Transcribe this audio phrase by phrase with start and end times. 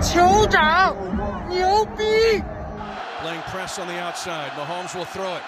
[0.00, 0.94] 酋长
[1.48, 2.42] 牛逼。
[3.20, 4.50] Playing press on the outside.
[4.52, 5.42] Mahomes will throw it.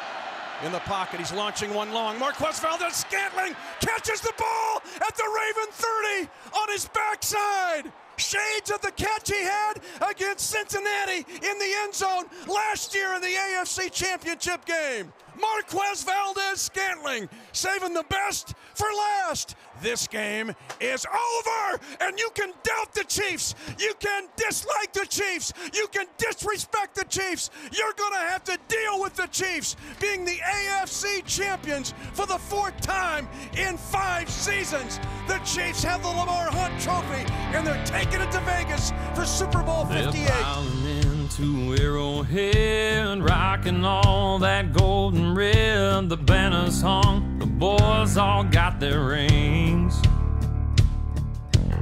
[0.64, 2.18] In the pocket, he's launching one long.
[2.18, 7.92] Marquez Valdez Scantling catches the ball at the Raven 30 on his backside.
[8.16, 9.74] Shades of the catch he had
[10.10, 15.12] against Cincinnati in the end zone last year in the AFC Championship game.
[15.41, 19.55] Marquez Valdez Scantling saving the best for last.
[19.81, 23.55] This game is over, and you can doubt the Chiefs.
[23.79, 25.53] You can dislike the Chiefs.
[25.73, 27.49] You can disrespect the Chiefs.
[27.75, 32.37] You're going to have to deal with the Chiefs being the AFC champions for the
[32.37, 33.27] fourth time
[33.57, 34.99] in five seasons.
[35.27, 39.63] The Chiefs have the Lamar Hunt Trophy, and they're taking it to Vegas for Super
[39.63, 46.08] Bowl 58 into Arrowhead, rocking all that golden red.
[46.08, 50.00] The banners hung, the boys all got their rings.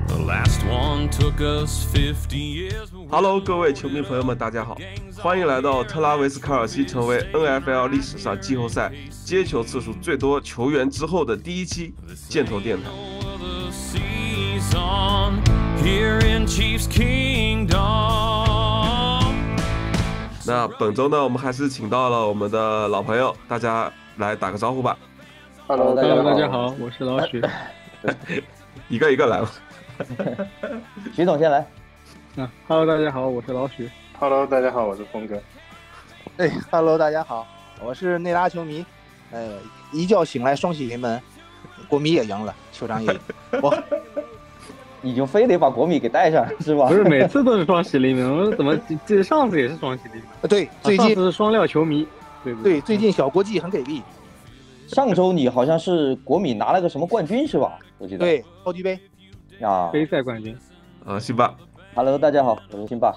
[0.09, 2.91] The last one took us 50 years.
[2.91, 4.77] but we- Hello，各位球迷朋友们，大家好，
[5.19, 8.93] 欢迎来到特拉维斯卡尔西成为 NFL 历史上季后赛
[9.25, 11.95] 接球次数最多球员之后的第一期
[12.29, 12.85] 箭头电台。
[12.91, 15.43] of the season
[15.83, 17.75] here in Chiefs Kingdom.
[20.50, 24.98] 那本周呢，我们还是请到了我们的老朋友，大家来打个招呼吧
[25.68, 27.40] ，Hello，大家好，大家好，我是老许。
[28.90, 29.52] 一个一个来吧。
[31.14, 31.60] 徐总先来。
[32.36, 33.92] 啊，Hello，大家好，我是老许。
[34.18, 35.40] Hello，大家好，我是峰哥。
[36.38, 37.46] 哎，Hello，大家好，
[37.80, 38.84] 我是内拉球迷。
[39.32, 39.48] 哎，
[39.92, 41.22] 一觉醒来双喜临门，
[41.88, 43.20] 国米也赢了，酋长也赢。
[43.62, 43.70] 我
[45.02, 46.88] 已经非得把国米给带上是吧？
[46.88, 50.26] 不是每次都是双喜临门，我怎么记记得上次也是双喜临门？
[50.42, 52.08] 啊对啊上最近次是双料球迷，
[52.44, 54.02] 对不对最近小国际很给力，
[54.88, 57.78] 上周你好像是国米拿了个什么冠军是吧？
[57.98, 58.20] 我记得。
[58.20, 59.00] 对超级杯。
[59.62, 60.58] 啊杯赛冠军。
[61.06, 61.56] 啊，辛巴
[61.96, 63.14] ，，Hello，大家好，我是辛巴。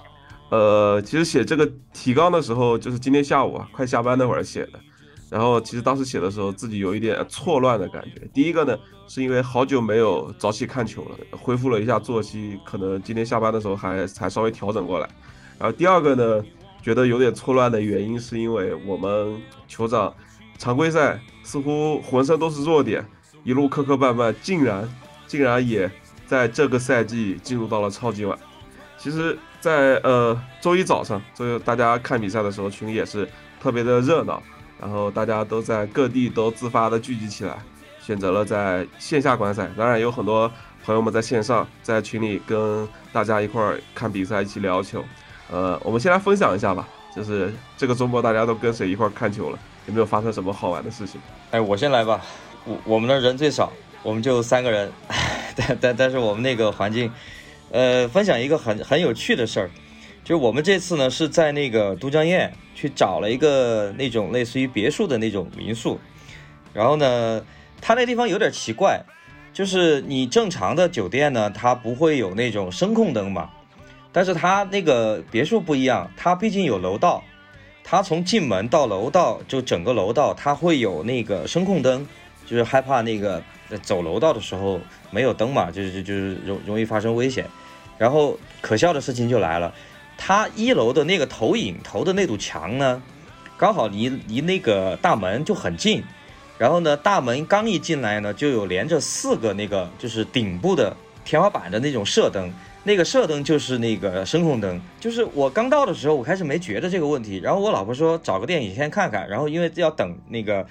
[0.51, 4.73] 呃，其实写这个提纲的时候，就是今天下午啊，快下班那会儿写的。
[5.33, 8.29] 然后其实当时写的时候，自己有一点错乱的感觉。
[8.35, 15.09] 第一个呢，是因为好久没有早起看球了，恢复了一下作息，可能今天下班的时候还才稍微调整过来。
[15.59, 16.45] 然后第二个呢，
[16.83, 19.41] 觉得有点错乱的原因，是因为我们
[19.71, 20.15] 酋长
[20.59, 23.03] 常规赛似乎浑身都是弱点，
[23.43, 24.87] 一路磕磕绊绊，竟然
[25.27, 25.91] 竟然也
[26.27, 28.39] 在这个赛季进入到了超级碗。
[28.99, 33.27] 其实在，呃周一早上，这大家看比赛的时候，群里也是
[33.61, 34.41] 特别的热闹，
[34.83, 37.57] 然后大家都在各地都自发的聚集起来，
[38.05, 39.71] 选择了在线下观赛。
[39.79, 40.51] 当然有很多
[40.85, 45.05] 朋友们在线上，在群里跟大家一块儿看比赛，一起聊球。
[45.53, 51.21] 呃，我们先来分享一下吧，就是这个周末大家都跟谁一块儿看球了，有没有发生什么好玩的事情？
[51.53, 52.21] 哎，我先来吧，
[52.65, 53.73] 我我们那儿人最少，
[54.03, 54.91] 我们就三个人，
[55.55, 57.09] 但 但但是我们那个环境，
[57.71, 59.71] 呃，分享一个很很有趣的事儿，
[60.25, 65.99] 就我们这次呢是在那个都江堰去找了一个那种类似于别墅的那种民宿，
[66.73, 67.45] 然后呢，
[67.81, 69.03] 它那地方有点奇怪，
[69.53, 73.51] 就是你正常的酒店呢，它不会有那种声控灯嘛，
[74.13, 77.23] 但是它那个别墅不一样，它毕竟有楼道，
[77.83, 82.07] 它从进门到楼道，就整个楼道，它会有那个声控灯，
[82.47, 83.43] 就是害怕那个
[83.83, 87.45] 走楼道的时候没有灯嘛，就是就就是容容易发生危险。
[87.99, 89.73] 然后可笑的事情就来了，
[90.25, 93.03] 它一楼的那个投影投的那堵墙呢，
[93.59, 96.01] 刚好离离那个大门就很近。
[96.57, 104.81] 然后呢，大门刚一进来呢，就有连着四个那个就是顶部的天花板的那种射灯，那个射灯就是那个声控灯。
[105.01, 110.65] 就是我刚到的时候，我开始没觉得这个问题，然后我老婆说找个电影先看看，然后因为要等那个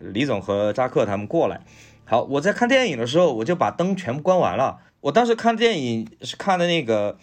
[0.00, 1.58] 李总和扎克他们过来。
[2.04, 4.80] 好，我在看电影的时候，我就把灯全部关完了。
[5.00, 7.16] 我当时看电影是看的那个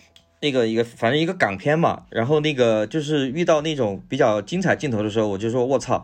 [0.45, 6.03] 那个一个反正一个港片嘛，然后那个就是遇到那种比较精彩镜头的时候，我就说我操。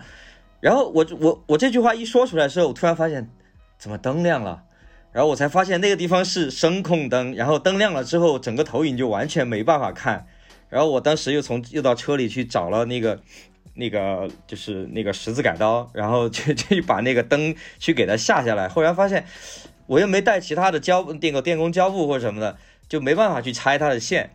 [0.59, 3.29] 然后我我我这句话一说出来的时候，我突然发现
[3.77, 4.63] 怎么灯亮了，
[5.11, 10.25] 然后我才发现那个地方是声控灯，然后灯亮了之后，整个投影就完全没办法看。
[10.69, 13.19] 然后我当时又从又到车里去找了那个
[13.75, 18.67] 那个就是那个十字改刀，然后去去把那个灯去给它下下来。
[18.67, 19.25] 后来发现
[19.87, 22.57] 我又没带其他的胶那个电工胶布或什么的，
[22.91, 24.29] 就没办法去拆它的线。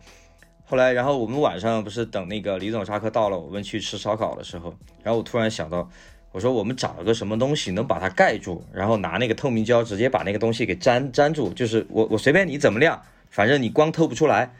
[0.65, 4.73] 后来，然后我们晚上不是等那个李总扎克到了，我们去吃烧烤的时候，
[5.03, 5.87] 然后我突然想到，
[6.31, 12.99] 我说我们找了个什么东西能把它盖住，然后拿那个透明胶直接把那个东西给粘粘住，就是我我随便你怎么亮，
[13.29, 14.51] 反正你光透不出来。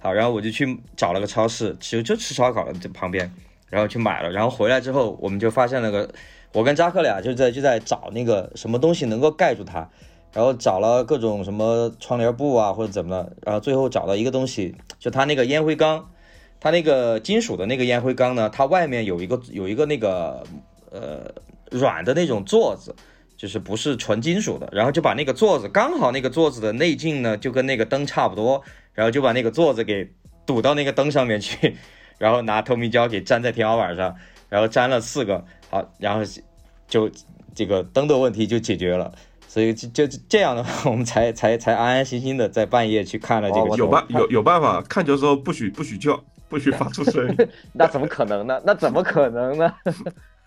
[0.00, 3.32] 好，然后我就去找了个超市，就就吃烧烤的这旁边，
[3.70, 6.12] 然后去买了，然后回来之后，我们就发现那个，
[6.52, 9.88] 我跟扎克俩就在就在找那个什么东西能够盖住它，
[10.34, 16.10] 然后找了各种什么窗帘布啊或者怎么的，然后最后找到一个东西，就它那个烟灰缸，
[16.58, 20.42] 它那个金属的那个烟灰缸呢，它外面有一个有一个那个
[20.90, 21.32] 呃
[21.70, 22.92] 软的那种座子，
[23.36, 28.60] 就是不是纯金属的，然后就把那个座子刚好那个座子的内径呢就跟那个灯差不多，
[28.92, 30.10] 然后就把那个座子给
[30.44, 31.76] 堵到那个灯上面去，
[32.18, 34.16] 然后拿透明胶给粘在天花板上，
[34.48, 36.22] 然后粘了四个，好，然后
[36.88, 37.08] 就
[37.54, 39.12] 这个灯的问题就解决了。
[39.54, 43.76] 所以就就这样的话， 我们才才才安安心心的在半夜去看了这个球。
[43.76, 47.48] 有办有有办法，看球时候不许不许叫，不许发出声音。
[47.72, 48.60] 那怎么可能呢？
[48.66, 49.72] 那怎么可能呢？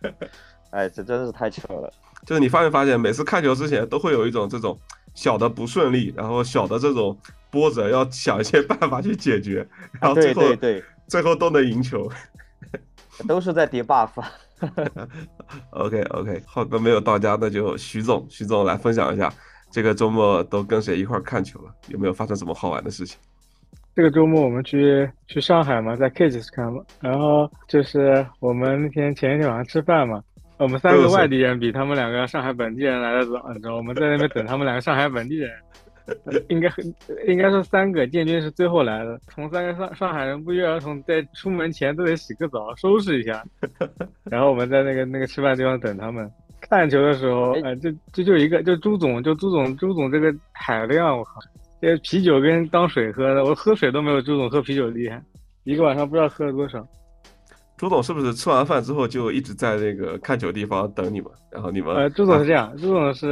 [0.71, 1.89] 哎，这真是太扯了。
[2.25, 4.77] 就是你发没发现，每次看球之前都会有一种这种
[5.15, 7.17] 小的不顺利，然后小的这种
[7.49, 9.65] 波折，要想一些办法去解决，
[10.01, 12.11] 然后最后对对最后都能赢球。
[13.25, 14.09] 都是在叠 buff。
[15.71, 19.31] OK OK，浩哥没有到家，那就徐总，徐总来分享一下
[19.71, 21.71] 这个周末都跟谁一块看球了？
[21.89, 23.17] 有没有发生什么好玩的事情？
[23.95, 30.21] 这个周末我们去去上海嘛，在 Kids 看嘛，然后就是我们那天前一天晚上吃饭嘛，
[30.57, 35.51] 我们三个外地人比他们两个上海本地人来的早，你知道我们在那边等他们两个上海本地人，
[36.49, 36.85] 应该很
[37.27, 43.43] 应该是三个，建军是最后来的，从三个上上海人不约而同在出门前都得洗个澡收拾一下，
[44.23, 46.29] 然后我们在那个那个吃饭地方等他们。
[46.59, 51.39] 看球的时候，哎、呃，就就就一个，就朱总，就朱总，朱总这个海量，我靠，
[51.79, 55.21] 这啤酒跟当水喝的，我喝水都没有朱总喝啤酒厉害，
[55.65, 56.85] 一个晚上不知道喝了多少。
[57.77, 61.31] 朱总是不是吃完饭之后就一直在那个看球地方等你们？
[61.51, 63.27] 然后你们呃，朱总是这样，朱总是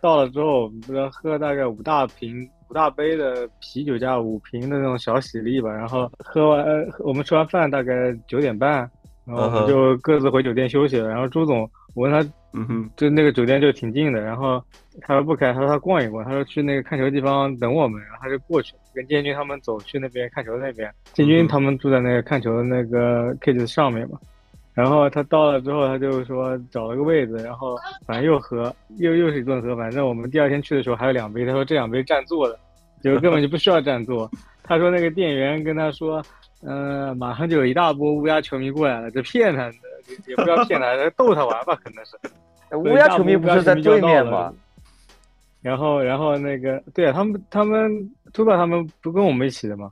[0.00, 8.90] 到了之后，不知道喝大概五大瓶、五大杯的啤酒加五瓶的那种小喜力吧，然后喝完，呃、我们吃完饭大概九点半，
[9.26, 11.08] 然后我们就各自回酒店休息了。
[11.08, 11.60] 然后朱总，
[11.94, 12.28] 我问他。
[12.58, 14.64] 嗯哼，就那个酒店就挺近的，然后
[15.02, 24.18] 他说不开，他说他逛一逛，他说去那个看球地方等我们，然后他就过去，跟建军他们走去那边看球那边，建军他们住在那个看球的那个 kids 上面嘛，
[24.74, 27.76] 然后他到了之后，他就说找了个位子，然后
[28.06, 32.58] 反正又喝，又又是一顿喝，反正我们第二天去的时候还有两杯，他说这两杯占座的，
[33.02, 34.30] 结果根本就不需要占座，
[34.64, 36.22] 他说那个店员跟他说，
[36.62, 39.74] 嗯、呃，马上就有一大波乌鸦球迷过来了，这骗他的，
[40.26, 42.16] 也不要骗他， 逗他玩吧，可能是。
[42.76, 44.52] 乌鸦球迷不是在对面吗？
[45.66, 47.90] 然后，然后那个，对啊，他们他们
[48.32, 49.90] 朱爸他们不跟我们一起的嘛？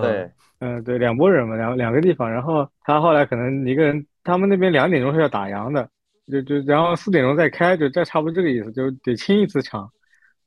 [0.00, 0.30] 对，
[0.60, 2.30] 嗯，对，两拨人嘛，两两个地方。
[2.30, 5.88] 然后他后来可能一个人，他们那边两点钟是要打烊的，
[6.30, 9.90] 就就然后四点钟再开，就这差不多这个意思，就得清一次场。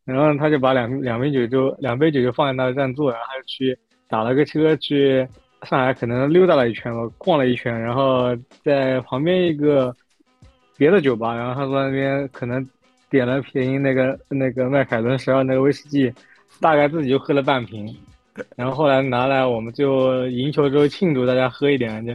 [0.05, 3.77] 然后他就把两两杯酒就两杯酒就放在那占座，然后他就去
[4.07, 5.27] 打了个车去
[5.63, 8.33] 上海，可能溜达了一圈吧，逛了一圈，然后
[8.63, 9.93] 在旁边一个。
[10.75, 12.67] 别的酒吧，然后他说那边可能
[13.13, 16.11] 点了瓶那个那个麦凯伦十二那个威士忌，
[16.59, 17.95] 大概自己就喝了半瓶，
[18.55, 22.11] 然后后来拿来我们就赢球之后庆祝，大家喝一点，就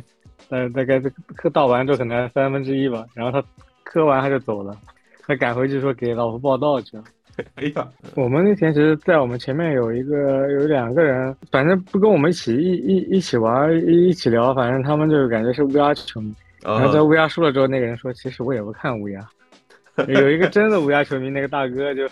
[0.48, 3.46] 呃大概这喝倒完之后可能三分之一吧，然后他
[3.84, 4.76] 喝完他就走了，
[5.24, 7.04] 他赶回去说给老婆报道去了。
[7.54, 16.34] 哎呀，我们那天其实，在我们前面有一个有两个人，反正不跟我们一起一一一起玩一一起聊，反正他们就感觉是乌鸦球迷。
[16.64, 19.24] 然后在乌鸦输了之后，那个人说：“其实我也不看乌鸦。”
[20.06, 22.08] 有一个真的乌鸦球迷，那个大哥就，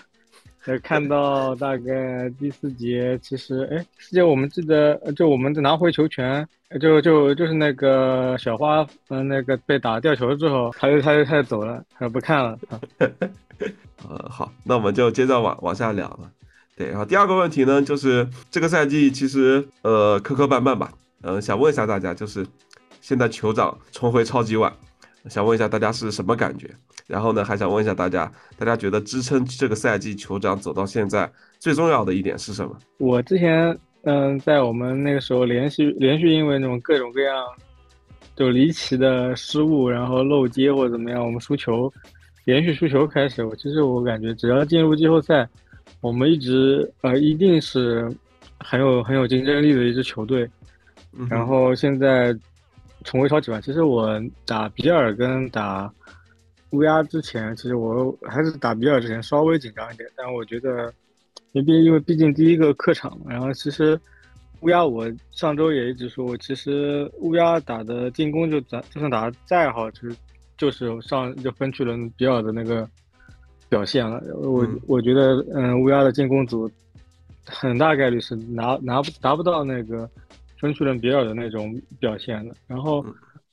[0.65, 6.47] 呃，看到大概第四节，其实哎，四节我们记得就我们拿回球权，
[6.81, 12.81] 就就就是那个小花，嗯、呃，那个被打掉球之后，他就他就他就走了，他不看了啊。
[14.09, 16.31] 呃，好，那我们就接着往往下聊了。
[16.77, 22.47] 对，然后第二个问题呢，就是这个赛季其实呃磕磕绊绊吧，嗯、呃，想问一下大家，就是。
[23.03, 24.73] 现在酋长重回超级碗，
[25.29, 26.71] 想问一下大家是什么感觉？
[27.07, 32.77] 然后呢，还想问一下大家，大家觉得支撑这个赛季酋长走到现在最重要的一点是什么？
[32.99, 33.67] 我之前
[34.03, 37.45] 嗯、呃，在我们那个时候连续连续因为那种各种各样
[38.35, 41.93] 就离奇的失误，然后漏接或者怎么样，我们输球，
[42.45, 45.49] 连续输球开始，我其实我感觉只要进入季后赛，
[46.01, 48.13] 我们一直呃一定是
[48.59, 50.49] 很有很有竞争力的一支球队。
[51.13, 52.37] 嗯、然后现在。
[53.07, 55.91] 重回超级碗，其实我打比尔跟打
[56.71, 60.93] 乌鸦之前，其实我还是打比尔之前稍微紧张一点，但我觉得，
[61.53, 63.99] 因为因为毕竟第一个客场嘛，然后其实
[64.61, 70.13] 乌鸦我上周也一直说，我其实乌鸦打的进攻就咱就算打的再好，其实
[70.59, 72.89] 就是上就分去了比尔的那个
[73.69, 74.21] 表现了。
[74.35, 76.69] 我、嗯、我觉得，嗯，乌鸦的进攻组
[77.47, 80.11] 很大概率是拿拿不达不到那个。
[80.59, 83.05] 分区轮比尔的那种表现的，然后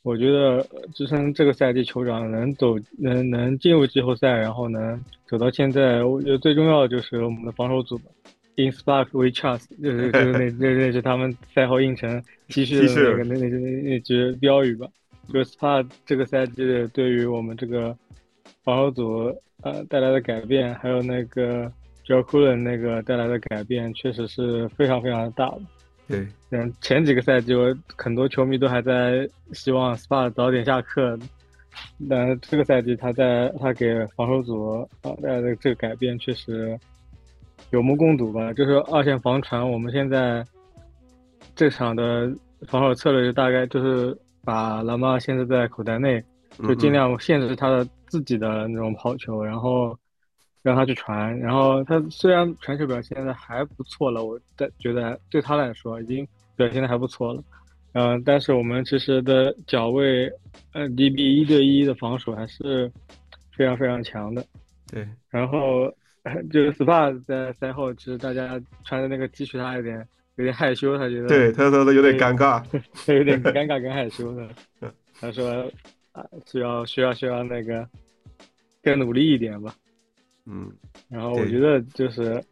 [0.01, 8.05] 我觉得支撑这个赛季酋长能走能能进入季后赛，然后能走到现在，我觉得最重要的就是我们的防守组吧。
[8.55, 14.87] In Spark We Trust，就是就是那那 那是他们赛后应承 T 恤的那个那那那那句标语吧。
[15.31, 17.97] 就是 Spark 这个赛季对于我们这个
[18.63, 21.63] 防守组呃带来的改变，还有那个
[22.05, 25.61] Joe c o o l e n 那个带来的改变，确实是非常非常大的。
[26.49, 31.17] 对，嗯，前几个赛季我很多球迷都还在希望 Spark 早点下课，
[31.97, 36.79] 那这个赛季他在他给防守组啊带来的这个改变确实。
[37.71, 40.45] 有目共睹吧，就是二线防传，我们现在
[41.55, 42.31] 这场的
[42.67, 46.23] 防守策略就大概就是把蓝猫限制在口袋内，
[46.59, 49.97] 就尽量限制他的自己的那种跑球，然后
[50.63, 51.37] 让他去传。
[51.37, 57.43] 然后他虽然传球表现的还不错了，我在觉得对他来说已经表现的还不错了。
[57.91, 60.27] 嗯，但是我们其实的脚位，
[60.71, 62.91] 呃，DB 一对一的防守还是
[63.55, 64.43] 非常非常强的。
[64.91, 65.93] 对，然后。
[66.49, 72.63] 就是 SPA 在赛后，其实大家穿的那个 T 恤，他有点有点害羞，他觉得对他说的有点尴尬，
[73.05, 74.47] 他有点 尴尬跟害羞的。
[75.19, 75.69] 他说
[76.13, 77.85] 啊，需要需要需要那个
[78.81, 79.75] 更努力一点吧。
[80.45, 80.71] 嗯，
[81.09, 82.43] 然后我觉得就是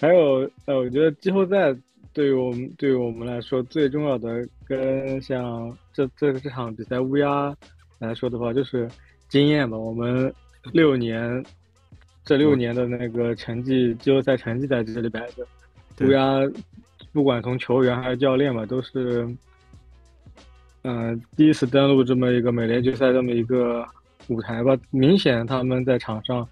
[0.00, 1.74] 还有呃，我觉得季后赛
[2.12, 7.54] 对于我们对于我们来说最重要的，跟像这这这场比赛乌鸦
[7.98, 8.88] 来说的话，就是
[9.28, 9.76] 经验吧。
[9.76, 10.32] 我们
[10.72, 11.44] 六年。
[12.22, 15.44] 这六年的那个成绩，季后赛成绩在这里摆着。
[16.00, 16.38] 乌鸦
[17.12, 19.26] 不管从球员还是教练吧，都是，
[20.82, 23.84] 嗯，第一次登陆这么一个美联决赛这么一个
[24.28, 24.76] 舞台吧。
[24.90, 26.46] 明显他们在场上，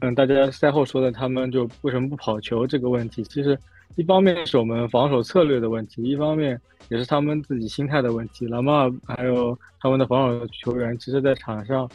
[0.00, 3.58] 嗯，大家赛后说的他们就为什么不跑球这个问题，其实
[3.96, 8.46] 一方面是我们防守策略的问题，一方面也是他们自己心态的问题。
[8.46, 11.90] 老马还有他们的防守球员，其实在场上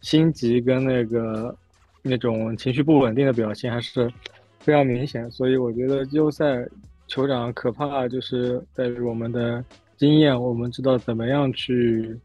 [0.00, 1.56] 心急跟那个。
[2.02, 4.10] 那种情绪不稳定的表现还是
[4.58, 6.66] 非常明显，所以我觉得季后赛
[7.06, 9.62] 酋长可怕就是在于我们的
[9.98, 12.18] 经验，我们知道怎么样去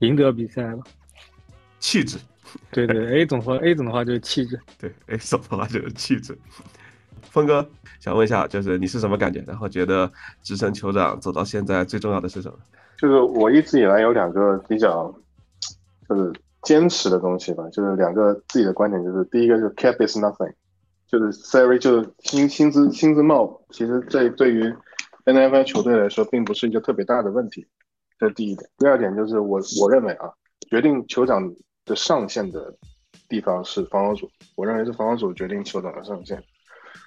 [0.00, 0.80] 赢得比赛了。
[1.78, 2.18] 气质，
[2.70, 6.36] 对对，A 总和 A 总的话就是气质，对 A 总的话就是气质。
[7.22, 7.66] 峰哥
[8.00, 9.42] 想问一下，就是你是什么感觉？
[9.46, 10.10] 然后觉得
[10.42, 12.58] 直升酋长走到现在最重要的是什么？
[12.98, 15.14] 就是我一直以来有两个比较，
[16.08, 16.32] 就是。
[16.64, 20.52] 坚持的东西吧，就是两个自己的观点，就是第一个就是 cap is nothing，
[21.08, 24.72] 就是 salary 就是薪薪资薪资帽，其实这对于
[25.24, 27.66] NFL 球队来说并不是一个特别大的问题，
[28.16, 28.70] 这是第一点。
[28.78, 30.30] 第二点就是我我认为啊，
[30.70, 31.52] 决定酋长
[31.84, 32.74] 的上限的
[33.28, 36.42] 地方是防守组，我认为是防守组决定酋长的上限。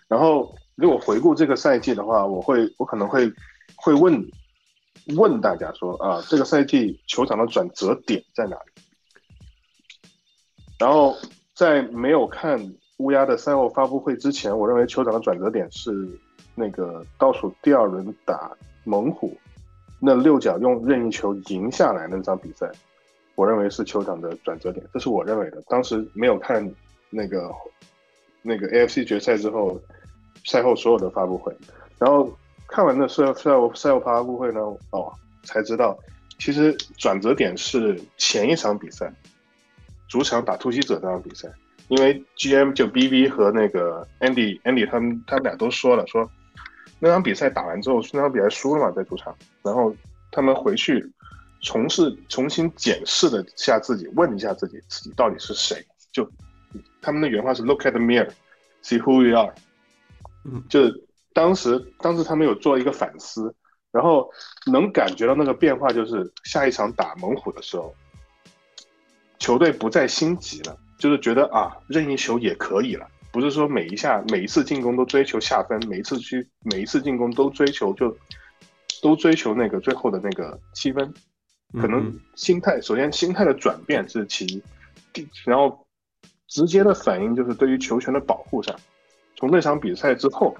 [0.08, 3.32] 然后如果回顾这个赛季的话，我会我可能会
[3.75, 4.24] 会问
[5.15, 8.82] 问大家说啊，这个赛季酋长的转折点在哪里？
[10.77, 11.15] 然后
[11.53, 12.60] 在没有看
[12.98, 16.20] 乌鸦的赛后发布会之前，我认为酋长的转折点是
[16.53, 18.51] 那个倒数第二轮打
[18.84, 19.38] 猛虎，
[20.00, 22.70] 那六角用任意球赢下来那场比赛，
[23.36, 25.62] 我认为是酋长的转折点，这是我认为的。
[25.68, 26.70] 当时没有看
[27.10, 27.51] 那个
[28.42, 29.80] 那个 AFC 决赛之后
[30.46, 31.56] 赛后所有的发布会，
[32.00, 32.32] 然后
[32.68, 34.62] 看完的赛赛后赛后发布会呢，
[34.92, 35.12] 哦，
[35.44, 35.98] 才知道
[36.39, 39.12] 其实转折点是前一场比赛。
[40.08, 41.50] 主场打突袭者那场比赛，
[41.88, 46.30] 因为 GM 就 BV 和那个 Andy Andy 他们他们俩都说了，说
[47.00, 49.94] 那场比赛打完之后，那场比赛输了嘛，在主场，然后
[50.32, 51.04] 他们回去
[51.65, 56.29] 重试重新检视了下自己，问一下自己自己到底是谁，就
[57.01, 59.53] 他们的原话是 Look at the mirror，see who you are，
[60.45, 61.03] 嗯，就是
[61.34, 63.53] 当时当时他们有做一个反思，
[63.91, 64.29] 然后
[64.72, 67.93] 能感觉到那个变化，就是下一场打猛虎的时候。
[69.38, 78.17] 球队不再心急了，就是觉得啊，任意球也可以了，不是说每一下、每一次进攻都追求下分，每一次去每一次进攻都追求就
[79.03, 81.13] 都追求那个最后的那个七分，
[81.79, 84.46] 可能心态首先心态的转变是其
[85.13, 85.86] 一，然后
[86.48, 88.75] 直接的反应就是对于球权的保护上，
[89.36, 90.55] 从那场比赛之后，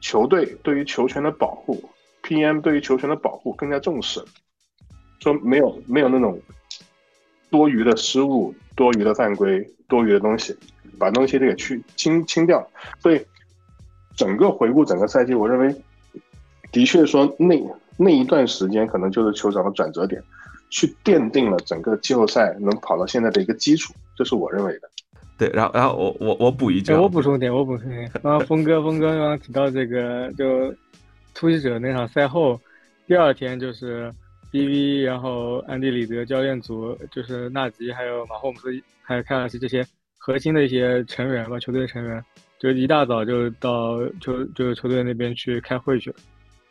[0.00, 1.90] 球队对于球权的保护
[2.22, 4.24] ，PM 对于球权的保护更加重视，
[5.20, 6.40] 说没有没有那种。
[7.50, 10.56] 多余的失误、多余的犯规、多余的东西，
[10.98, 12.66] 把东西都给去清清掉。
[12.98, 13.22] 所以，
[14.16, 15.82] 整个回顾整个赛季，我认为，
[16.70, 17.60] 的确说那
[17.96, 20.22] 那一段时间可能就是酋长的转折点，
[20.70, 24.88] 去奠定了整个季后赛能跑到现在的一个基础，这是我认为的。
[25.38, 28.10] 对，然后然后我我我补一句，我补充点，我补充点。
[28.22, 30.74] 然后峰哥峰哥刚刚提到这个，就
[31.34, 32.60] 突袭者那场赛后，
[33.06, 34.12] 第二天就是。
[34.52, 38.68] B V，然后安迪里德教练组就是纳吉，还有马霍姆斯，
[39.00, 39.82] 还有凯尔西这些
[40.18, 42.22] 核心的一些成员吧，球队成员
[42.58, 46.16] 就一大早就到球就是球队那边去开会去了。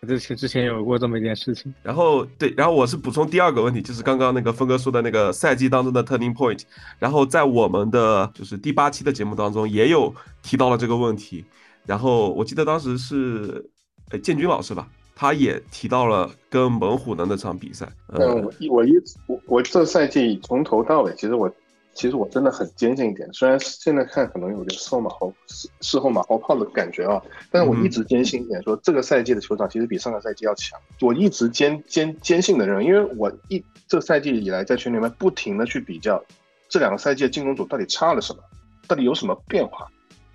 [0.07, 1.71] 之前之前有过这么一件事情。
[1.83, 6.61] 然后对，然后我是补充第二个问题，就是刚刚那个峰哥说的那个赛季当中的 turning point。
[6.97, 11.45] 然后在我们的就是第八期的节目当中也有提到了这个问题。
[11.85, 13.63] 然后我记得当时是
[14.09, 17.87] 呃建军老师吧，他也提到了跟猛虎的那场比赛。
[18.07, 21.53] 嗯，我我一直我我这赛季从头到尾，其实我。
[21.93, 27.21] 其实我真的很坚信一点，虽然现在看可能有点事后马后事事后马后炮的感觉啊，
[27.51, 30.79] 但是我一直坚信一点，说这个赛季的球场其实比上个赛季要强。
[31.01, 36.23] 我一直坚坚坚信的认为，因为我一这赛季以来在群里面不停的去比较
[36.69, 38.41] 这两个赛季的进攻组到底差了什么，
[38.87, 39.85] 到底有什么变化，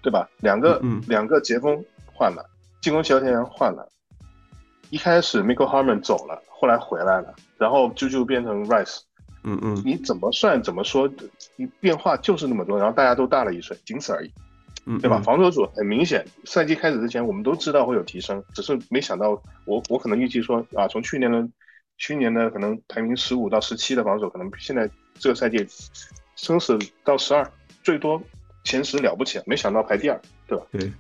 [0.03, 0.29] 对吧？
[0.41, 1.83] 两个两个截锋
[2.13, 2.45] 换了，
[2.83, 3.89] 进攻协调员换了，
[4.91, 9.01] 一开始 Michael Harmon 走了，后来回来了，然后就就变成 Rice。
[9.49, 11.09] 嗯嗯，你怎么算怎么说，
[11.55, 14.33] 你变化就是那么多，然后大家都大了一岁，仅此而已，
[14.87, 15.23] 嗯，对吧？
[15.25, 21.49] 防守组很明显，赛季开始之前我们都知道会有提升，只是没想到我我可能预计说啊，从去年的
[21.97, 25.65] 去年的可能排名十五到十七的防守，可能现在这个赛季
[26.35, 27.49] 升死到十二，
[27.85, 28.21] 最多
[28.65, 30.67] 前十了不起，没想到排第二，对吧？
[30.73, 30.93] 对，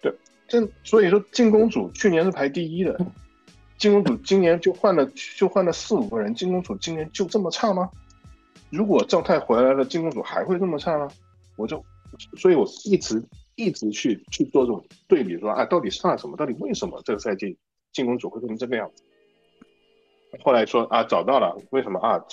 [0.00, 0.12] 对，
[0.48, 2.98] 这所以说进攻组去年是排第一的。
[3.82, 5.04] 进攻组今年就换了，
[5.36, 6.32] 就换了四五个人。
[6.36, 7.90] 进攻组今年就这么差吗？
[8.70, 11.08] 如果状态回来了，进攻组还会这么差吗？
[11.56, 11.84] 我就，
[12.36, 13.20] 所以我一直
[13.56, 16.36] 一直去去做这种对比，说啊，到底差什么？
[16.36, 17.58] 到底为什么这个赛季
[17.92, 19.02] 进攻组会变成这个样子？
[20.44, 22.24] 后来说啊，找到了，为什么啊？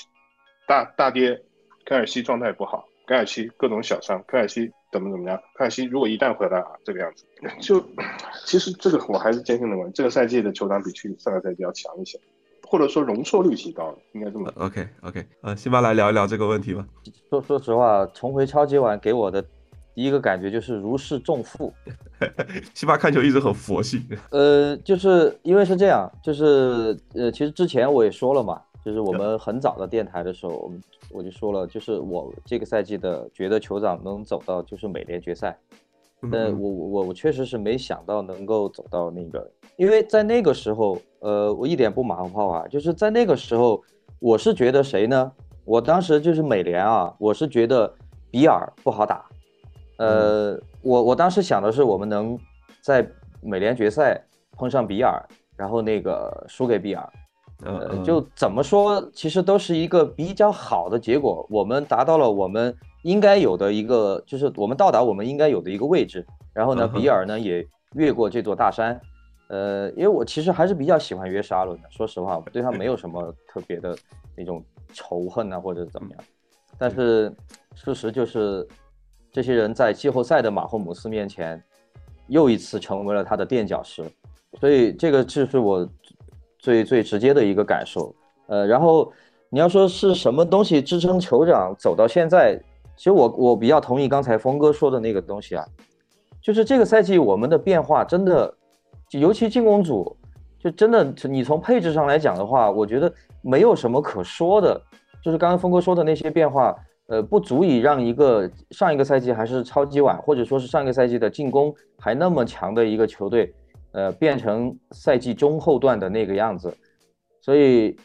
[0.68, 1.42] 大大跌，
[1.84, 4.72] 凯尔西状态不好，凯尔西各种小伤，凯尔西。
[4.92, 5.40] 怎么怎么样？
[5.56, 7.26] 看西如果一旦回来啊，这个样子，
[7.60, 7.84] 就
[8.46, 12.20] 其实这个我还是坚信的问，这个赛季的球场比去上个赛季要强一些，
[12.68, 14.52] 或者说容错率提高了，应该这么。
[14.56, 16.86] OK OK，呃，辛巴来聊一聊这个问题吧。
[17.30, 19.42] 说说实话，重回超级碗给我的
[19.94, 21.74] 第一个感觉就是如释重负。
[22.74, 24.06] 辛巴看球一直很佛系。
[24.32, 30.82] 呃，就是因为是这样，就是呃，其实之前我也说了嘛，就是我们很早的电台的时候，我们。
[31.12, 35.58] 我就说了，就是我这个赛季的觉得酋长能走到就是美联决赛，
[36.32, 43.82] 但我我我确实是没想到能够走到那个，因为在那个时候，呃，我一点不马后炮啊，就是在那个时候，
[44.20, 45.32] 我是觉得谁呢？
[45.66, 47.92] 我当时就是美联啊，我是觉得
[48.30, 49.26] 比尔不好打，
[49.98, 52.38] 呃，我我当时想的是我们能
[52.82, 53.04] 在
[53.42, 55.20] 美联决赛碰上比尔，
[55.58, 57.10] 然后那个输给比尔。
[57.66, 61.46] 呃，就怎么说，其实都是一个比较好的结果。
[61.50, 66.26] 我们达到了我们应该有的一个，就是我们到达我们应该有的一个位置。
[66.54, 68.98] 然后呢，比尔呢也越过这座大山。
[69.50, 73.94] 呃，因为我其实还是比较喜欢约什阿伦的，说实话，我对他没有什么特别的
[74.38, 76.20] 那种仇恨啊，或者怎么样。
[76.78, 77.30] 但是
[77.76, 78.66] 事实就是，
[79.34, 81.62] 这些人在季后赛的马霍姆斯面前，
[82.28, 84.02] 又一次成为了他的垫脚石。
[84.62, 85.86] 所以这个就是我。
[86.60, 88.14] 最最直接的一个感受，
[88.48, 89.12] 呃，然后
[89.50, 92.60] 你要说是什么东西支撑酋长走到现在，
[92.96, 95.66] 其实我我比较同意刚才峰哥说的那个东西啊，
[96.42, 98.54] 就是这个赛季我们的变化真的，
[99.12, 100.16] 尤其进攻组，
[100.60, 104.80] 就真的你从配置上来讲的话，我觉得没有什么可说的，
[105.24, 106.76] 就是刚刚峰哥说的那些变化，
[107.08, 113.54] 呃，不足以让一个上一个赛季还是超级碗，或者说是上一个赛季的进攻还那么强的一个球队。
[113.92, 116.72] 呃，变成赛季中后段的那个样子，
[117.42, 117.98] 所以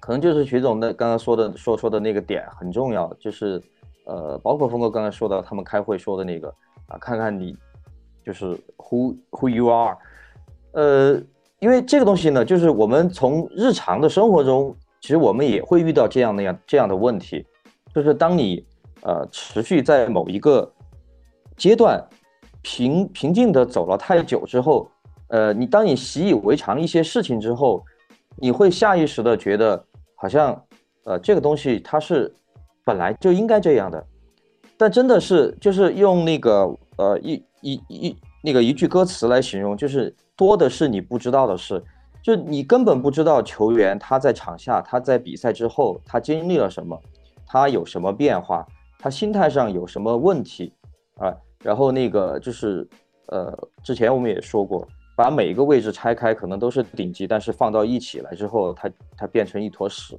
[0.00, 3.62] 可能就是徐总的刚刚说的说说的那个点很重要，就是
[4.06, 6.48] 呃，包括峰哥刚才说到他们开会说的那个
[6.86, 7.54] 啊，看看你
[8.24, 9.98] 就是 who who you are，
[10.72, 11.22] 呃，
[11.58, 17.44] 因为这个东西呢，就是我们从日常的生活中，其实我们也会遇到这样那样这样的问题，
[17.94, 18.64] 就是当你
[19.02, 20.72] 呃持续在某一个
[21.54, 22.02] 阶段
[22.62, 24.90] 平平静的走了太久之后。
[25.28, 27.84] 呃，你当你习以为常一些事情之后，
[28.36, 30.64] 你会下意识的觉得好像，
[31.04, 32.32] 呃，这个东西它是
[32.84, 34.02] 本来就应该这样的，
[34.76, 41.82] 但真的是就是用那个呃一一一那个一句歌词来形容，就是多的是你不知道的事，
[42.22, 46.98] 就你根本不知道球员他在场下他在比赛之后他经历了什么，
[47.46, 48.66] 他有什么变化，
[48.98, 50.72] 他心态上有什么问题
[51.18, 52.88] 啊，然后那个就是
[53.26, 54.88] 呃之前我们也说过。
[55.18, 60.16] 把每一个位置拆开，可能都是顶级，但是放到一起来之后，它它变成一坨屎，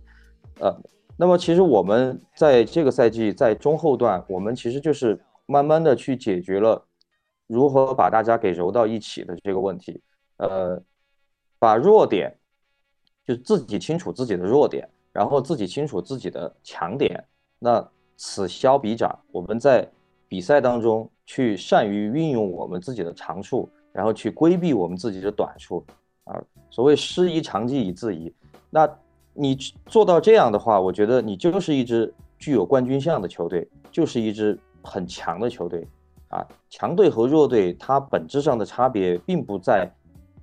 [0.60, 0.78] 呃，
[1.16, 6.86] 那么其实我们在这个赛季在中后段，我们其实就是慢慢的去解决了
[7.48, 10.02] 如何把大家给揉到一起的这个问题，
[10.36, 10.78] 呃，
[11.60, 12.38] 把弱点
[13.26, 17.24] 就自己清楚自己的弱点，然后自己清楚自己的强点，
[17.58, 19.88] 那此消彼长，我们在
[20.28, 25.86] 比赛当中去善于运用我们自己的长处，然后去规避我们自己的短处
[26.24, 26.42] 啊。
[26.70, 28.34] 所谓师夷长技以制夷，
[28.70, 28.90] 那
[29.34, 29.58] 你
[29.88, 35.86] 做到这样的话，我觉得你就是一支具有冠军相的球队，就是一支很强的球队
[36.30, 36.48] 啊。
[36.70, 39.92] 强队和弱队它本质上的差别，并不在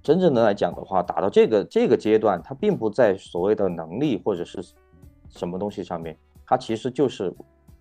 [0.02, 4.62] 真正的来讲的话，打到这个这个阶段，它并不在所谓的能力或者是
[5.30, 6.14] 什么东西上面，
[6.44, 7.34] 它其实就是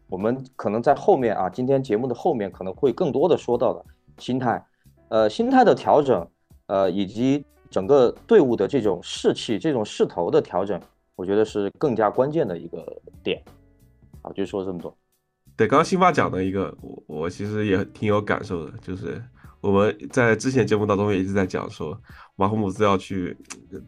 [0.08, 3.84] 我们可能在后面啊，今天节目的后面可能会更多的说到的
[4.20, 4.64] 心态，
[5.10, 6.28] 呃，心态的调整，
[6.68, 7.44] 呃，以及。
[7.72, 10.80] 整个队伍的这种士气、这种势头的调整，
[11.16, 13.44] 我觉得是更加关键的一个点。
[14.22, 14.96] 好，就说这么多。
[15.58, 19.22] 对，刚刚辛巴讲的一个，我我其实也挺有感受的，就是
[19.60, 22.00] 我们在之前节目当中也一直在讲说，
[22.38, 23.36] 马洪姆斯要去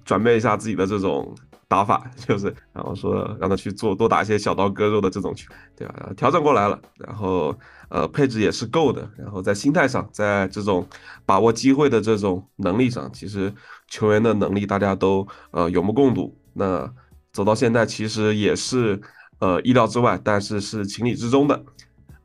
[0.04, 1.34] 转变一下自己的这种。
[1.68, 6.10] 打法 就是，然后说让他去做多打一些小刀割肉的这种球，对吧？
[6.16, 7.54] 调整过来了，然后
[7.90, 10.88] 呃配置也是够的，然后在心态上，在这种
[11.26, 13.54] 把握机会的这种能力上，其实
[13.90, 16.38] 球员的能力大家都呃有目共睹。
[16.54, 16.90] 那
[17.34, 19.00] 走到现在其实也是
[19.40, 21.64] 呃意料之外，但是是情理之中的。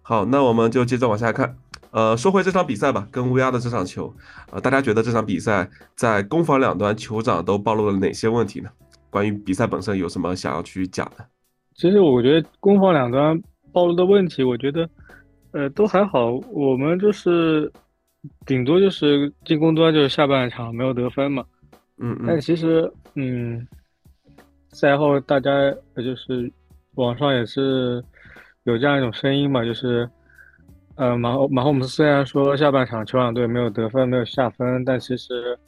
[0.02, 1.57] 好，那我们就接着往下看，
[1.90, 4.14] 呃说回这场比赛吧，跟乌鸦的这场球，
[4.50, 8.70] 呃大家觉得这场比赛在攻防两端酋长都暴露了哪些问题呢？
[9.12, 11.25] 关于比赛本身有什么想要去讲的？
[11.75, 13.38] 其实我觉得攻防两端
[13.72, 14.88] 暴露的问题，我觉得，
[15.53, 16.31] 呃，都还好。
[16.51, 17.70] 我们就是
[18.46, 21.44] 顶多就是进攻端就是下半场没有得分嘛。
[21.98, 22.25] 嗯嗯。
[22.27, 23.66] 但其实，嗯，
[24.70, 25.51] 赛后大家
[25.96, 26.51] 就是
[26.94, 28.03] 网上也是
[28.64, 30.09] 有这样一种声音嘛，就是，
[30.94, 35.59] 呃，马马霍姆斯虽然说下半场酋长队没有得分，没有下分，但其实。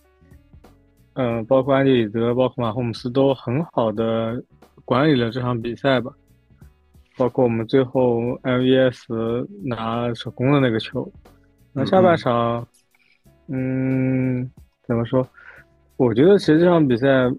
[1.14, 4.42] 嗯，包括安迪里德，包括马霍姆斯都很好的
[4.84, 6.12] 管理了这场比赛吧。
[7.16, 11.08] 包括我们最后 MVS 拿手工的那个球，
[11.72, 12.66] 那下半场，
[13.46, 14.50] 嗯，
[14.82, 15.24] 怎么说？
[15.96, 17.30] 我觉得其实这场比赛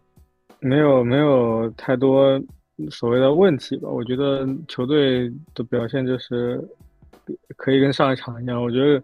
[0.62, 2.42] 没有没有太多
[2.90, 3.90] 所谓的问题吧。
[3.90, 6.66] 我觉得球队的表现就是
[7.58, 9.04] 可以跟上一场一样，我觉得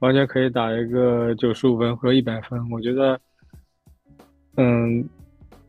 [0.00, 2.68] 完全可以打一个九十五分或者一百分。
[2.72, 3.16] 我觉得。
[4.60, 5.08] 嗯，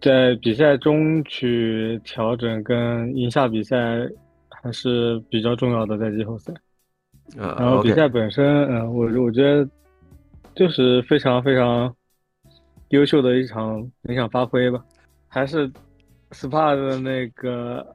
[0.02, 3.78] 在比赛中去调整跟赢下比赛
[4.50, 6.52] 还是比较重要的，在季后赛。
[7.38, 9.70] 然后比赛本身，嗯，我我觉得
[10.56, 11.94] 就是非常非常
[12.90, 14.84] 优秀的一场一场发挥吧。
[15.28, 15.72] 还是
[16.32, 17.86] SPA 的那个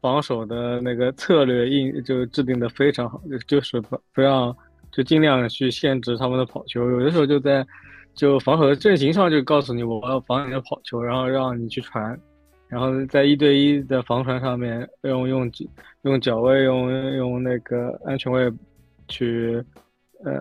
[0.00, 4.52] 防守的那个策略应就制定的非常好，就就是不不让
[4.90, 7.64] 就尽量去限制他们的跑球，有的时候就在。
[8.14, 12.16] 就防守的阵型上就告诉你，我要防你的跑球，然后让你去传，
[12.68, 15.50] 然后在一对一的防传上面用用
[16.02, 18.48] 用脚位，用用那个安全位
[19.08, 19.60] 去
[20.24, 20.40] 呃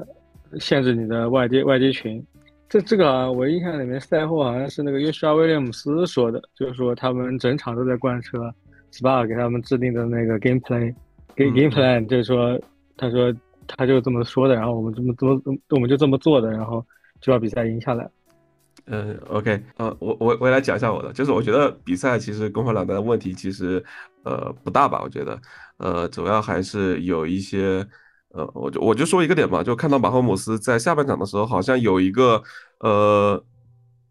[0.59, 2.23] 限制你的外接外接群。
[2.69, 8.37] 这这个啊，我印象里面赛后好像是那个约书亚威廉姆斯说的，就是说他们整场都在贯彻
[8.91, 10.93] SPA 给他们制定的那个 game plan，
[11.35, 12.59] 给 game plan 就是说
[12.97, 13.33] 他说
[13.65, 16.85] 他就这么说的，然后我们这么这么我们就这么做的，然后。
[17.23, 18.07] 就把比赛赢下来。
[18.87, 23.81] 嗯，OK，呃，我我我也来讲一下我的，就是我觉得比赛其实攻防两端的问题其实
[24.23, 25.39] 呃不大吧，我觉得，
[25.77, 27.87] 呃，主要还是有一些，
[28.33, 32.43] 呃，我就我就说一个点吧，就看到马赫姆斯在下半场的时候，好像有一个
[32.79, 33.41] 呃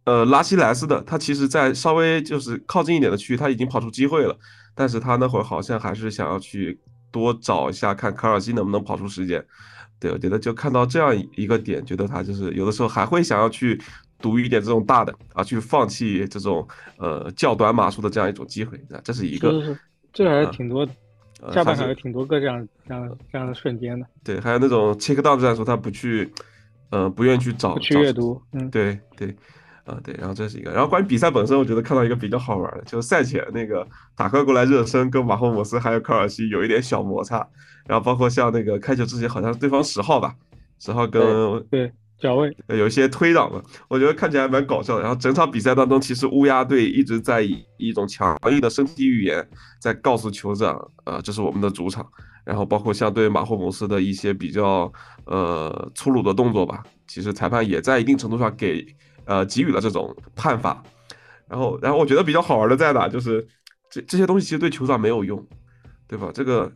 [0.06, 4.34] 呃拉希莱斯的，他其实在稍微就是靠近一点的区域，他已经跑出机会了，
[4.74, 9.44] 但是他那会儿好像还是想要去多找一下，看卡尔西能不能跑出时间。
[10.02, 13.80] 对，我觉得就看到这样一个点，觉得他就是有的时候还会想要去
[14.18, 19.78] 赌一点这种大的啊，去放弃这种呃较短码数的这样一种机会啊，这是一个，是是，
[20.12, 20.84] 这还是挺多，
[21.54, 24.04] 下半场有挺多个这样这样这样的瞬间的。
[24.24, 26.28] 对，还有那种 check down 战术，他不去，
[26.90, 29.32] 呃，不愿意去找，不去阅读，嗯，对对。
[29.84, 33.84] 啊，对，然后这是一个，然后关于比赛本身，我觉得看到一个比较好玩的，就是赛前那个
[34.16, 37.44] 塔克过来热身，跟马霍姆斯还有科尔西有一点小摩擦，
[37.86, 40.36] 然后包括像那个开球之前，好像是对方十号吧，
[40.78, 41.20] 十号跟
[41.68, 45.02] 对脚位有一些推挡嘛，我觉得看起来蛮搞笑的。
[45.02, 49.44] 然后整场比赛当中，其实乌鸦队一直在以一种强硬的身体语言
[49.80, 52.06] 在告诉酋长，呃，这是我们的主场。
[52.44, 54.92] 然后包括像对马霍姆斯的一些比较
[55.24, 58.86] 呃粗鲁的动作吧，其实裁判也在一定程度上给。
[59.24, 60.82] 呃，给予了这种判罚，
[61.48, 63.46] 然后，然后我觉得比较好玩的在哪，就是
[63.90, 65.44] 这这些东西其实对酋长没有用，
[66.06, 66.30] 对吧？
[66.32, 66.70] 这个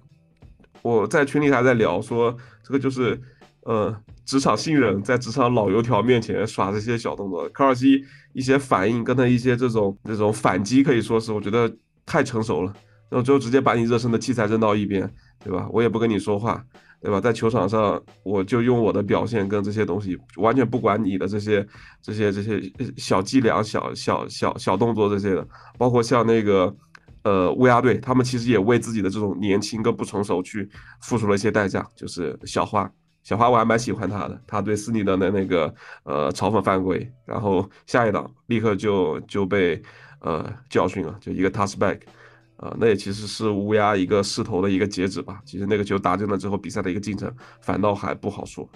[0.82, 3.20] 我在群里还在聊说，这个就是
[3.62, 12.72] 呃，职场新人在职场老油条面前耍这些小动作，科尔西一些反应跟他一些这种这种反击，可以说是我觉得太成熟了，
[13.08, 15.68] 然后最后直接把你热身的器材扔到一边，对吧？
[15.72, 16.64] 我也不跟你说话，
[17.00, 17.20] 对吧？
[17.20, 21.64] 在球场上，我就用我的表现跟这些东西，完全不管你的这些
[22.02, 22.60] 这些这些
[22.96, 25.46] 小伎俩、小小小小动作这些的，
[25.78, 26.74] 包括像那个
[27.22, 30.68] 呃乌鸦队，他们其实也为自己的这种年轻跟不成熟去
[31.00, 31.86] 付出了一些代价。
[31.94, 32.90] 就是小花，
[33.22, 39.80] 小花我还蛮喜欢他的，他对斯尼德的那个呃嘲讽犯规，然后下一档立刻就就被
[40.20, 42.00] 呃教训了，就一个 touchback。
[42.56, 45.40] 啊，那也其实是乌鸦一个势头的一个截止吧。
[45.44, 48.68] 其实那个球打进了之后，比赛的一个进程反倒还不好说。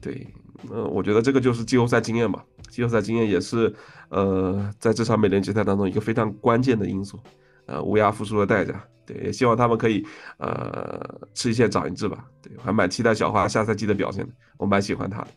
[0.00, 0.26] 对，
[0.70, 2.44] 呃，我觉得这个就是季后赛经验吧。
[2.68, 3.74] 季后赛经验也是，
[4.10, 7.18] 呃，在这场美联决赛当中一个非常关键的因素。
[7.66, 8.84] 呃，乌鸦付出了代价。
[9.04, 10.04] 对，也希望他们可以，
[10.36, 12.24] 呃，吃一堑长一智吧。
[12.42, 15.28] 对，还蛮期待小花下赛季的表现的，我蛮喜欢他的。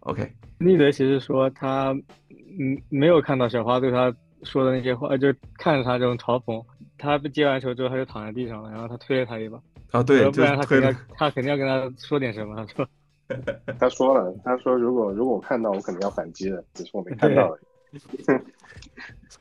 [0.00, 1.92] OK，利德其实说他，
[2.30, 6.64] 嗯，没有看到小花对他说的那些话，就看着他这种嘲讽。
[6.98, 9.60] 他被接完球之后，他就躺在地上了，然后他推了他一把。
[9.92, 12.88] 啊，对，不然他肯定他肯定要跟他说点什么，他说？
[13.78, 17.56] 他说了，他说如果如果我看到，我肯定要反击的，只是我没看到。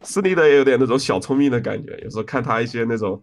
[0.02, 3.22] 斯尼德也有点那种小聪明的感觉，有时候看他一些那种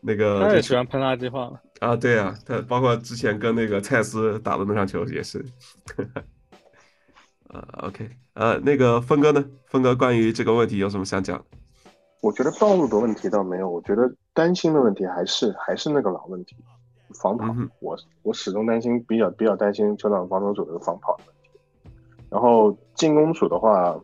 [0.00, 0.40] 那个。
[0.40, 1.50] 他也喜欢喷垃圾话
[1.80, 5.44] 啊，对啊，他包括之前跟那个蔡司打的那场球也是。
[7.48, 9.44] 呃， OK，呃，那个峰哥呢？
[9.66, 11.44] 峰哥关于这个问题有什么想讲？
[12.20, 16.54] 我觉得暴露的问题倒没有，我觉得担心的问题还是还是那个老问题，
[17.14, 17.54] 防跑。
[17.80, 21.58] 我我始终担心，比较比较担心球场防守组的防跑的问题。
[22.28, 23.98] 然后进攻组的话，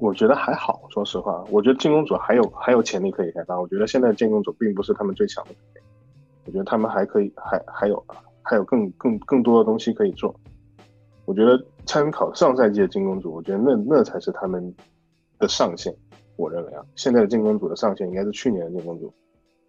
[0.00, 0.82] 我觉得还好。
[0.90, 3.60] 说实话，我觉得进攻组还有还有潜力可以开发。
[3.60, 5.54] 我觉得现在进攻组并不是他们最强的，
[6.46, 8.04] 我觉得他们还可以，还还有
[8.42, 10.34] 还有更更更多的东西可以做。
[11.26, 14.74] 我觉得参考上赛季的进攻组，我觉得那那才是他们
[15.38, 15.94] 的上限。
[16.36, 19.12] 我认为啊，现在的进攻组的上限应该是去年的进攻组，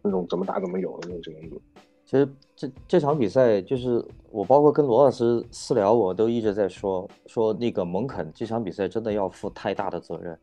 [0.01, 1.61] 那种怎么打怎么有的那种进攻组。
[2.05, 10.39] 其实这这场比赛，就是我包括跟罗老师私聊，我都一直在说说那个蒙肯这场比赛真的要负太大的责任。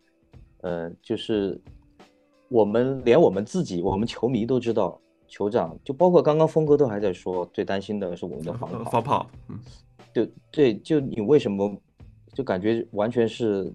[0.63, 1.61] 呃，就是
[2.49, 8.91] 我们连我们自己，我们球迷都知道，酋长就包括刚刚峰哥都还在说，最担心的是我们的防跑。
[8.91, 9.59] 防跑，嗯，
[10.13, 11.73] 对对，就你为什么
[12.33, 13.73] 就感觉完全是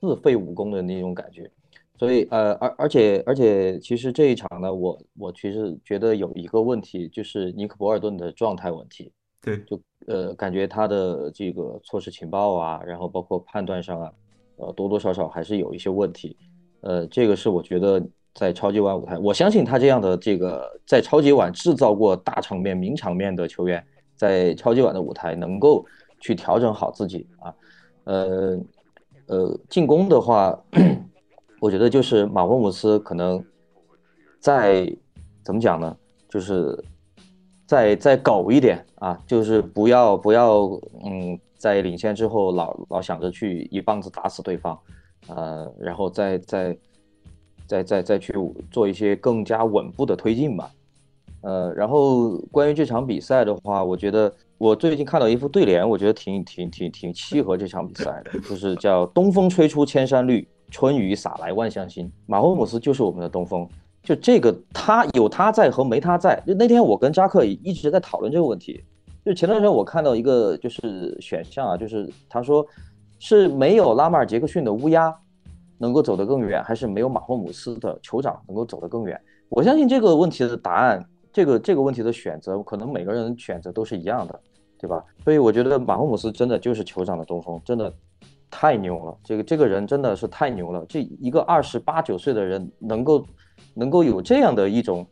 [0.00, 1.50] 自废武功的那种感觉？
[1.96, 9.12] 所以，呃，而而且而且，其实这一场呢，我我其实觉得有一个问题，就是尼克博尔顿的状态问题。
[9.40, 14.12] 对，就呃，感觉他的这个措施情报啊，然后包括判断上啊，
[14.56, 16.36] 呃，多多少少还是有一些问题。
[16.80, 18.04] 呃，这个是我觉得
[18.34, 23.82] 在超级碗舞台，我相信他这样的这个在超级碗制造过大场面、名场面的球员，
[24.16, 25.86] 在超级碗的舞台能够
[26.18, 27.54] 去调整好自己啊。
[28.02, 28.58] 呃
[29.28, 30.60] 呃，进攻的话。
[31.64, 33.42] 我觉得就是马霍姆斯可能
[34.38, 34.86] 再
[35.42, 35.96] 怎么讲呢，
[36.28, 36.78] 就是
[37.66, 40.64] 再再苟一点啊，就是不要不要
[41.02, 44.78] 嗯，在领先之后老老想着去一棒子打死对方，
[45.28, 46.76] 呃，然后再再
[47.66, 48.34] 再再再去
[48.70, 50.70] 做一些更加稳步的推进吧，
[51.40, 60.46] 呃，然后关于这场比赛的话，我觉得我最近看到一副对联，我觉得挺挺挺挺契合这场比赛的，就是叫东风吹出千山绿。
[60.74, 63.64] 春雨洒来万象新，马霍姆斯就是我们的东风。
[64.02, 66.42] 就这个，他有他在和没他在。
[66.44, 68.82] 就那天我跟扎克一直在讨论这个问题。
[69.24, 72.66] 就前段时间我看到一个就是选项啊，就是他说
[73.20, 75.16] 是没有拉马尔杰克逊的乌鸦
[75.78, 79.18] 能够走得更远，还是没有马霍姆斯的酋长能够走得更远？
[79.50, 84.40] 我相信这个问题的答案，这个这个问题的选择，可能每个人选择都是一样的，
[84.76, 85.04] 对吧？
[85.22, 87.94] 所以我觉得马霍姆斯真的就是酋长的东风，真的。
[88.56, 90.86] 太牛了，这个这个人真的是太牛了。
[90.88, 93.26] 这一个二十八九岁的人能够
[93.74, 95.04] 能够有这样的一种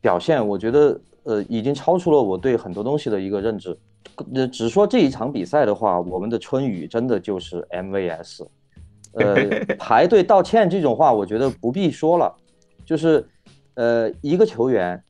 [0.00, 3.76] 表现，我觉得呃已经超出了我对很多东西的一个认知。
[4.32, 8.46] 呃，只说这一场比赛的话，我们的春雨真的就是 MVS。
[9.14, 12.32] 呃，排队道歉这种话，我觉得不必说了。
[12.86, 13.26] 就是
[13.74, 15.02] 呃，一个球员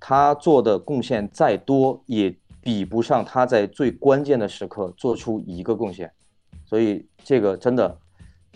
[0.00, 6.10] 他做的贡献再多，也比不上他在最关键的时刻做出一个贡献。
[6.64, 7.98] 所以这个真的，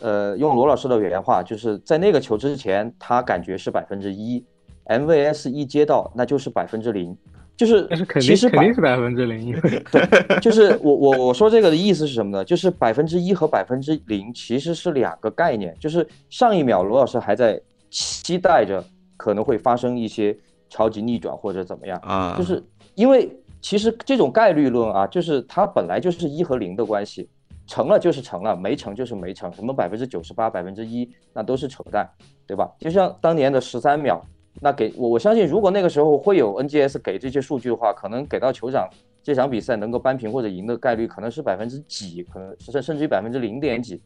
[0.00, 4.44] 呃，用罗老师的原话，就是在那个球之前，他感觉是百分之一
[4.86, 7.16] ，MVS 一接到，那就是百分之零，
[7.56, 7.86] 就是
[8.20, 9.52] 其实肯定是百分之零。
[9.92, 12.44] 对，就是我我我说这个的意思是什么呢？
[12.44, 15.76] 就是百分之一和百分之零其实是两个概念。
[15.78, 18.82] 就是上一秒罗老师还在期待着
[19.16, 20.36] 可能会发生一些
[20.70, 22.62] 超级逆转或者怎么样啊，就是
[22.94, 27.28] 因为其实这种概率论啊，就是它本来就是一和零的关系。
[27.68, 32.08] 成了就是成了，没成就是没成，什么百分之九十八、百分之一，那都是扯淡，
[32.46, 32.68] 对吧？
[32.80, 34.20] 就像当年的十三秒，
[34.60, 38.88] 那给我我相信，如果那个时候会有 NGS 给这些数据的话，可能给到酋长
[39.22, 44.02] 这场比赛能够扳平或者赢的概率可能是百分之几，可能甚甚至于百分之零点几。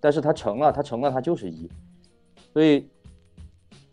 [0.00, 1.68] 但是他成了，他成了，他就是一。
[2.52, 2.88] 所以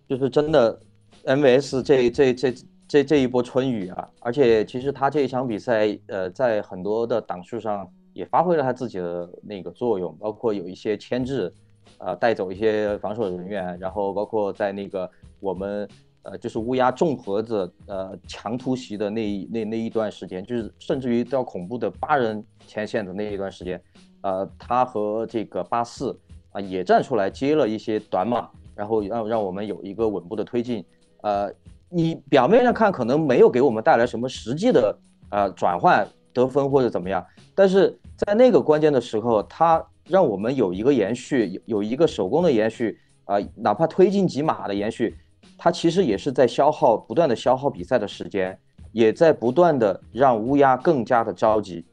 [0.08, 0.78] 就是真的
[1.23, 2.54] ，MVS 这这这
[2.88, 11.54] 这这一波春雨啊，而且其实他这一场比赛，呃，在很多的档数上也发挥了他自己的那个作用，包括有一些牵制，
[11.99, 15.08] 呃，带走一些防守人员，然后包括在那个
[15.39, 15.88] 我们
[16.23, 23.80] 呃就是乌鸦重盒子呃强突袭的那一那那一段时间，就是甚至于到恐怖的八人前线的那一段时间，
[24.21, 26.17] 呃，他和这个八四
[26.51, 30.84] 啊也站出来接了一些短码，然后让让我们有一个稳步的推进，
[31.21, 31.54] 呃。
[31.88, 34.97] 你表面上看可能没有给我们带来什么实际的
[35.30, 37.23] 呃转换得分或者怎么样，
[37.54, 45.15] 但是在那个关键的时候，它让我们有一个延续，有有一个手工的延续啊，哪怕推进几码的延续，
[45.58, 48.58] 它其实也是在消耗，不断的消耗比赛的时间，
[48.91, 51.84] 也在不断的让乌鸦更加的着急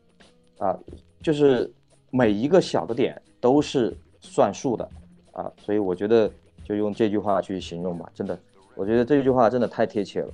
[0.58, 0.78] 啊，
[1.20, 1.72] 就是
[2.11, 4.88] 每一个小的点都是算数的
[5.32, 6.30] 啊，所以我觉得
[6.64, 8.38] 就用这句话去形容吧，真的。
[8.74, 10.32] 我觉得这句话真的太贴切了。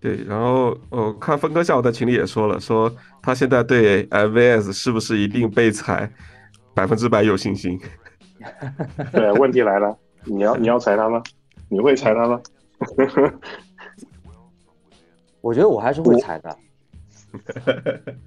[0.00, 6.08] 对，然后我看峰哥下午在群里也说了，说他现在对 MVS 是不是一定被裁，
[6.72, 7.78] 百分之百有信心。
[9.12, 11.22] 对，问题来了，你要你要裁他吗？
[11.68, 12.40] 你会裁他吗？
[15.40, 16.56] 我觉得我还是会裁的。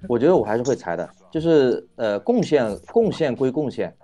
[0.06, 3.96] 我觉得我还是会裁的，就是呃，贡献贡献归贡献，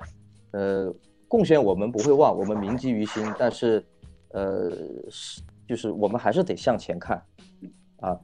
[0.52, 0.92] 呃，
[1.28, 3.84] 贡献我们不会忘，我们铭记于心，但是。
[4.32, 4.70] 呃，
[5.08, 7.20] 是，就是我们还是得向前看，
[8.00, 8.18] 啊，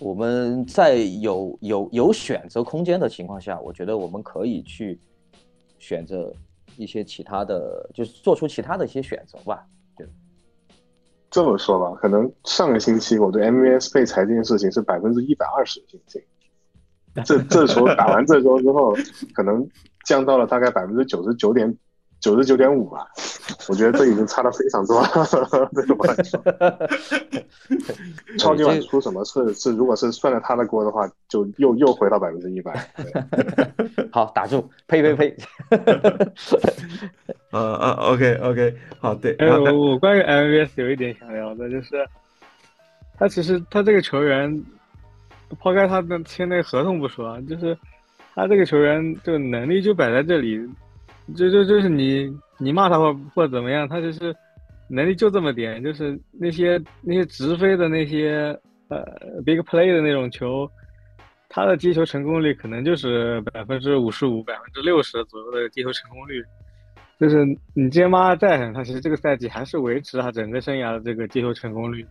[0.00, 5.00] 我们在有有有选择空间的情况下，我觉得我们可以去
[5.78, 6.32] 选择
[6.76, 9.64] 一些其他的，就是做出其他的一些选择吧。
[9.96, 10.04] 就
[11.30, 16.22] 这么说吧，可能上个星期我对 MVS 被裁这件事情是百分之一百二十的信心，
[17.24, 18.92] 这这时候打完这周之后，
[19.34, 19.66] 可能
[20.04, 21.76] 降到了大概百分之九十九点。
[22.22, 23.04] 九十九点五吧，
[23.68, 25.08] 我觉得这已经差的非常多了。
[25.74, 26.40] 对我来说，
[28.38, 32.72] 超级碗出什么事是，如果是算了他的锅的话，就又又回到百分之一百。
[34.12, 35.36] 好，打住，呸呸呸。
[37.50, 39.34] 呃呃，OK OK，好，对。
[39.40, 42.06] 哎，我我关于 MVS 有一点想聊的，就是
[43.18, 44.64] 他其实他这个球员，
[45.58, 47.76] 抛开他的签那个合同不说，就是
[48.36, 50.64] 他这个球员这个能力就摆在这里。
[51.36, 54.34] 就就就是你你骂他或或怎么样，他就是
[54.88, 58.58] 能力就这么点，就是那些那些直飞的那些
[58.88, 59.02] 呃
[59.44, 60.68] big play 的那种球，
[61.48, 66.42] 他的接球成功率可能就是百分之五十五、百分之六十左右的接球成功率。
[67.20, 72.04] 就是你接妈在，他其实这个赛季还是维持他整个生涯的这个接球成功率。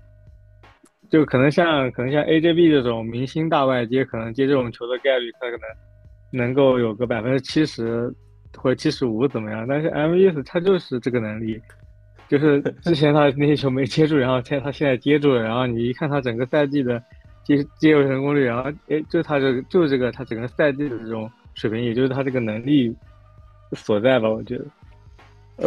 [1.10, 5.67] 就可能像可能像 AJB 这种明星大外接，可能接这种球的概率，他可能
[6.32, 8.10] 能够有个百分之七十。
[8.58, 9.66] 或者七十五怎么样？
[9.68, 11.62] 但是 M V S 他就是这个能力，
[12.28, 17.02] 就是之前他那些球没接住，然后现他现在接住了，然后你一看他整个赛季的
[17.44, 22.96] 接接球成功率，然后哎，就他这个就是这个他整个赛季的这种水平，也就是他这个能力
[23.74, 24.30] 所在吧？
[24.30, 24.66] 我觉得，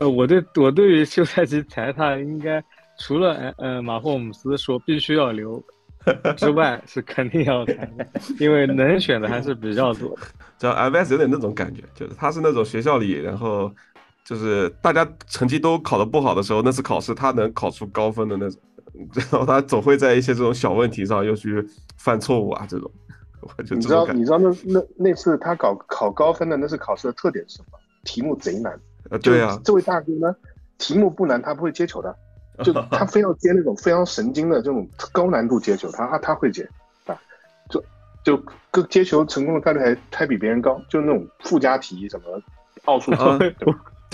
[0.01, 2.62] 呃，我对我对于休赛期裁他应该
[2.99, 5.62] 除了呃马霍姆斯说必须要留。
[6.37, 7.75] 之外是肯定要的，
[8.38, 10.17] 因为能选的还是比较多。
[10.59, 13.73] 叫 M S 有点那种感觉，就是他是那种学校里，然后
[14.25, 18.61] 就是大家成绩都考得不好的时候，那次考试他能考出高分的那种，
[19.14, 22.90] 然后他总会在一些这种小问题上又去犯错误啊，这种。
[23.69, 27.79] 你知道你知道那那那次他搞考高分的那次考试的特点是什么？
[28.03, 28.73] 题目贼难。
[29.11, 29.61] 呃，对啊。
[29.62, 30.35] 这位大哥呢，
[30.79, 32.17] 题目不难，他不会接球的。
[32.62, 36.62] 就他非要接那种非常神经的这种高难度接球，他他会接
[37.07, 37.19] 啊，
[37.69, 37.83] 就
[38.23, 38.37] 就
[38.71, 42.40] 个接球成功的概率还还比别人高，就那种附加题什么
[42.85, 43.19] 奥数题，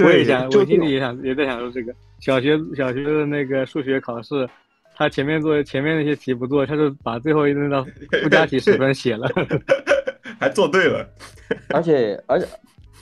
[0.02, 4.48] 我也想，我心里也想也在想说这个小学小学的那个数学考试，
[4.96, 7.86] 他前面做前面那些题不做，他就把最后一那道
[8.22, 9.28] 附加题十分写了，
[10.40, 11.06] 还做对了，
[11.74, 12.48] 而且而且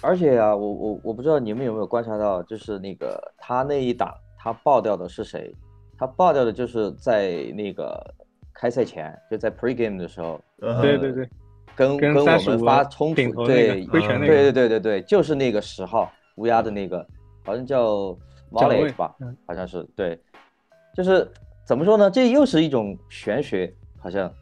[0.01, 4.13] 而且啊，我我我不知道你们有没有观察到，就是那个他那一档。
[4.39, 5.53] 他爆掉的是谁？
[5.99, 8.15] 他爆掉的就是在那个
[8.55, 10.41] 开赛前，就在 pregame 的时候，
[10.81, 11.29] 对对对，
[11.75, 17.05] 跟跟我们发冲突，对，挥拳那个，对对对对对，就是那个十号乌鸦的那个，
[17.45, 18.17] 好像叫
[18.53, 19.13] Valley 吧，
[19.45, 20.17] 好像是，对，
[20.95, 21.29] 就是
[21.67, 22.09] 怎么说呢？
[22.09, 23.69] 这又是一种玄学，
[23.99, 24.33] 好像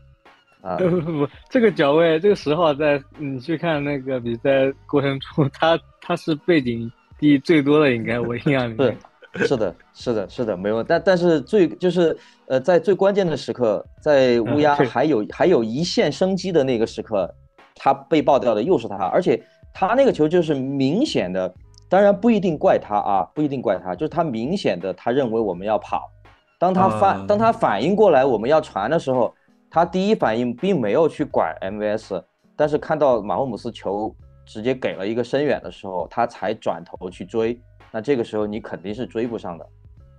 [0.60, 8.94] 啊，不不不，这个脚位，这个十号在你去看那个比赛过程中，他他是背景第最多的，应该我印象里面。
[9.38, 10.82] 是的，是的，是的，没有。
[10.82, 12.16] 但但是最就是
[12.46, 17.32] 呃，在最关键的时刻，在乌鸦还有还有一线生机的那个时刻，
[17.74, 19.42] 他被爆掉的又是他，而且
[19.74, 21.52] 他那个球就是明显的，
[21.88, 26.10] 当然不一定怪他啊，不一定怪他，就是他明显的他认为我们要跑，
[26.58, 29.34] 当他反当他反应过来我们要传的时候，
[29.70, 32.22] 他第一反应并没有去管 MVS，
[32.56, 34.14] 但是看到马霍姆斯球
[34.46, 37.60] 直接给了一个深远的时候，他才转头去追。
[37.96, 39.66] 那这个时候你肯定是追不上的，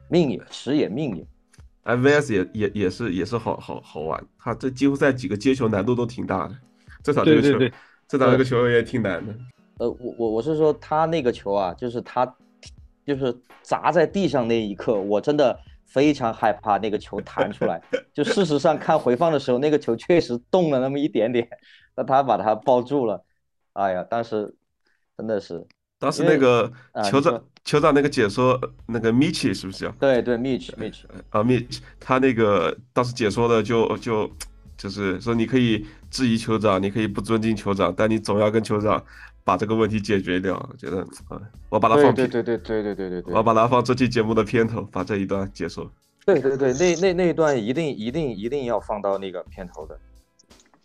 [0.10, 1.24] 命也时也命也。
[1.84, 6.56] MVS 也也也是也是好好好玩，他这季后赛几个接球难度都挺大的，
[7.04, 7.76] 这场这个球，
[8.08, 9.32] 这场这个球也挺难的。
[9.78, 12.26] 呃，我我我是说他那个球啊，就是他
[13.06, 15.56] 就是砸在地上那一刻，我真的
[15.86, 17.80] 非常害怕那个球弹出来。
[18.12, 21.48] 就事实上看回放的时候，那个球确实动了那么一点点，
[21.96, 23.24] 那他把它抱住了。
[23.74, 24.56] 哎呀，当时
[25.16, 25.64] 真的是。
[26.00, 26.72] 当时那个
[27.06, 29.92] 酋长酋长那个解说那个 Mitch 是不是叫？
[30.00, 31.02] 对对，Mitch Mitch
[31.32, 34.32] 啊 Mitch，他那个当时解说的就就
[34.78, 39.04] 就是说你可以质疑酋长，你可以不尊敬酋长，但你总要跟酋长
[39.44, 40.56] 把这个问题解决掉。
[40.72, 45.92] 我觉得啊，我把它放对对对对对对对对，我把它放这期节目的片头，把这一段解说。
[46.26, 50.00] 对对对，那那那一段一定一定一定要放到那个片头的。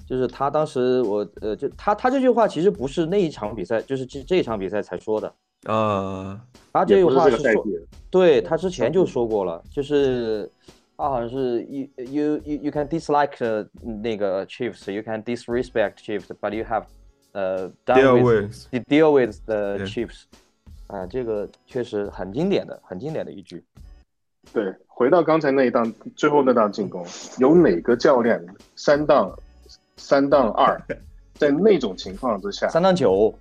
[0.05, 5.33] 就是他当时我呃，就他他这句话其实不是那一场比赛，就是这这一场比赛才说的
[5.65, 6.41] 啊。
[6.73, 7.65] 他这句话是说，
[8.11, 10.51] 对他之前就说过了，就是
[10.97, 13.67] 他好像是 you you you you can dislike
[14.03, 16.85] 那个 Chiefs，you can disrespect Chiefs，but you have
[17.33, 20.23] 呃 deal with deal with the Chiefs。
[20.87, 23.63] 啊，这个确实很经典的，很经典的一句。
[24.53, 27.07] 对，回到刚才那一档最后那档进攻，
[27.39, 28.45] 有哪个教练
[28.77, 29.33] 三档？
[29.99, 30.81] 三档二，
[31.35, 33.33] 在那种情况之下，三档九，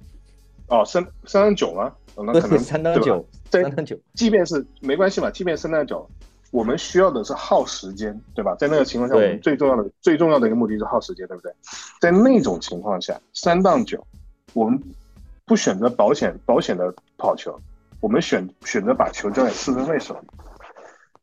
[0.68, 1.92] 哦，三三档九吗？
[2.16, 6.08] 那可能 三档九，三档九，即便是没关系嘛，即便三档九，
[6.52, 8.56] 我们需要的是耗时间，对吧？
[8.56, 11.52] 在那个情况下，我们最重要的最重要的一个目的是耗时间，对不对？
[12.00, 14.06] 在那种情况下，三档九，
[14.54, 14.82] 我们
[15.46, 17.58] 不选择保险保险的跑球，
[18.00, 20.28] 我们选选择把球交给四分卫手里，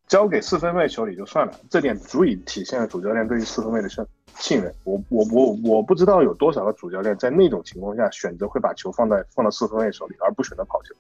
[0.09, 4.05] 交给四分卫手里就算了，这点足以体现了主教练对于四分卫的信
[4.39, 10.95] 信任我，我我我不知道有多少个主教练在那种情况下选择会把球放在放到四分卫手里，而不选择跑球。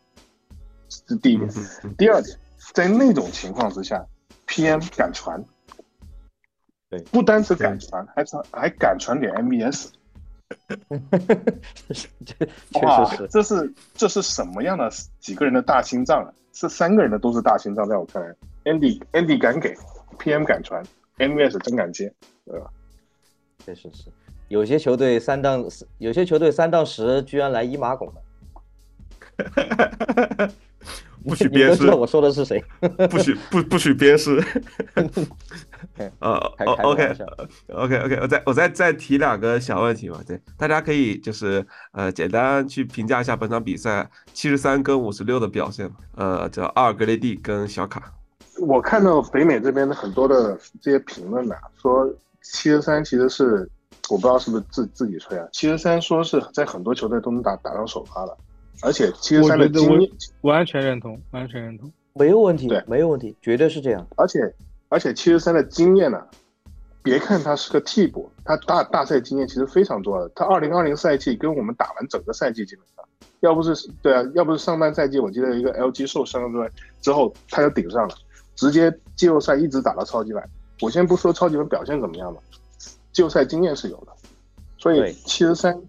[1.06, 1.48] 这第一点。
[1.96, 2.36] 第二点，
[2.74, 4.04] 在那种情况之下
[4.46, 5.42] ，PM 敢传，
[6.90, 9.88] 对，不单是敢传，还传还敢传给 MBS。
[12.82, 14.90] 哇，这是这是什么样的
[15.20, 16.32] 几个人的大心脏啊？
[16.52, 18.34] 是三个人的都是大心脏，在我看来
[18.68, 19.74] ，Andy Andy 敢给
[20.18, 20.84] ，PM 敢传
[21.18, 22.12] ，MVS 真敢接，
[22.44, 22.66] 对吧？
[23.64, 24.10] 确实是，
[24.48, 25.64] 有些球队三档，
[25.98, 28.22] 有些球队三档十居然来一马拱的，
[31.26, 31.90] 不许鞭尸。
[31.90, 32.62] 我说的是谁？
[33.10, 34.42] 不许不不许鞭尸。
[36.20, 36.34] 呃
[36.82, 37.14] ，OK
[37.68, 40.20] OK OK，我再我再再提两个小问题吧。
[40.26, 45.90] 对，大家可以就是呃简单去评价一下本场比赛七十三跟五十六的表现。
[46.14, 48.14] 呃，叫阿尔格雷蒂跟小卡。
[48.60, 52.08] 我看到北美这边的很多的这些评论呐，说。
[52.50, 53.68] 七十三其实是
[54.08, 55.46] 我不知道是不是自自己吹啊。
[55.52, 58.34] 七十三说是在很多球队都能打打上首发了，
[58.80, 60.10] 而且七十三的经验
[60.42, 64.06] 完全认同，完全认同，没有问题，对，没有问题，绝对是这样。
[64.16, 64.50] 而且
[64.88, 66.24] 而且七十三的经验呢，
[67.02, 70.30] 别看他是个替补，他大大赛经验其实非常多的。
[70.34, 73.04] 他二零二零赛季跟我们打完整个赛季，基本上
[73.40, 76.70] 要不是对啊，要不是上半赛季我记得一个 LG 受伤之外
[77.02, 78.14] 之后他就顶上了，
[78.58, 80.50] 直接季后赛一直打到超级碗。
[80.80, 82.40] 我先不说超级碗表现怎么样吧，
[83.12, 84.08] 季后赛经验是有的，
[84.76, 85.80] 所以七十三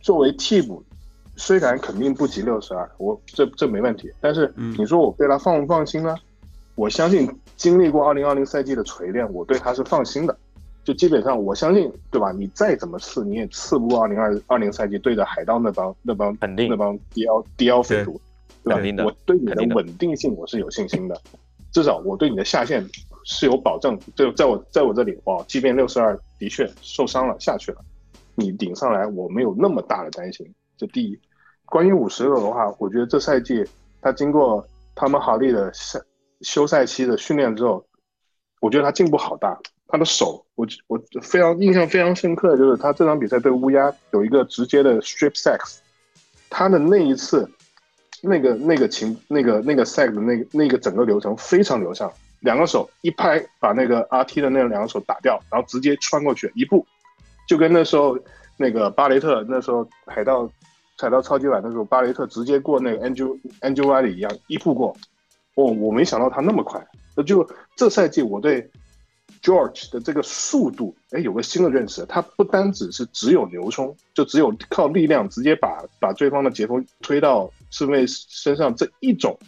[0.00, 0.82] 作为替补，
[1.36, 4.10] 虽然肯定不及六十二，我这这没问题。
[4.18, 6.16] 但是你说我对他放不放心呢？
[6.74, 10.34] 我相信经历过二零二零赛季的锤炼，我对他是放心的。
[10.84, 12.30] 就基本上我相信，对吧？
[12.32, 18.20] 你再怎么刺，你也刺不过二零二二零赛季对着海盗那帮那帮肯定那帮 DL DL 匪徒，
[18.62, 19.04] 对吧？
[19.04, 21.20] 我对你的稳定性我是有信心的，
[21.76, 22.82] 至少我对你的下限。
[23.28, 27.78] 是有保证，就在我在我这里哇，即便六十二的确受伤了下去了，
[28.36, 30.46] 你顶上来我没有那么大的担心。
[30.78, 31.18] 这第一，
[31.64, 33.64] 关于五十六的话，我觉得这赛季
[34.00, 34.64] 他经过
[34.94, 36.00] 他们好利的赛
[36.42, 37.84] 休赛期的训练之后，
[38.60, 39.58] 我觉得他进步好大。
[39.88, 45.78] 他的手，我我非常印象非常深刻的就是他这场比赛对乌鸦有一个直接的 strip sex，
[46.48, 47.50] 他的那一次
[48.26, 52.12] 那个那个情那个那个 sex 的那个那个整个流程非常流畅。
[52.40, 56.86] 两个手一拍，把那个 RT 的那两个手打掉，然后直接穿过去一步，
[57.48, 58.16] 就跟那时候
[58.58, 60.48] 那个巴雷特那时候海盗
[60.98, 64.94] 踩到超级碗的时候，巴雷特直接过那个 Angel Angel Riley 一样，一步过，
[65.54, 66.86] 哦，我没想到他那么快。
[67.24, 68.70] 就这赛季我对
[69.42, 72.04] George 的这个速度，哎，有个新的认识。
[72.06, 79.38] 他不单只是只有牛冲，就只有靠力量直接把把对方的截锋推到侍卫身上这一种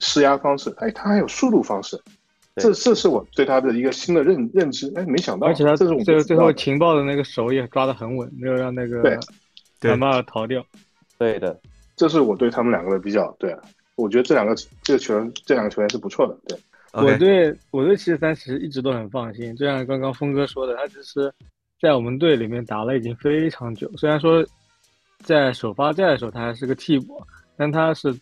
[0.00, 2.00] 施压方式，哎，他还有速度方式。
[2.56, 4.92] 这这是我对他的一个新的认认知。
[4.94, 9.18] 哎，没想到，而且他这是我最最后情报的那个手也抓得很稳，没有让那个
[9.80, 10.62] 对马尔逃掉。
[11.18, 11.58] 对的，
[11.96, 13.34] 这是我对他们两个的比较。
[13.38, 13.56] 对，
[13.94, 16.36] 我觉得这两个这个球员这两个球员是不错的。
[16.46, 16.58] 对。
[16.92, 21.32] 我对我对七十三其实一直都很放心，就像刚刚峰哥说的，他其实，
[21.80, 23.90] 在我们队里面打了已经非常久。
[23.96, 24.44] 虽然说
[25.20, 27.18] 在首发赛的时候他还是个替补，
[27.56, 28.14] 但他是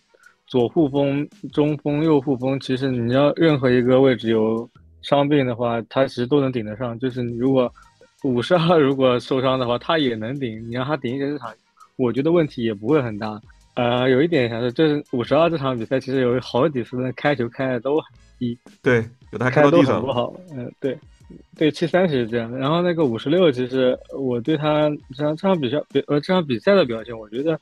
[0.46, 4.68] 左护锋、中锋、右护锋，其实你要任何一个位置有
[5.02, 6.96] 伤病的话，他其实都能顶得上。
[7.00, 7.72] 就是你如果
[8.22, 10.64] 五十二如果受伤的话，他也能顶。
[10.68, 11.52] 你让他顶一整场，
[11.96, 13.40] 我觉得问题也不会很大。
[13.74, 18.06] 呃，有一点想说，就是五十二这场比赛其实有好几次的开球开的都很。
[18.40, 20.98] 一对，有的还开到地上不好，嗯，对，
[21.56, 22.58] 对，七三是这样的。
[22.58, 27.60] 然后那个五十六，其实我对他这场这场比赛，比呃这场比赛的表现，我觉得，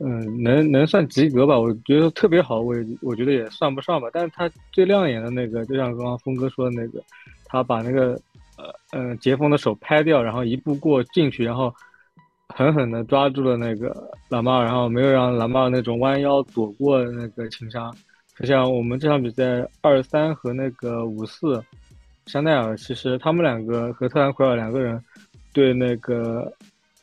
[0.00, 1.58] 嗯，能能算及格吧。
[1.58, 4.08] 我觉得特别好，我也我觉得也算不上吧。
[4.12, 7.00] 但是他最亮眼的那个，就像刚刚峰哥说的那个，
[7.44, 8.20] 他把那个
[8.56, 11.72] 呃呃杰峰的手拍掉，然后一步过进去，然后
[12.48, 17.88] 狠狠的抓住了那个蓝帽，然后没有让蓝帽那种弯腰躲过那个情杀。
[18.38, 21.60] 就像我们这场比赛二三和那个五四，
[22.26, 25.02] 香奈儿其实他们两个和特兰奎尔两个人
[25.52, 26.52] 对那个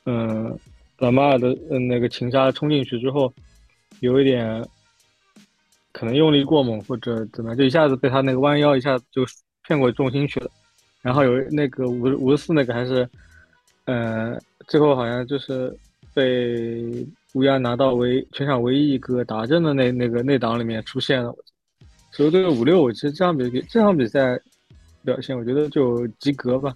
[0.06, 0.58] 嗯
[0.98, 3.34] 老马尔的嗯那个擒杀冲进去之后，
[4.00, 4.66] 有一点
[5.92, 9.26] 可能用力过猛或者怎么就一下子被他那个弯腰一下就
[9.68, 10.50] 骗过重心去了，
[11.02, 13.08] 然后有那个五五四那个还是
[13.86, 15.78] 嗯最后好像就是
[16.14, 17.06] 被。
[17.36, 21.36] 乌鸦拿到唯全场唯一一个打正的那那个内档里面出现了，
[22.12, 24.40] 所以这个五六，其实这场比这场比赛
[25.04, 26.74] 表现，我觉得就及格吧。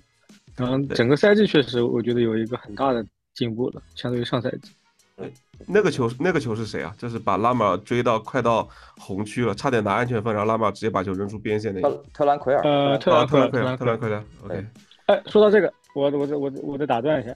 [0.58, 4.70] 然后整个赛季确实，我觉得有一个很大的进步了，相对于上赛季。
[5.16, 5.32] 对，
[5.66, 6.94] 那个球那个球是谁啊？
[6.98, 12.04] 就是把拉马尔追到快到红区了，差点拿安全分，然后拉马尔直接把球扔出边线那个。
[12.14, 12.62] 特兰奎尔。
[12.64, 14.24] 呃，特兰特兰奎尔，特兰奎尔。
[14.44, 14.66] OK。
[15.06, 17.34] 哎，说到这个，我我我我再打断一下。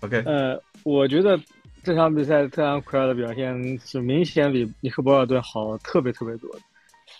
[0.00, 0.22] OK。
[0.24, 1.38] 呃，我觉得。
[1.84, 6.60] 这场比赛，特兰奎尔的表现是明显比尼克博尔顿好特别特别多的。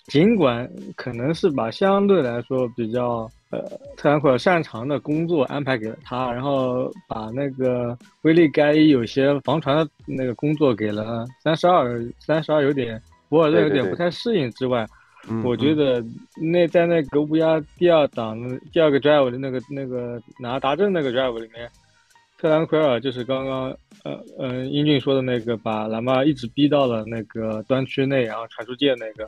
[0.06, 3.60] 尽管可能是把相对来说比较呃
[3.96, 14.86] 特兰奎尔擅长的工作安排给了他，然后把那个威利盖伊有些防传的那个工作给了三十二，三十二有点博尔顿有点不太适应之外，
[15.44, 16.02] 我觉得
[16.36, 18.38] 那在那个乌鸦第二档
[18.72, 21.70] 第二个 drive 的那个那个拿达阵那个 drive 里面。
[22.44, 29.26] 特兰奎尔就是刚刚，呃呃，英俊说的那个，把蓝马一直逼到了那个端区内，然后传出界那个，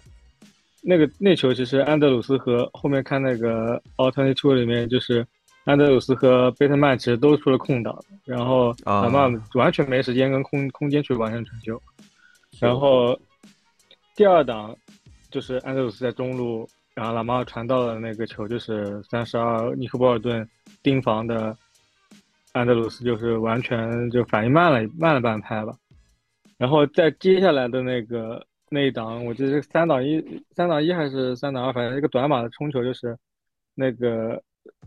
[0.82, 5.26] 那个那球其实安德鲁斯和后面看那个 alternate two 里面，就是
[5.64, 11.80] 安德鲁斯和贝特曼其实都出了空档，然后蓝马完全没时间跟空空间去完成传球，
[12.60, 13.18] 然后
[14.14, 14.76] 第二档
[15.30, 20.46] 就是安德鲁斯在中路，然后蓝马传到了那个球，就是三十二尼克波尔顿
[20.82, 21.56] 盯防的。
[22.56, 25.76] 安德鲁斯就是完全就反应慢了慢了半拍吧，
[26.56, 33.14] 然后在接下来的那个那一档，我记得是三档一三档一还是三档二，反正一个短码的冲球就是
[33.74, 34.42] 那个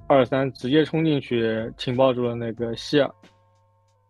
[0.07, 3.11] 二三直接冲进去情报住了那个希尔，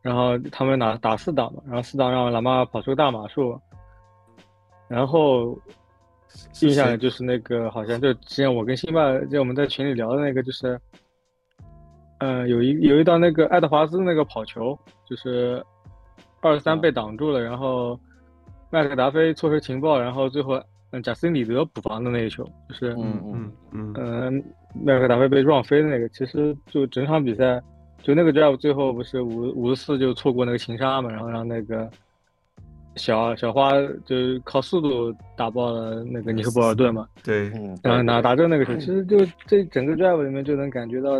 [0.01, 3.59] 然后他们打打四档嘛，然后四档让老妈跑出个大码数，
[4.87, 5.59] 然后
[6.61, 10.79] 印象就是那个好像就之前我跟辛巴就我们在群里聊的那个就是。
[12.19, 15.63] 嗯，有一有一道那个爱德华兹那个跑球，就是
[16.41, 17.99] 二十三被挡住了，然后
[18.69, 20.61] 麦克达菲错失情报，然后最后
[20.91, 23.51] 嗯贾斯汀里德补防的那一球，就是嗯嗯。
[23.71, 24.43] 嗯嗯。
[24.85, 27.59] 麦克达菲被撞飞的那个，其实就整场比赛
[28.03, 31.89] 就那个 drive 最后不是五五十四就错过那个擒杀嘛，然后让那个
[32.95, 33.71] 小小花
[34.05, 37.49] 就是靠速度打爆了那个尼克波尔顿嘛，对，
[37.81, 39.17] 然后拿打中那个球，其实就
[39.47, 41.13] 这整个 drive 里面就能感觉到。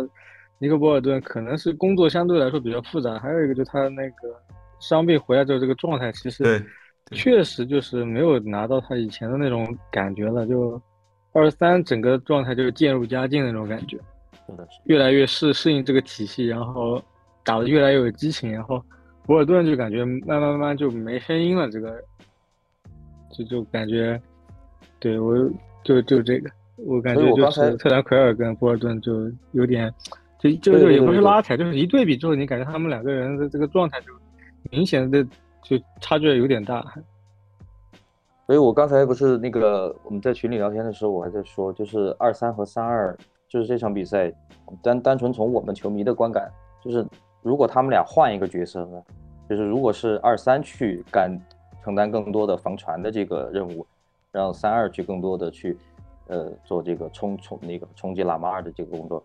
[0.62, 4.28] 尼克博尔顿可能是工作相对来说比较复杂，还有一个就是他那个
[4.78, 6.62] 伤病回来之后这个状态，其实
[7.12, 10.46] 确实就是没有拿到他以前的那种感觉了。
[10.46, 10.78] 就
[11.32, 13.98] 二十三整个状态就是渐入佳境那种感觉，
[14.84, 17.02] 越来越适适应这个体系，然后
[17.42, 18.84] 打得越来越有激情，然后
[19.24, 21.98] 博尔顿就感觉慢慢慢慢就没声音了，这个
[23.32, 24.20] 就就感觉
[24.98, 25.34] 对我
[25.82, 29.90] 就就这个，我感觉就是特兰奎尔跟博尔顿就有点。
[30.40, 34.06] 就就就也不是拉扯，就是一对比之后，你感觉他们两个人的这个状态就
[34.70, 35.22] 明显的
[35.62, 36.82] 就差距有点大。
[38.46, 43.16] 所以我刚才不是那个我们在群里聊天的时候，我还在说，就是二三和三二，
[43.48, 44.32] 就是这场比赛，
[44.82, 46.50] 单单纯从我们球迷的观感，
[46.82, 47.06] 就是
[47.42, 49.00] 如果他们俩换一个角色呢，
[49.48, 51.30] 就是如果是二三去干
[51.84, 53.86] 承担更多的防传的这个任务，
[54.32, 55.76] 让三二去更多的去
[56.26, 59.24] 呃做这个冲冲那个冲击拉马尔的这个工作，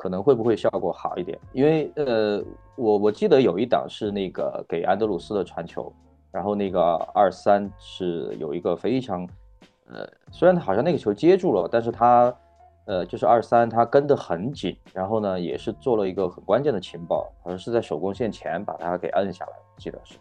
[0.00, 1.38] 可能会不会效果好一点？
[1.52, 2.42] 因为呃
[2.76, 5.92] 我我记得有一档是那个给安德鲁斯的传球。
[6.32, 6.80] 然后那个
[7.12, 9.28] 二三是有一个非常，
[9.88, 12.32] 呃，虽然他好像那个球接住了，但是他，
[12.84, 20.18] 呃，就是二三他跟得很紧，然后呢也是做了一个很关键的情报，好像是在手工线前把他给摁下来，记得是，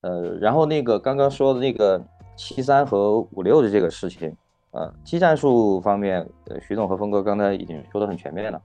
[0.00, 2.00] 呃，然后那个刚刚说的那个
[2.34, 4.34] 七三和五六的这个事情，
[4.70, 8.58] 呃，技战术方面，呃，徐总和峰哥刚才已经说的很全面了，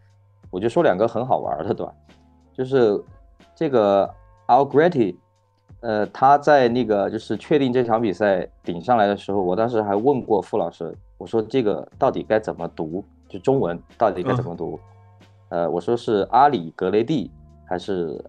[0.58, 1.94] 我就说两个很好玩的段，
[2.52, 3.00] 就是
[3.56, 4.10] 这个
[4.48, 5.16] Algretti。
[5.82, 13.06] 呃，他在那个就是确定这场比赛顶上来的时候，我当时还问过傅老师，我说这个到底该怎么读？
[13.30, 14.80] 就中文到底该怎么读？
[15.50, 17.30] 呃，我说是阿里格雷蒂
[17.64, 18.20] 还是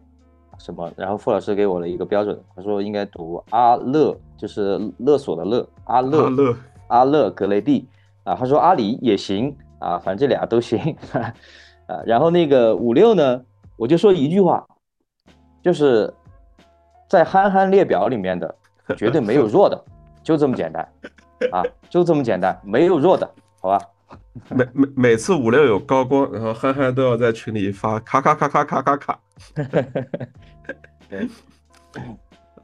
[0.58, 0.92] 什么？
[0.94, 6.54] 然后傅老师给我了一个标准，他说应该读阿勒，就是勒索的勒，阿勒勒
[6.88, 7.88] 阿勒格雷蒂
[8.24, 8.34] 啊。
[8.34, 10.94] 他说阿里也行啊，反正这俩都行
[11.88, 12.00] 啊。
[12.06, 13.42] 然后那个五六呢，
[13.76, 14.64] 我就说一句话，
[15.60, 16.14] 就是。
[17.10, 18.54] 在憨憨列表里面的
[18.94, 19.84] 绝对没有弱的，
[20.22, 20.86] 就这么简单
[21.50, 23.26] 啊，就这么简单，没有弱的，
[23.62, 23.80] 好吧？
[24.54, 29.20] 每每每次五六有高光，然后憨憨都要在群里发卡卡卡卡卡卡卡。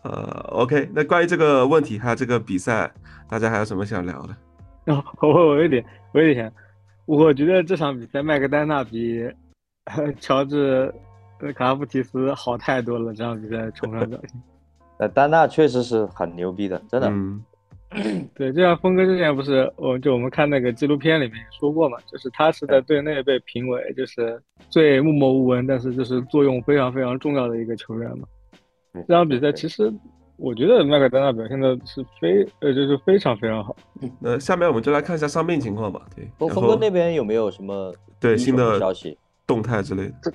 [0.03, 2.93] 呃，OK，那关于这个问题还有这个比赛，
[3.27, 4.37] 大家还有什么想聊的？
[4.93, 6.53] 哦，我我有点，我有点，
[7.07, 9.29] 我觉得这场比赛麦克丹纳比
[10.21, 10.93] 乔治。
[11.57, 14.43] 卡拉夫提斯好太多了，这场比赛冲上表现。
[14.97, 17.09] 呃，丹纳确实是很牛逼的，真的。
[17.11, 17.45] 嗯
[18.35, 24.41] 对，就像峰哥之前不是，我就我们看那个纪录片里面说过嘛，就是他是在队内被评为就是
[24.71, 28.27] 最默默无闻，但是就是作用非常非常重要的一个球员嘛。
[29.07, 29.93] 这场比赛其实
[30.37, 33.75] 我觉得麦克丹纳表现的是非呃就是非常非常好。
[34.19, 36.03] 那下面我们就来看一下伤病情况吧。
[36.15, 39.17] 对，峰哥那边有没有什么对新的消息、
[39.47, 40.33] 动态之类的？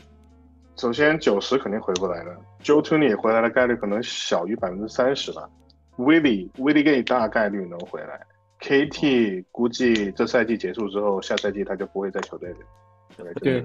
[0.77, 2.33] 首先，九十肯定回不来了。
[2.63, 5.49] Joe t o n y 回来的概率可能小于百分之三十吧。
[5.97, 8.21] Willie Willie Gay 大概率能回来。
[8.61, 12.59] KT 估计这赛季结束之后，下赛季他就不会在球队里。
[13.41, 13.61] 对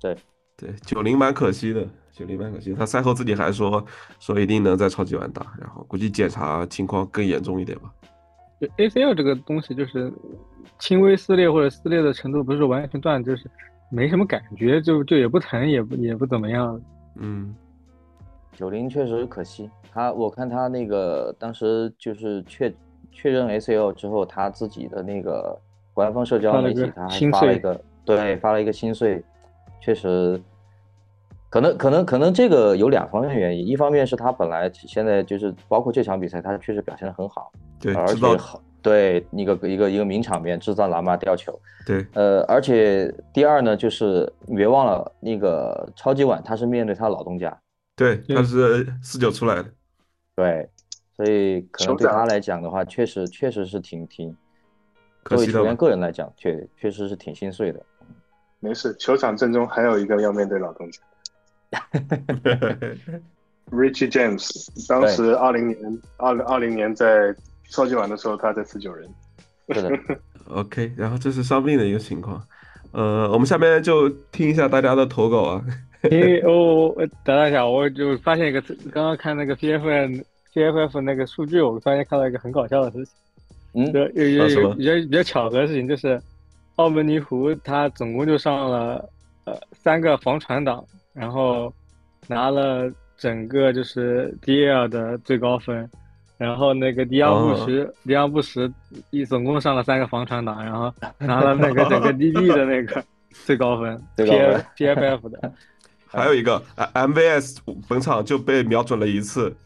[0.00, 0.16] 对
[0.56, 2.72] 对，九零蛮可惜的，九零蛮可惜。
[2.74, 3.84] 他赛后自己还说
[4.18, 7.92] 说一定能在超级碗打，然后估计检查情况更严重一点吧。
[8.76, 10.12] ACL 这个东西就是
[10.78, 13.50] 轻微撕裂或者撕裂的程度不是完全断，就是。
[13.90, 16.80] 没什么感觉，就就也不疼，也不也不怎么样。
[17.16, 17.54] 嗯，
[18.52, 22.74] 九零确实可惜，他我看他那个当时就是确
[23.12, 25.56] 确认 ACL 之后，他自己的那个
[25.92, 29.22] 官方社交媒体他还发了一个对发了一个心碎，
[29.84, 30.40] 确实，
[31.50, 38.62] 可能可能可能这个有两方面原因，一方面是他本来现在就是包括这场比赛，他确实表现的很好，对，而且好。
[38.80, 41.58] 对，一个一个一个名场面，制造喇嘛吊球。
[41.86, 47.58] 对，呃，而且第二呢，就是你别忘了那个超级碗，他是面对他老东家。
[47.96, 49.66] 对，他是四九出来的。
[50.36, 50.68] 对，
[51.16, 54.36] 所以可能对他来讲的话，确实确实是挺挺，
[55.24, 57.80] 作为球员个人来讲，确确实是挺心碎的。
[58.64, 61.00] 没事，球场正中还有一个要面对老东家。
[63.70, 65.78] Richie James，当时二零年
[66.16, 67.34] 二零二零年在。
[67.70, 69.08] 超级碗的时候，他在十九人。
[70.48, 72.40] OK，然后这是伤病的一个情况。
[72.92, 75.64] 呃，我们下面就听一下大家的投稿啊。
[76.10, 76.94] 因为我
[77.24, 78.60] 等等一下，我就发现一个，
[78.92, 83.14] 刚刚看那个 PFN PFF 那个数据，我发现看到一个很搞笑的事情。
[83.72, 83.90] 嗯。
[83.92, 86.20] 有有有有比较比较巧合的事情，就是
[86.76, 89.08] 澳门尼湖他总共就上了
[89.44, 91.72] 呃三个防传档，然后
[92.26, 95.88] 拿了整个就是 DL 的最高分。
[96.36, 98.70] 然后那个迪昂布什，迪昂布什
[99.10, 104.24] 一总共上了三个防传档，然后拿了那个整个 DB 的那个最高分， P
[104.84, 105.52] PFF 的。
[106.08, 107.58] 还有一个 MVS
[107.88, 109.56] 本场就被瞄准了一次，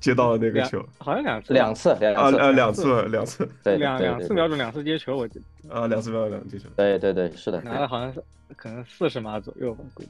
[0.00, 5.74] 接到了那个球，好像两次，两次，两次，啊两次，两次，对，两两次瞄准两次接球，我记得。
[5.74, 6.68] 啊，两次瞄准两次接球。
[6.76, 7.60] 对对对，是的。
[7.62, 8.22] 拿了好像是
[8.56, 10.08] 可能四十码左右吧，估计。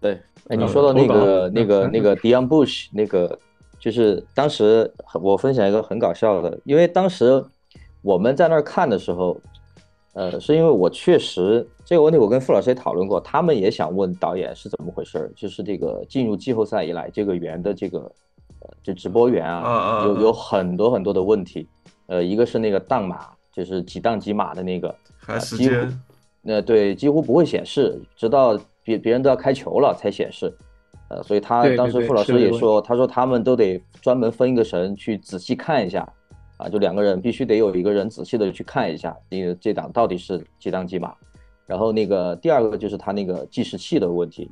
[0.00, 3.38] 对，哎，你说到那个那个那个 Dion Bush 那个。
[3.80, 7.44] 就是当时我分享一个很搞笑的，因为当时
[8.00, 9.36] 我们在那儿看的时候，
[10.12, 18.08] 呃，是因为我确实这个问题我跟傅老师也讨论过，他们也想问导演是怎么回事，就是这个进入季后赛以来，这个圆的这个
[18.62, 21.68] 呃，这直播员啊，有有很多很多的问题，
[22.06, 26.00] 呃，一个是那个档码，就是几档几码的那个，还时几乎间，
[26.44, 30.56] 呃，对，几乎不会显示，直到别别人都要开球了才显示。
[31.08, 36.08] 呃，所以他当时傅老师也说，他说他们都得专门分一个神去仔细看一下，
[36.56, 41.14] 啊，就两个人必须得有一个人仔细的去看一下，那个这档到底是几档几码。
[41.66, 44.50] 然后那个第二个就是他那个计时器的问题，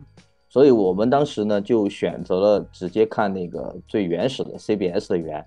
[0.50, 5.46] 所以我们当时呢就选择了直接看那个最原始的 CBS 的源，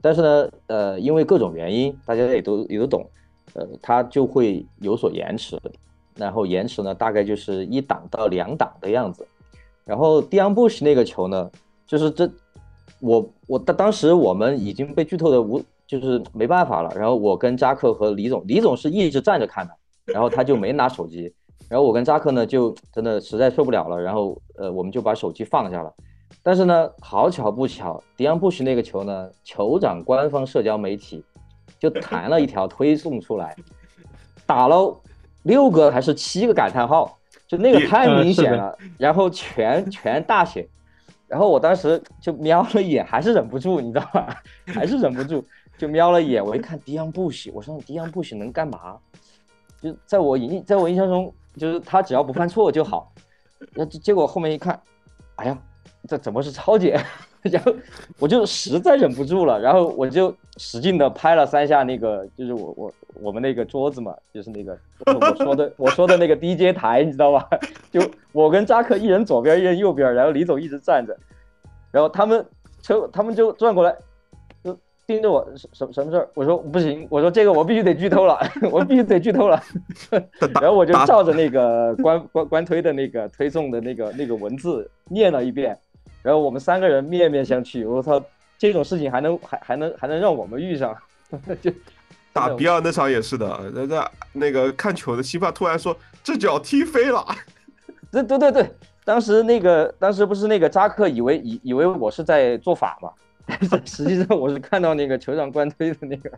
[0.00, 3.06] 但是呢，呃，因为各种原因，大家也都也都懂，
[3.52, 5.60] 呃，它就会有所延迟，
[6.16, 9.26] 然后延迟呢大概就是一档到两档的样子。
[9.84, 11.50] 然后 Dion Bush 那个球呢，
[11.86, 12.30] 就是这
[13.00, 19.74] 我我当当时我们已经被剧透的无就是没办法了，然后我跟扎克和李总，李总是一直站着看的，
[20.06, 21.34] 然后他就没拿手机，
[21.70, 25.94] 然后我跟扎克呢就真的实在受不了了，然后呃我们就把手机放下了。
[26.42, 31.24] 但是呢，好巧不巧，迪昂布什那个球呢，酋长官方社交媒体
[31.78, 33.54] 就弹了一条推送出来，
[34.46, 35.00] 打了
[35.44, 37.16] 六个还是七个感叹号，
[37.46, 40.68] 就那个太明显了，然后全全大写，
[41.28, 44.42] 然后我当时就瞄了一眼，还是忍不住，你知道吧？
[44.66, 45.44] 还是忍不住，
[45.78, 46.44] 就瞄了一眼。
[46.44, 48.96] 我一看迪昂布什，我说迪昂布什能干嘛？
[49.80, 53.12] 就在我印在我印象中，就是他只要不犯错就好。
[53.74, 54.80] 那结果后面一看，
[55.36, 55.58] 哎呀，
[56.08, 56.98] 这怎么是超姐？
[57.42, 57.72] 然后
[58.18, 67.48] 我就实在忍不住了，然后我就使劲的拍了三下那个，就是我我我们那个桌子嘛，就是那个我说的 我说的那个 DJ 台，你知道吧？
[67.90, 71.16] 就我跟扎克一人左边一人右边，然后李总一直站着，
[71.90, 72.44] 然后他们
[72.82, 73.96] 车他们就转过来，
[75.06, 76.28] 盯着我什什么事儿？
[76.34, 78.38] 我说不行，我说这个我必须得剧透了，
[78.70, 79.62] 我必须得剧透了。
[80.60, 85.76] 然后我就照着那个官官官推的那个推送的那个那个文字念了一遍。
[86.22, 88.22] 然后我们三个人面面相觑，我操，
[88.58, 90.96] 这种事情还能还还能还能让我们遇上？
[91.62, 91.72] 就
[92.32, 97.26] 打比尔那场也是的，那那那个看球的西帕突然说这脚踢飞了，
[98.12, 98.70] 对对对对，
[99.04, 103.10] 当时那个当时不是那个扎克以为以以为我是在做法嘛，
[103.84, 106.30] 实际上我是看到那个酋长官推的那个，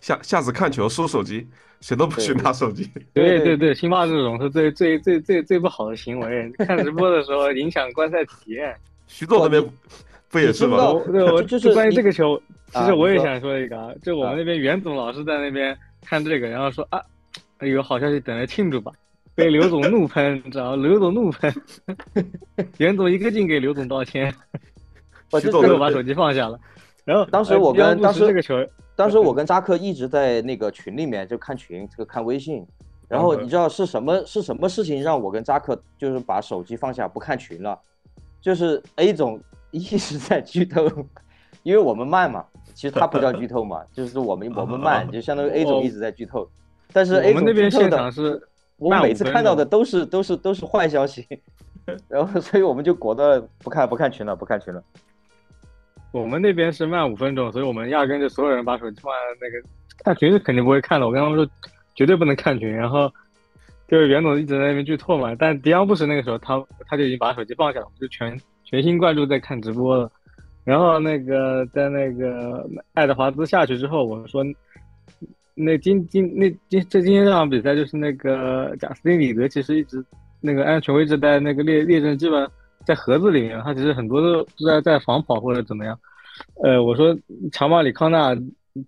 [0.00, 1.46] 下下次看球收手机，
[1.80, 2.90] 谁都不许拿手机。
[3.12, 8.74] 对对对，辛巴这种是最最最最最不好的行为， 看直播的时候影响观赛体验。
[9.06, 9.64] 徐总那边
[10.30, 10.78] 不也是吗？
[11.06, 12.40] 对，我就是关于这个球，
[12.72, 17.00] 其实我也啊想说一个啊，就我们那边袁总老是在那边看这个，然后说啊，
[17.60, 18.90] 有好消息等着庆祝吧，
[19.34, 21.54] 被刘总怒喷，你知道刘总怒喷，
[22.78, 24.34] 袁总一个劲给刘总道歉，
[25.34, 26.58] 我就最后把手机放下了。
[27.04, 28.54] 然后当时我跟当时这个球，
[28.96, 32.66] 当时我跟扎克一直在那个群里面就看群，这个看微信。
[33.06, 37.78] 然后你知道是什么是什么事情让我跟扎克就是把手机放下不看群了？
[38.40, 39.38] 就是 A 总
[39.70, 40.88] 一直在剧透，
[41.62, 46.48] 因为我们慢嘛，其实他不叫剧透嘛，就是我们我们慢，就相当于 A 总一直在剧透。
[46.92, 48.40] 但是 A 总我们那边剧透的现场是，
[48.78, 51.26] 我每次看到的都是都是都是坏消息，
[52.08, 54.82] 然后所以我们就果断不看不看群了，不看群了。
[56.14, 59.68] 我们那边是慢五分钟，所以我们压根就所有人把手机放在那个
[60.04, 61.04] 看群是肯定不会看的。
[61.04, 61.44] 我跟他们说
[61.96, 63.12] 绝对不能看群，然后
[63.88, 65.34] 就是袁总一直在那边剧透嘛。
[65.36, 70.08] 但迪昂布什那个时候他他就已经把手机放下了，就全全心贯注在看直播了。
[70.62, 74.44] 然后那个在那个爱德华兹下去之后，我说
[75.56, 80.00] 那今今那今这今天这场比赛就是那个贾斯汀里德其实一直
[80.40, 82.48] 那个安全位置在那个列列阵基本。
[82.86, 85.98] 在盒子里面，他其实很多都在在防跑或者怎么样。
[86.62, 87.16] 呃，我说
[87.52, 88.36] 长马里康纳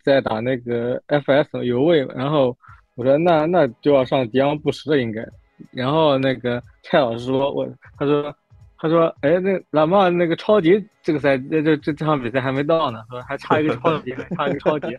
[0.02, 2.56] 在打那个 FS 油位，然后
[2.96, 5.24] 我说那那就要上迪昂布什了应该。
[5.70, 7.66] 然后那个蔡老师说，我
[7.98, 8.34] 他说
[8.78, 14.98] 他说哎那老马那个超级这个赛这这这这场比赛还没到呢，说还差一个超级，还差一个超级。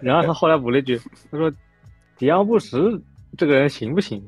[0.00, 0.98] 然后他后来补了一句，
[1.30, 1.52] 他说
[2.16, 2.78] 迪昂布什
[3.36, 4.22] 这个人行不行？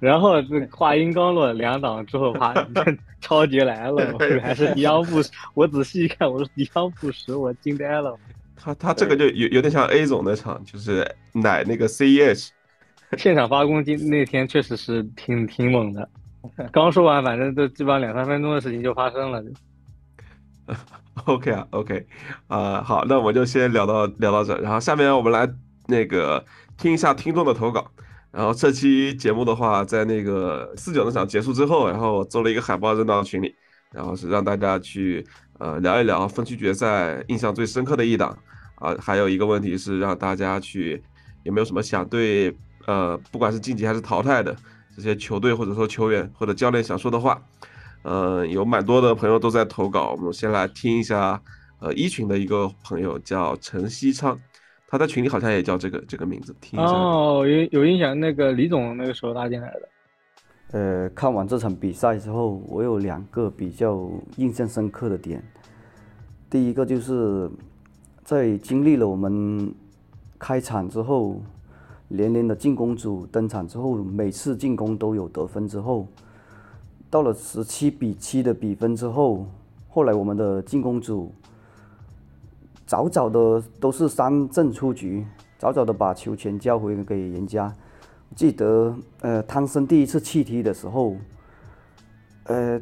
[0.00, 2.54] 然后这话音刚落，两档之后，啪，
[3.20, 5.30] 超级来了，还是迪昂布什。
[5.54, 8.16] 我仔细一看，我说迪昂布什，我惊呆了。
[8.56, 12.48] 他他这个就有有点像 A 总那场，就是奶那个 CEH，
[13.18, 16.08] 现场发攻击那天确实是挺挺猛的。
[16.72, 19.44] 刚说完，反正就基本上两三分钟的事情就发生了。
[21.26, 22.06] OK 啊，OK，
[22.46, 25.46] 啊、呃，好，那我们就先聊到聊到这，然后下面我们来
[25.86, 26.42] 那个
[26.78, 27.90] 听一下听众的投稿。
[28.32, 33.52] 然后这期节目的话，在那个四九那场结束之后，然后我做了一个海报扔到群里，
[33.92, 35.26] 然后是让大家去
[35.58, 38.38] 呃聊一聊分区决赛印象最深刻的一档
[38.76, 41.02] 啊，还有一个问题是让大家去
[41.42, 42.56] 有没有什么想对
[42.86, 44.54] 呃不管是晋级还是淘汰的
[44.94, 47.42] 这些球队或者说球员或者教练想说的话，
[48.02, 51.42] 呃，有蛮多的朋友都在投稿，我们先来听一下
[51.80, 54.38] 呃一群的一个朋友叫陈希昌。
[54.90, 56.92] 他在群里好像也叫这个这个名字，听一下。
[56.92, 59.88] 哦，有有印象，那个李总那个时候拉进来的。
[60.72, 65.40] 呃，看完这场比赛之后，我有两个比较印象深刻的点。
[66.50, 67.48] 第一个就是
[68.24, 69.72] 在经历了我们
[70.40, 71.40] 开场之后，
[72.08, 76.08] 连连的进攻组登场之后，每次进攻都有得分之后，
[77.08, 79.46] 到了十七比七的比分之后，
[79.88, 81.32] 后来我们的进攻组
[82.90, 85.24] 早早的都是三阵出局，
[85.56, 87.72] 早早的把球权交回给人家。
[88.34, 91.14] 记得呃，汤森第一次弃踢的时候，
[92.46, 92.80] 呃，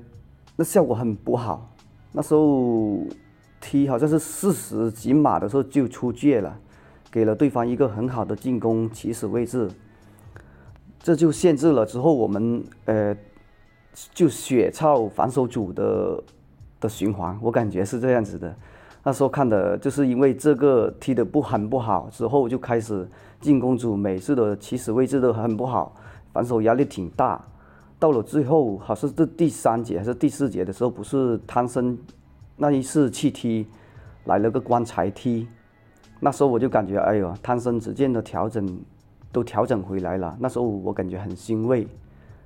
[0.57, 1.71] 那效果很不好。
[2.11, 3.01] 那时候
[3.61, 6.59] 踢好像是四十几码的时候就出界了，
[7.11, 9.71] 给了对方一个很好的进攻起始位置，
[11.01, 13.15] 这就限制了之后我们呃
[14.15, 16.25] 就血操防守组的
[16.81, 17.39] 的循环。
[17.43, 18.57] 我感觉是这样子的。
[19.09, 23.09] 那时候看的就是因为这个踢得不很不好，之后就开始
[23.41, 25.97] 进攻组每次的起始位置都很不好，
[26.31, 27.43] 防守压力挺大。
[27.99, 31.97] 到了最后，好像是第三节还是第四节的时候，不是汤森
[32.55, 33.67] 那一次去踢
[34.27, 35.49] 来了个棺材踢，
[36.21, 38.79] 那时候我就感觉哎呦，汤森逐渐的调整
[39.33, 40.37] 都调整回来了。
[40.39, 41.89] 那时候我感觉很欣慰。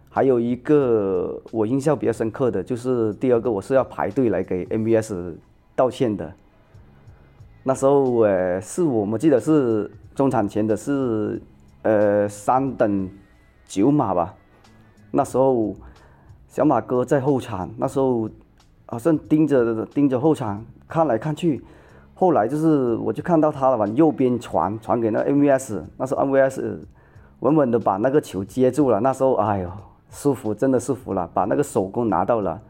[0.08, 5.34] 还有一个我印象比较深刻的就是第二个，我是要排队来给 MVS
[5.74, 6.32] 道歉的。
[7.64, 11.40] 那时候，呃，是我们记得是中场前的是，
[11.82, 13.08] 呃，三等
[13.66, 14.34] 九码吧。
[15.12, 15.72] 那时候，
[16.48, 18.28] 小马哥在后场，那时候
[18.86, 21.62] 好像盯着盯着后场看来看去。
[22.14, 26.78] 后来就是，我就看到他了往右边传传给那 MVS，那时候 MVS
[27.40, 28.98] 稳稳的把那个球接住了。
[28.98, 29.70] 那时候，哎呦，
[30.10, 32.60] 舒服，真的舒服了，把那个首功拿到了。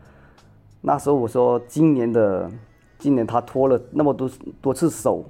[0.83, 2.51] 那时候我说，今年的。
[3.03, 4.31] 今年他拖了那么多
[4.61, 5.25] 多次手，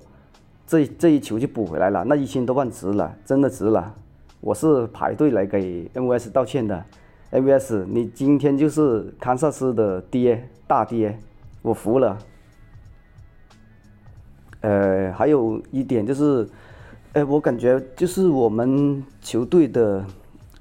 [0.66, 3.94] 这这一球就补回来了，那一千多万值了，真的值了。
[4.42, 6.84] 我是排队来给 MVS 道歉的
[7.30, 11.18] ，MVS，你今天就是堪萨斯的爹大爹，
[11.62, 12.18] 我服了。
[14.60, 16.46] 呃，还有一点就是，
[17.14, 20.04] 呃，我感觉就是我们球队的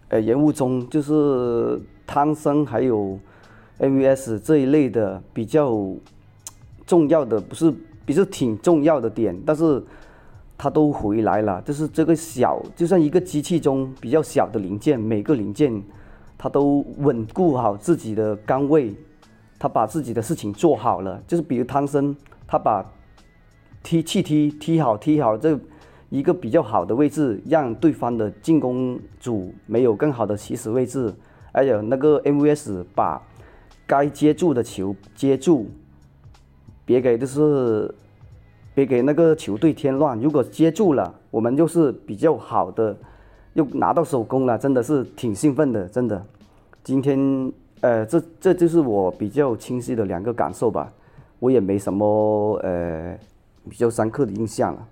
[0.08, 3.20] 呃人物中，就是汤森还有
[3.80, 5.78] MVS 这一类的比较。
[6.92, 7.74] 重要的不是，
[8.06, 9.82] 比是挺重要的点，但是
[10.58, 11.62] 它都回来了。
[11.62, 15.82] 就是这个小，就像一个机器中比较小的零件，每个零件
[16.38, 18.94] 它都稳固好自己的岗位，
[19.58, 21.24] 他把自己的事情做好了。
[21.26, 22.14] 就是比如汤森，
[22.46, 22.86] 他把
[23.82, 25.58] 踢气踢踢好踢好这
[26.10, 31.14] 一个比较好的位置，让对方的进攻组没有更好的起始位置。
[31.54, 33.22] 还有那个 MVS 把
[33.88, 35.70] 该接住的球接住。
[36.86, 37.94] 别给就是，
[38.74, 40.20] 别给那个球队添乱。
[40.20, 42.98] 如果接住了，我们就是比较好的，
[43.54, 46.26] 又拿到手工了，真的是挺兴奋的，真的。
[46.84, 47.52] 今天，
[47.82, 50.92] 呃，这这就是我比较清晰的两个感受吧。
[51.40, 53.18] 我也没什么呃
[53.70, 54.88] 比较深刻的印象了。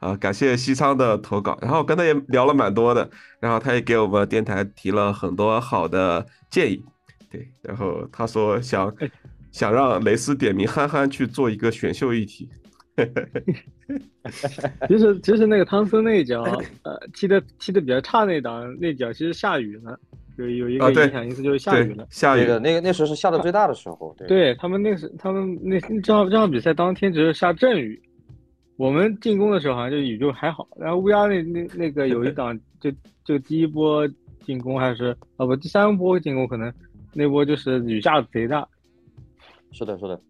[0.00, 3.08] 啊，感谢西昌的投稿，然后刚才也聊了蛮多的，
[3.40, 6.84] 然后他也给我们电台提了很多好的建议。
[7.30, 8.92] 对，然后他说想。
[9.50, 12.48] 想让雷斯点名憨憨去做一个选秀议题。
[14.88, 16.42] 其实其实那个汤森那一脚，
[16.82, 19.96] 呃，踢的踢的比较差那档那脚，其实下雨了，
[20.36, 22.04] 有有一个影响因素就是下雨了。
[22.10, 24.12] 下雨的那个那时候是下的最大的时候。
[24.26, 28.02] 对他们那时他们那这场这场比赛当天只是下阵雨，
[28.76, 30.68] 我们进攻的时候好像就雨就还好。
[30.76, 32.90] 然后乌鸦那那那个有一档就
[33.24, 34.08] 就第一波
[34.44, 36.72] 进攻还是啊不第三波进攻可能
[37.14, 38.66] 那波就是雨下的贼大。
[39.72, 40.20] 是的，是的，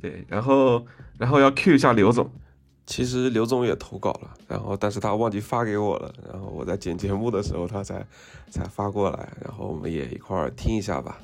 [0.00, 0.84] 对，然后，
[1.18, 2.30] 然后要 Q 一下刘总，
[2.86, 8.06] 其实刘总也投稿了，然后，但是他忘记发给我了，然后我在剪节目的时候他才
[8.50, 11.20] 才发过来，然后我们也一块儿听一下吧。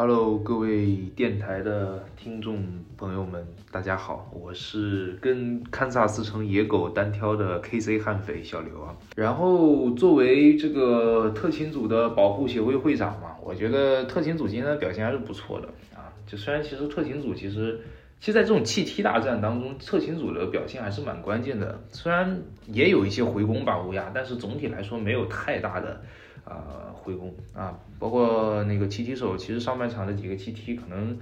[0.00, 2.62] Hello，各位电台的听众
[2.96, 8.94] 朋友们，大家好，我是跟堪萨斯城野狗单挑的 KC 悍匪小刘啊。
[9.16, 16.14] 然后作为这个特勤组的保护协会会长嘛，我觉得特勤组今天的表现还是不错的啊。
[16.28, 17.80] 就虽然其实特勤组其实，
[18.20, 21.76] 其实在这种气梯大战当中，特勤组的表现还是蛮关键的。
[21.90, 26.00] 虽然也有一些回攻吧乌鸦，但是总体来说没有太大的。
[26.48, 31.18] 啊，回攻啊，包括那个七踢手，其实上半场的几个七踢可能，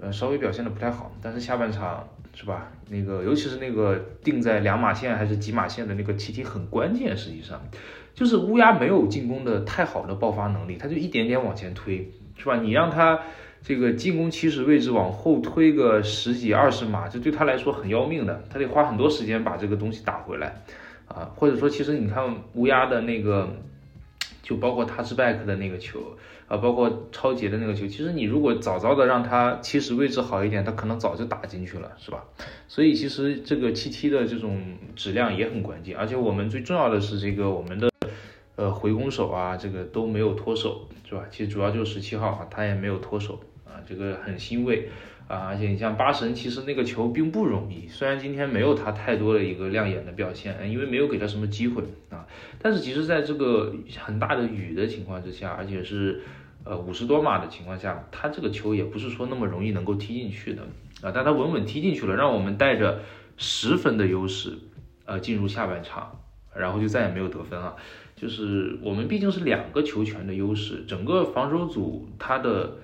[0.00, 2.72] 呃，稍微表现的不太好，但是下半场是吧？
[2.88, 7.60] 那个尤其是那个定在两码线还是几码线的那个七踢很关键，实际上
[8.14, 12.56] 就是乌鸦没有进攻的太好的爆发能力，他就一点点往前推，是吧？
[12.56, 13.20] 你让他
[13.60, 20.62] 这个进攻起始位置往后推个十几二十码，这对他来说很要命的，他得花很多时间把这个东西打回来，
[21.06, 23.48] 啊，或者说其实你看乌鸦的那个，
[24.48, 26.00] 就包括 touchback 的那个球。
[26.48, 32.24] 啊，包括超杰的那个球，其实你如果早早的让他起始位置好一点，他可能早就打进去了，是吧？
[32.66, 34.58] 所以其实这个七七的这种
[34.96, 37.90] 质量也很关键，而且我们最重要的是这个我们的
[38.56, 41.26] 呃回攻手啊，这个都没有脱手，是吧？
[41.30, 44.88] 其实主要就是十七号啊，他也没有脱手啊，这个很欣慰
[45.28, 45.46] 啊。
[45.48, 52.26] 而且你像八神，其实那个球并不容易，虽然今天没有他太多的一个亮眼的表现，因为没有给他什么机会啊，
[52.60, 56.22] 但是其实在这个很大的雨的情况之下，而且是。
[56.64, 60.62] 呃，五十多码的情况下，他这个球也不是说那么容易能够踢进去的
[61.00, 63.00] 啊，但他稳稳踢进去了，让我们带着
[63.38, 64.52] 十分的优势，
[65.06, 66.20] 呃，进入下半场，
[66.54, 67.74] 然后就再也没有得分了。
[68.16, 72.76] 就是我们毕竟是两个球权的优势，整个防守组他的，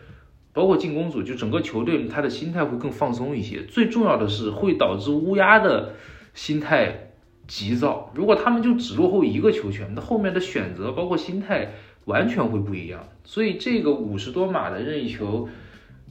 [0.55, 3.65] 包括进攻组，就整个球队他的心态会更放松一些。
[3.65, 5.93] 最重要的是会导致乌鸦的
[6.33, 7.11] 心态
[7.47, 11.73] 急躁，如果他们就只落后一个球权，那后面的选择包括心态。
[12.05, 15.49] 完全会不一样，所以这个五十多码的任意球，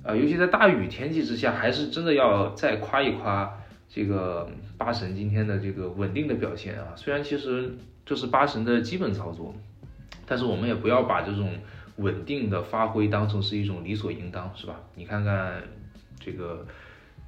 [0.01, 6.93] 啊，尤其在大雨天气之下，还是真的要再夸一夸这个八神今天的这个稳定的表现啊。
[6.95, 9.53] 虽然其实这是八神的基本操作，
[10.25, 11.51] 但是我们也不要把这种
[11.97, 14.81] 稳定的发挥当成是一种理所应当，是吧？
[14.95, 15.61] 你看看
[16.19, 16.65] 这个，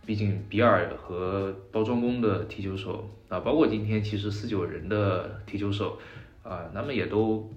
[0.05, 5.97] 毕竟比尔和包装工的踢球手啊，包括今天其实四九人的踢球手
[6.43, 7.49] 啊，他们也都。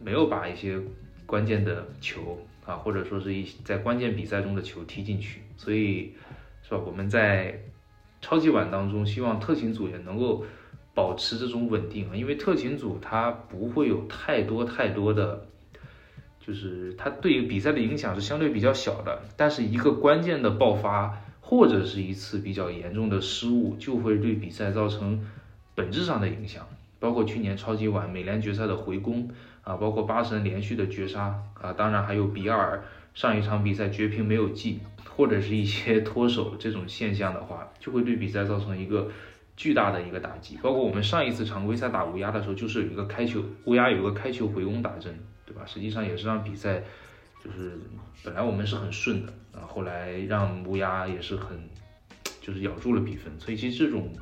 [0.00, 0.78] 没有把一些
[1.24, 6.12] 关键的球啊，或者说是一在关键比赛中的球踢进去，所以
[6.62, 6.82] 是吧？
[6.84, 7.58] 我们在
[8.20, 10.44] 超级碗当中，希望特勤组也能够
[10.92, 15.46] 保持这种稳定啊，因为特勤组它不会有太多太多的，
[16.44, 25.24] 就是它对于比赛的影响是相对比较小的，但是一个关键的爆发或者是一次比较严重的失误，就会对比赛造成
[25.74, 26.66] 本质上的影响，
[27.00, 29.30] 包括去年超级碗美联决赛的回攻。
[29.64, 32.84] 啊，包括八神连续的绝杀啊，当然还有比尔
[33.14, 34.78] 上一场比赛绝平没有进，
[35.16, 39.10] 或者是一些 脱手这种现象的话，就会对比赛造成一个
[39.56, 40.58] 巨大的一个打击。
[40.62, 45.62] 包括我们上一次常规赛打乌鸦的时候，就是有一个开球，乌鸦有个开球回攻打针，对吧？
[45.66, 46.82] 实际上也是让比赛
[47.44, 47.78] 就是
[48.22, 51.58] 本来我们是很顺的啊，后来让乌鸦也是很
[52.40, 54.12] 就是咬住了比分，所以其实这种。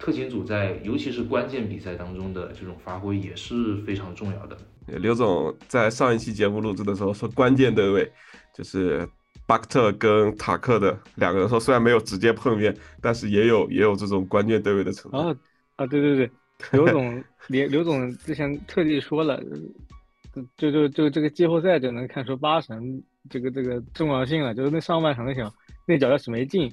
[0.00, 4.56] 特勤组在尤其是关键比赛当中的这种发挥也是非常重要的。
[4.86, 8.08] 刘总在上一期节目录制的时候说，关键对位
[8.54, 9.04] 就是
[9.44, 15.20] 巴克特跟塔克的两个人说，虽然没有直接碰面，但是也有也有这种关键对位的成分。
[15.20, 15.36] 啊
[15.74, 16.30] 啊，对对对，
[16.70, 19.42] 刘总 刘刘总之前特地说了，
[20.56, 25.52] 就就就这个季后赛就能看出八神这个这个重要性了，就是那上半场那脚
[25.86, 26.70] 那脚要是没进。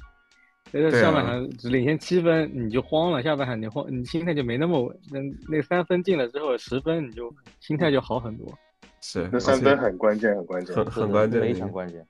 [0.74, 4.98] 在上半场只领先七分，你就慌了；下半场你慌，你心态就没那么稳。
[5.12, 8.52] 那那三分进了之后，十分你就心态就好很多。
[9.00, 12.06] 是，那三分很关键，很关键，很很关键，非常关键。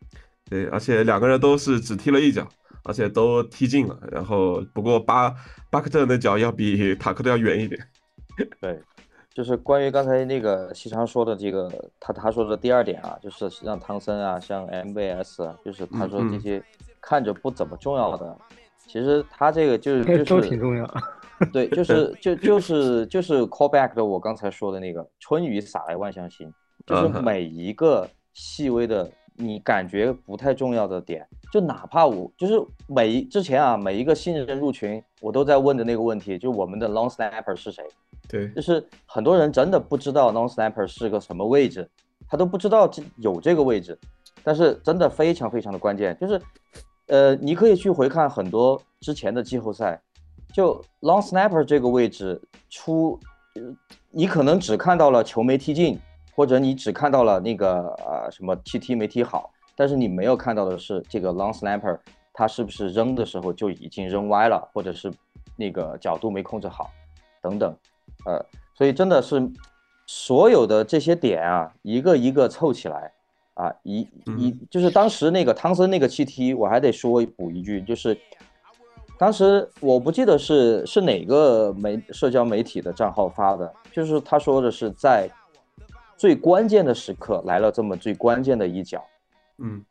[0.49, 2.47] 对，而且两个人都是只踢了一脚，
[2.85, 3.99] 而且都踢进了。
[4.09, 5.31] 然后，不过巴
[5.69, 7.79] 巴克特的脚要比塔克的要远一点。
[8.61, 8.79] 对，
[9.35, 16.63] 就是关于刚才那个西昌说的这个，他他说的第二点啊，就是让汤森啊，像 MVS，啊就是他说这些。
[17.07, 18.35] 看着不怎么重要的，
[18.87, 20.91] 其实他这个就是就是都挺重要。
[21.53, 26.51] 对，就 是就就是就是 callback 的我刚才说的那个春雨洒来万象新，
[26.83, 37.85] 就是每一个细微的你感觉不太重要的点，就哪怕我就是每之前啊每一个新人入群，我都在问的那个问题，就我们的 long snapper 是谁？
[38.27, 41.89] 对，就是很多人真的不知道 long snapper 是个什么位置，
[42.27, 43.97] 他都不知道这有这个位置，
[44.43, 46.41] 但是真的非常非常的关键，就是。
[47.07, 50.01] 呃，你可以去回看很多之前的季后赛，
[50.51, 53.19] 就 long snapper 这个位置出，
[54.09, 55.99] 你可能只看到了球没踢进，
[56.35, 61.95] 或者你只看到了那个呃什么踢踢没踢好，但是你没有看到的是这个 long snapper
[62.33, 65.13] 他是不是扔的时候就已经扔歪了，或者是
[65.55, 66.89] 那个角度没控制好，
[67.39, 67.71] 等等，
[68.25, 69.51] 呃，所以真的是
[70.05, 73.11] 所有的这些点啊，一个一个凑起来。
[73.55, 74.05] 啊，一
[74.37, 78.19] 一就是当时那个汤森那个七 T，我还得说补一句，就是
[79.17, 85.29] 当时我不记得是是哪个媒社交媒体的账号发的，就是他说的是在
[86.17, 89.01] 最关键的时刻来了这么最关键的一脚，
[89.59, 89.85] 嗯，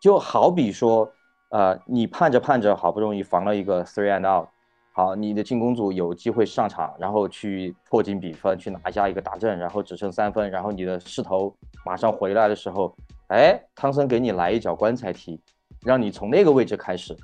[0.00, 1.08] 就好比说，
[1.50, 4.48] 呃，你盼着盼着好不容易防了一个 three and out。
[4.96, 15.38] 好，你的进攻组有机会上场，然后去迫近比分，去拿下一个大阵，然后只剩三分，然后你的势头马上回来的时候，哎，汤森给你来一脚棺材踢，
[15.84, 17.14] 让你从那个位置开始，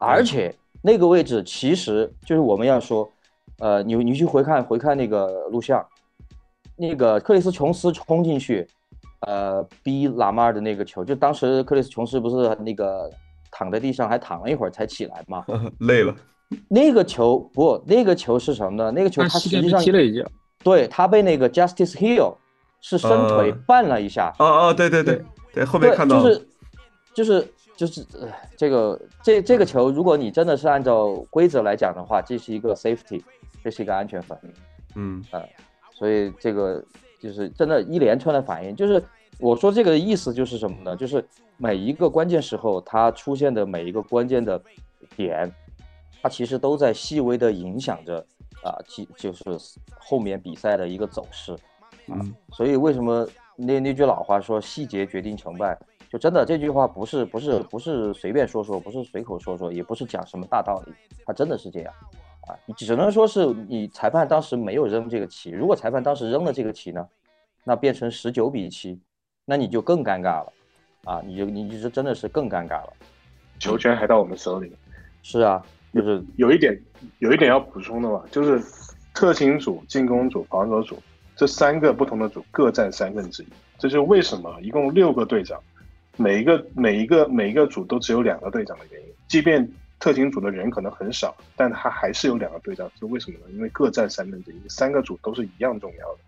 [0.00, 3.06] 而且那个位置其实就是我们要说，
[3.58, 5.86] 呃，你你去回看回看那个录像，
[6.76, 8.66] 那个克里斯琼斯冲进去，
[9.26, 13.10] 呃，逼拉马尔的那个球，就当时克里斯琼斯不是那个
[13.50, 15.44] 躺在地上还躺了一会儿才起来嘛，
[15.80, 16.16] 累了。
[16.68, 18.90] 那个球不，那个球是什么呢？
[18.90, 20.24] 那个球他实际上踢了一脚，
[20.64, 22.36] 对他被那个 Justice Hill
[22.80, 24.34] 是伸腿绊了一下。
[24.38, 25.22] 哦哦，对对对
[25.52, 26.48] 对，后面看到就是
[27.14, 33.22] 就是就是呃，这个这这个球，如果你真的是按照规则来讲的话，这是一个 safety，
[33.62, 34.50] 这是一个安全反应。
[34.94, 35.44] 嗯啊，
[35.92, 36.82] 所以这个
[37.20, 39.02] 就是真的一连串的反应，就是
[39.38, 40.96] 我说这个意思就是什么呢？
[40.96, 41.22] 就是
[41.58, 44.58] 每一个关键时候它出现的每一个关键的
[45.14, 45.52] 点。
[46.20, 48.18] 它其实都在细微的影响着
[48.64, 49.44] 啊，其就是
[49.98, 51.52] 后面比赛的一个走势
[52.08, 52.18] 啊。
[52.52, 55.78] 所以为什么那那句老话说细节决定成败，
[56.10, 60.92] 就真的这句话不是不是不是随便说说，不是随口说说，也不是讲什么大道理，
[61.24, 61.94] 它真的是这样
[62.48, 62.56] 啊。
[62.66, 67.08] 你只能说是你裁判当时没有扔这个棋，如果裁判当时扔了这个棋呢，
[67.62, 68.98] 那变成十九比七，
[69.44, 70.52] 那你就更尴尬了
[71.04, 72.92] 啊，你就你就真的是更尴尬了，
[73.60, 74.72] 球权还到我们手里，
[75.22, 75.64] 是啊。
[75.94, 76.78] 就是有一点，
[77.18, 78.62] 有一点要补充的嘛，就是
[79.14, 81.02] 特勤组、进攻组、防守组
[81.34, 83.46] 这三个不同的组各占三分之一，
[83.78, 85.58] 这就是为什么一共六个队长，
[86.16, 89.08] 每一个每一个每一个组都只有两个队长的原因。
[89.28, 89.66] 即便
[89.98, 93.46] 特勤组的人可能很少，但他还是有两个队长，是为什么呢？
[93.54, 96.18] 因为各占三分之一，三个组都是一样重要的。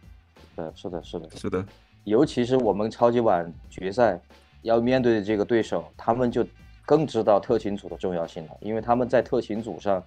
[0.57, 1.65] 对，是的，是的，是的。
[2.05, 4.19] 尤其是我们超级碗决赛
[4.63, 6.47] 要面对的这个对手，他们就。
[6.85, 10.03] 更知道特勤组的重要性了，因为他们在特勤组上，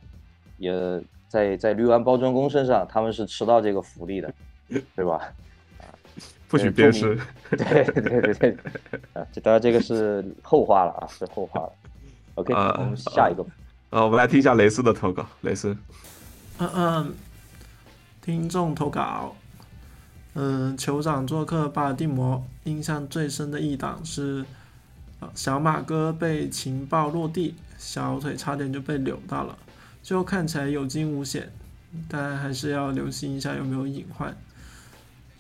[0.58, 4.34] 也在在绿湾包装工身上，他们是吃到这个福利的，
[4.96, 5.16] 对吧？
[5.80, 5.88] 啊，
[6.50, 7.18] 不许鞭尸。
[7.52, 8.58] 对对对对，
[9.14, 11.72] 啊，这当然这个是后话了啊，是后话了。
[12.36, 13.44] OK，我们下一个。
[13.90, 15.26] 啊，我们来听一下雷斯的投稿。
[15.42, 15.78] 雷斯，
[16.58, 17.14] 嗯嗯，
[18.22, 19.36] 听众投稿，
[20.34, 24.44] 嗯，酋长做客巴尔的摩，印象最深的一档是。
[25.36, 29.58] 小马哥被情报落地，小腿差点就被扭到了，
[30.02, 31.52] 最后看起来有惊无险，
[32.08, 34.36] 但还是要留心一下有没有隐患。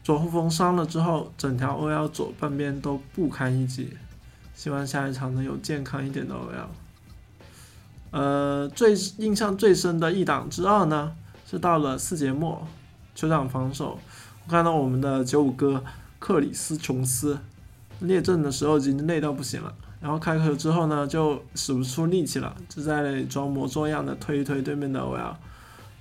[0.04, 3.96] 左后锋伤了之后，整条 OL 左半边都不堪一击，
[4.54, 6.68] 希望下一场能有健康一点的 OL。
[8.12, 11.16] 呃，最印象最深的一档之二呢，
[11.50, 12.68] 是到了四节末，
[13.16, 13.98] 酋长防守，
[14.46, 15.84] 我看到我们的九五哥
[16.20, 17.40] 克里斯琼斯。
[18.04, 25.36] 列阵的时候已经累到不行了，然后开口之后呢，就使不出力气了，就在装模作样的推一推对面的 OL，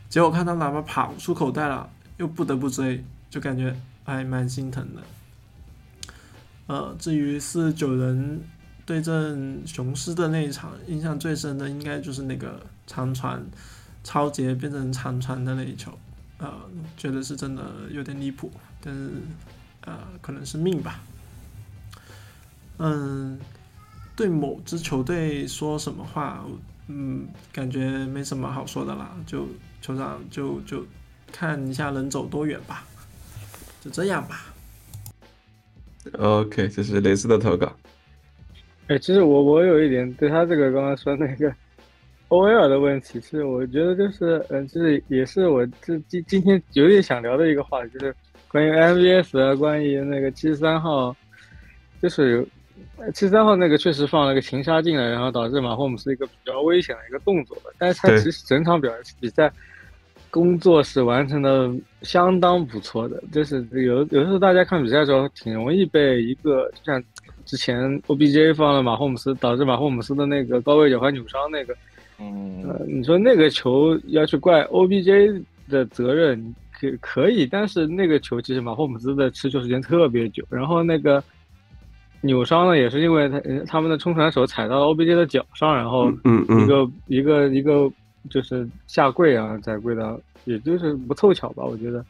[0.09, 3.74] 结果看到喇叭跑出口袋了，又不得不追，就感觉
[4.05, 5.03] 还蛮心疼的。
[6.66, 8.40] 呃，至于四十九人
[8.84, 13.44] 对阵雄狮的那一场，印象最深的应该就是那个长传
[14.03, 15.92] 超杰变成长传的那一球，
[16.38, 16.53] 呃，
[16.96, 18.50] 觉得是真的有点离谱，
[18.80, 19.11] 但是
[19.82, 21.00] 呃，可能是命吧。
[22.84, 23.38] 嗯，
[24.16, 26.44] 对某支球队说什么话，
[26.88, 29.16] 嗯，感觉没什么好说的啦。
[29.24, 29.46] 就
[29.80, 30.84] 球长就就
[31.30, 32.82] 看一下能走多远吧，
[33.80, 34.46] 就这样吧。
[36.18, 37.72] OK，这是雷斯的投稿。
[38.88, 41.54] 哎，其实我我有一点对他这个刚刚说那个
[42.30, 48.16] OL 的问题，其实我觉得就是，嗯，就是也是我这今今天有点想聊的一个话题，就是
[48.48, 51.14] 关于 MVS 啊，关于那个七十三号，
[52.02, 52.48] 就是有。
[53.12, 59.51] 七十三号那个确实放了个擒杀进来，然后导致马霍姆斯一个比较危险的一个动作但是他其实整场表比赛
[60.31, 61.70] 工作是完成的
[62.02, 63.20] 相当不错的。
[63.32, 67.02] 就是有有的时候大家看比赛的时候，挺容易被一个就像
[67.44, 71.74] 之前 OBJ 放了马霍姆斯，导致马霍姆斯的那个高位脚踝扭伤那个，
[72.20, 81.23] 嗯，你说那个球要去怪 OBJ 的责任可可以，但是那个球其实马霍姆斯的持球时间特别久，然后那个。
[82.24, 87.90] 扭伤了也是因为他他们的冲传手踩到 OBJ 的脚上，然后一个一个一个
[88.31, 91.65] 就是下跪啊，再跪到，也就是不凑巧吧？
[91.65, 92.05] 我觉得，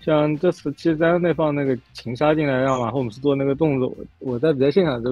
[0.00, 3.88] 像这次七三那放那个擒杀进来让马霍姆斯做那个动作，
[4.20, 5.10] 我我在比赛现场就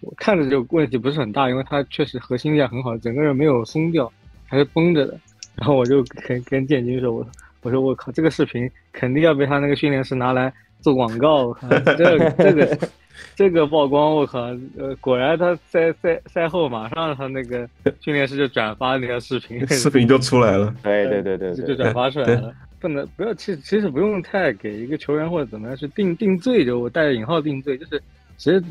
[0.00, 4.10] 我看着就问题不是很大，因为他确实核心力量很好，整个人没有松掉，
[4.46, 5.18] 还是绷着的。
[5.56, 7.26] 然后我就跟跟建军说，我
[7.62, 11.52] 我说我靠，这个视频肯定要被他那个训练师拿来做广告，
[11.98, 12.78] 这这个。
[13.36, 14.40] 这个曝光，我靠！
[14.76, 17.68] 呃，果然他赛赛赛后马上他那个
[18.00, 20.74] 训练师就转发那条视频， 视频就出来了。
[20.82, 22.52] 对对对对，就转发出来了。
[22.80, 28.02] 不能不要，其实其实不用太给一个球员或者怎么样去定定罪，就我带着引号定罪，就是
[28.36, 28.62] 其实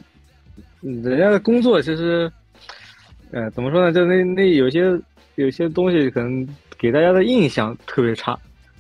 [0.82, 2.32] 人家的工作其实，
[3.32, 3.92] 呃，怎么说呢？
[3.92, 5.00] 就那那有些
[5.36, 6.48] 有些东西可能
[6.78, 8.38] 给大家的印象特别差，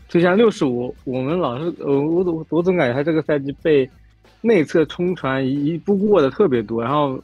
[0.07, 3.89] 就像六十五，我们老是呃，我我我总感觉他这个赛季被
[4.45, 7.17] 内侧冲传一一步过的特别多，然后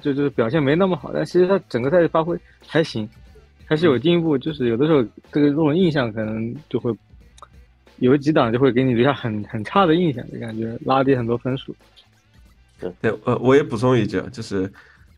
[0.00, 2.34] 就就是表现没那么好，但其实他整个赛季发挥
[2.66, 3.06] 还行，
[3.66, 6.90] 还是有进步，就是有的时候这个这种印象可能就会
[7.98, 11.76] 有几档就会给你留下很很差的印象，就感觉拉低很多分数。
[12.80, 14.70] 对，呃，我也补充一句，就是，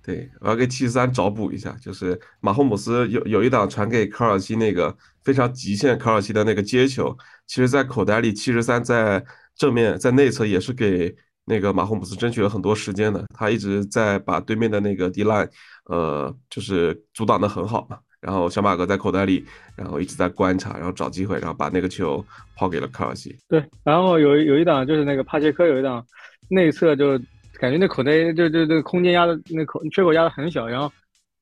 [0.04, 7.16] 对，我要给七十三找补一下，就是马霍姆斯有有一档传给科尔西那个非常极限科尔西的那个接球，
[7.46, 9.24] 其实在口袋里，七十三在
[9.56, 11.14] 正面在内侧也是给
[11.44, 15.48] 那个马霍姆斯争取了很多时间的，他一直在把对面的那个 D line，
[15.86, 17.98] 呃，就是阻挡的很好嘛。
[18.20, 19.44] 然后小马哥在口袋里，
[19.76, 22.24] 然后一直在观察，然后找机会，然后把那个球
[22.56, 23.36] 抛给了科尔西。
[23.48, 26.04] 对，然后有有一档就是那个帕切科有一档
[26.48, 27.20] 内侧就。
[27.58, 30.92] 感觉那口袋就就这个空间压的那口缺口压的很小，然后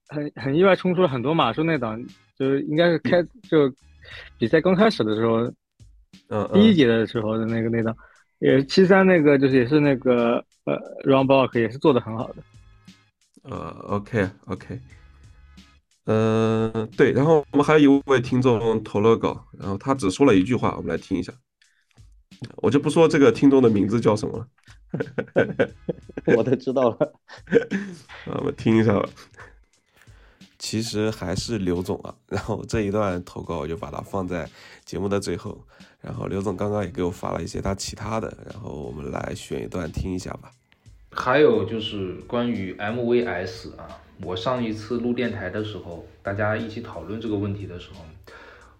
[0.06, 1.64] 很很意外冲出了很多码数。
[1.64, 2.00] 那档
[2.38, 3.20] 就是应该是开
[3.50, 3.68] 就
[4.38, 5.52] 比赛刚开始的时候，
[6.28, 7.96] 嗯，第一节的时候的那个那档，
[8.38, 10.74] 也七三那个就是也是那个呃
[11.04, 12.36] run block 也是做的很好的。
[13.42, 14.80] 呃，OK OK，
[16.06, 21.32] 嗯、呃，对，然后我们还有一位听众投了稿，然后他只说了一句话，我们来听一下。
[22.56, 24.48] 我就不说这个听众的名字叫什么了。
[26.36, 27.12] 我都知道了，
[28.26, 29.08] 我们听一下吧。
[30.64, 34.48] 其实还是刘总啊，然后这一段投稿我就把它放在
[34.82, 35.58] 节目的最后。
[36.00, 40.50] 然后刘总刚刚也给我发了一些他其他的，然后我们来选一段听一下吧。
[41.10, 48.00] 还有就是关于 MVS 啊，我上一次录电台的时候，大家一起讨论这个问题的时候。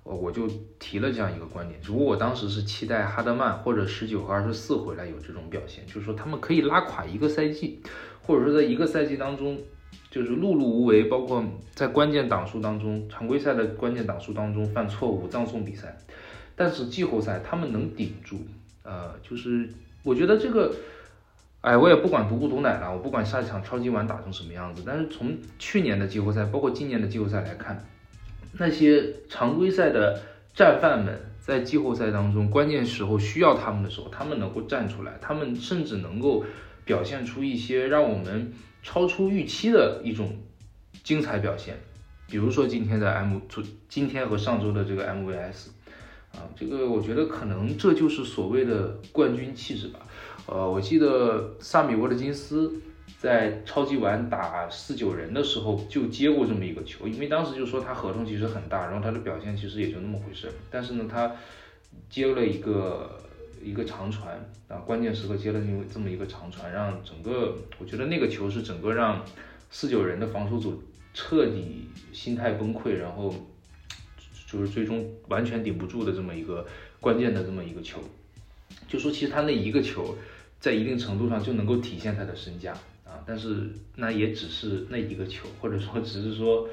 [0.05, 0.49] 我就
[0.79, 7.83] 提了这样一个观点，如果我当时是期待哈德曼或者十九和二十四回来有这种表现，就是说他们可以拉垮一个赛季，
[8.23, 9.59] 或者说在一个赛季当中
[10.15, 15.97] 就是碌碌无为，包括在关键档数当中，常规赛的关键档数当中犯错误葬送比赛，
[16.55, 18.47] 但是季后赛他们能顶住，
[18.85, 19.69] 呃，就是
[20.05, 20.73] 我觉得这个，
[21.63, 27.85] 哎，我也不管毒不毒奶了，我不管下一场超级碗打成什么样子，但是从去年的季后赛，包括今年的季后赛来看。
[28.57, 30.23] 那些常规赛的
[30.55, 36.45] 战犯们，在季后赛当中关键时候需要他们的时候，他们能够站出来，他们甚至能够
[36.85, 38.53] 表现出一些让我们
[38.85, 40.39] 超出预期的一种
[41.03, 41.77] 精彩表现。
[42.29, 43.41] 比如说今天的 M，
[43.89, 45.71] 今天和上周的这个 MVS，
[46.33, 49.99] 啊，这个我觉得可能这就是所谓的冠军气质吧。
[50.47, 52.81] 呃，我记得萨米沃德金斯。
[53.19, 60.53] 在超级碗打四九人的时候就接过这么一个球，因为当时就说他合同其实很大，然后他的表现其实也就那么回事。
[60.71, 61.35] 但是呢，他
[62.11, 63.19] 接了一个
[63.65, 64.39] 一个长传
[64.69, 69.25] 啊，关键时刻接了因为这么一个长传，让整个我觉得那个球是整个让
[69.71, 70.83] 四九人的防守组
[71.15, 73.35] 彻底心态崩溃，然后
[74.47, 76.67] 就是最终完全顶不住的这么一个
[77.01, 78.01] 关键的这么一个球。
[78.87, 80.17] 就说其实他那一个球
[80.61, 82.73] 在一定程度上就能够体现他的身价
[83.05, 83.23] 啊。
[83.27, 86.69] 但是那也只是那一个球，或者说只是说，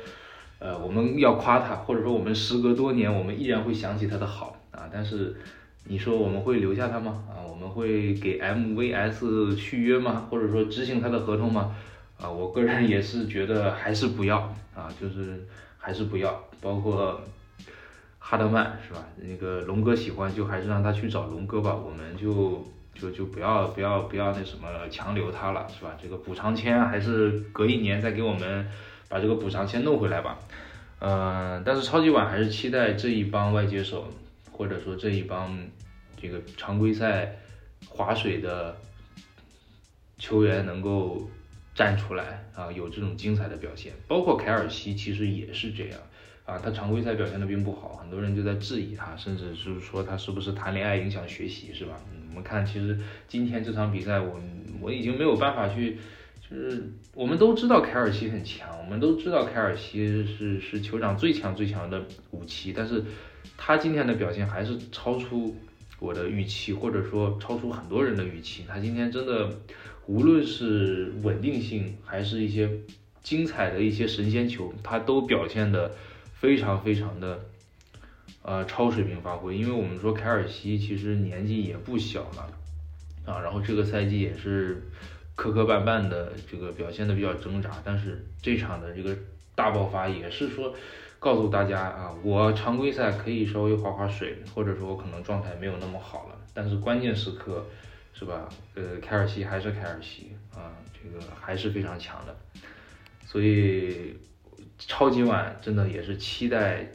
[0.59, 4.89] 呃，我们要夸他，或者说我们时隔多年，我们依然会想起他的好啊。
[4.91, 5.35] 但是
[5.85, 7.23] 你说我们会留下他吗？
[7.29, 10.27] 啊，我们会给 MVS 续约吗？
[10.29, 11.75] 或者说执行他的合同吗？
[12.19, 14.37] 啊，我个人也是觉得还是不要
[14.75, 15.45] 啊，就是
[15.77, 16.43] 还是不要。
[16.61, 17.21] 包括
[18.19, 19.05] 哈德曼是吧？
[19.17, 21.75] 那个龙哥喜欢，就还是让他去找龙哥吧。
[21.75, 22.65] 我们就。
[22.93, 25.97] 就就不要不要不要那什么强留他了，是吧？
[25.99, 28.67] 这个补偿签还是隔一年再给我们
[29.07, 30.37] 把这个补偿签弄回来吧。
[30.99, 34.05] 嗯，但是超级碗还是期待这一帮外接手，
[34.51, 35.57] 或者说这一帮
[36.21, 37.35] 这个常规赛
[37.87, 38.75] 划水的
[40.17, 41.29] 球员能够
[41.73, 43.93] 站出来啊，有这种精彩的表现。
[44.07, 45.99] 包括凯尔西其实也是这样
[46.45, 51.99] 啊，他常规赛表现的并不好，很多人就在质疑他，甚至是说他是不是谈恋爱影响学习，是吧？
[52.29, 54.39] 我们看，其实今天这场比赛，我
[54.79, 55.97] 我已经没有办法去，
[56.49, 63.03] 就是我们都知道凯尔西很强，我们都知道凯尔西是是酋长最强最强的武器，但是
[63.57, 65.55] 他今天的表现还是超出
[65.99, 68.63] 我的预期，或者说超出很多人的预期。
[68.67, 69.49] 他今天真的，
[70.07, 72.69] 无论是稳定性，还是一些
[73.21, 75.95] 精彩的一些神仙球，他都表现的
[76.33, 77.39] 非常非常的。
[78.43, 82.49] 呃，超水平发挥，因为我们说凯尔西其实年纪也不小了，
[83.23, 84.81] 啊，然后这个赛季也是
[85.35, 89.15] 磕磕绊绊的，这个表现的比较挣扎，但是这场的这个
[89.53, 90.73] 大爆发也是说
[91.21, 97.63] 告诉大家啊，我常规赛可以稍微划划水，或者说我可能状态没有那么好了，但是关键时刻
[98.11, 98.49] 是吧？
[98.73, 102.35] 呃，凯尔西还是凯尔西啊，这个还是非常强的，
[103.23, 104.17] 所以
[104.79, 106.87] 超级碗真的也是期待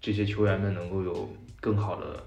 [0.00, 2.25] 这些球员们能够有更好的。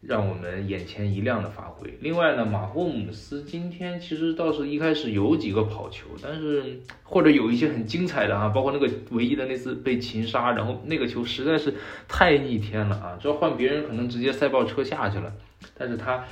[0.00, 1.92] 让我们眼前一亮的发挥。
[2.00, 11.74] 另外呢，马霍姆斯今天其实倒是一开始有几个跑球，但是或者有一些很精彩的啊，包括那个唯一的那次被擒杀，然后那个球实在是
[12.08, 13.18] 太逆天了啊！
[13.20, 15.30] 这要换别人可能直接赛爆车下去了，
[15.76, 16.24] 但是他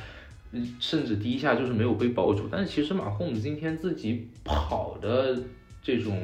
[0.80, 2.48] 甚至第一下就是没有被抱住。
[2.50, 5.38] 但是其实马霍姆斯今天自己跑的
[5.82, 6.22] 这种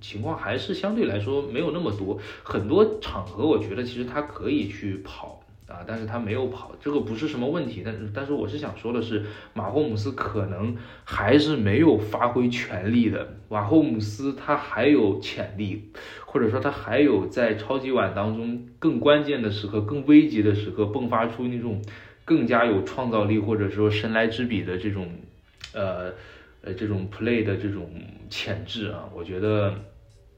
[0.00, 5.42] 情况还是相对来说没有那么多，很多场合我觉得其实他可以去跑。
[5.68, 7.82] 啊，但是他没有跑，这个不是什么问题。
[7.84, 13.34] 但是，但是我是想说的是，马霍姆斯可能还是没有发挥全力的。
[13.48, 15.90] 马霍姆斯他还有潜力，
[16.24, 21.82] 或者说他还有在超级碗当中更关键的时刻、更危急的时刻迸发出那种
[22.24, 25.10] 更加有创造力，或者说神来之笔的这种，
[25.74, 26.12] 呃
[26.62, 27.90] 呃这种 play 的这种
[28.30, 29.08] 潜质啊。
[29.12, 29.74] 我觉得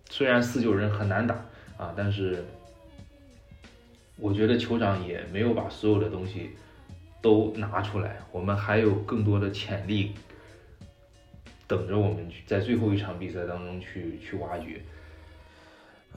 [0.09, 1.35] 虽然四九人很难打
[1.77, 2.43] 啊，但是。
[4.21, 6.51] 我觉得酋长也没有把所有的东西
[7.23, 10.13] 都拿出来，我们还有更多的潜力
[11.69, 14.83] 等着我们去在最后一场比赛当中去去挖掘。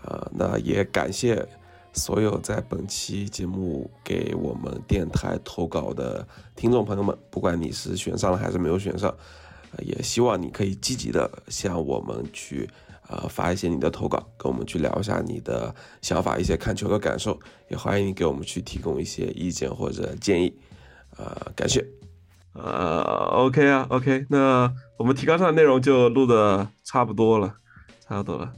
[0.04, 1.48] 呃，那也感谢
[1.94, 9.16] 所有在本期节目给我们电台投稿的听众朋友们，不管你是选上了还是没有选上，
[9.78, 12.68] 也希望你可以积极的向我们去。
[13.12, 20.58] 呃，发一些你的投稿，跟我们去聊一下你的想法，一些看球的感受，也欢迎你给我们去提供一些意见或者建议。
[21.18, 21.86] 呃，感谢。
[22.54, 23.02] 呃
[23.34, 27.54] ，OK 啊，OK，那我们提纲上的内容就录的差不多了，
[28.00, 28.54] 差不多了。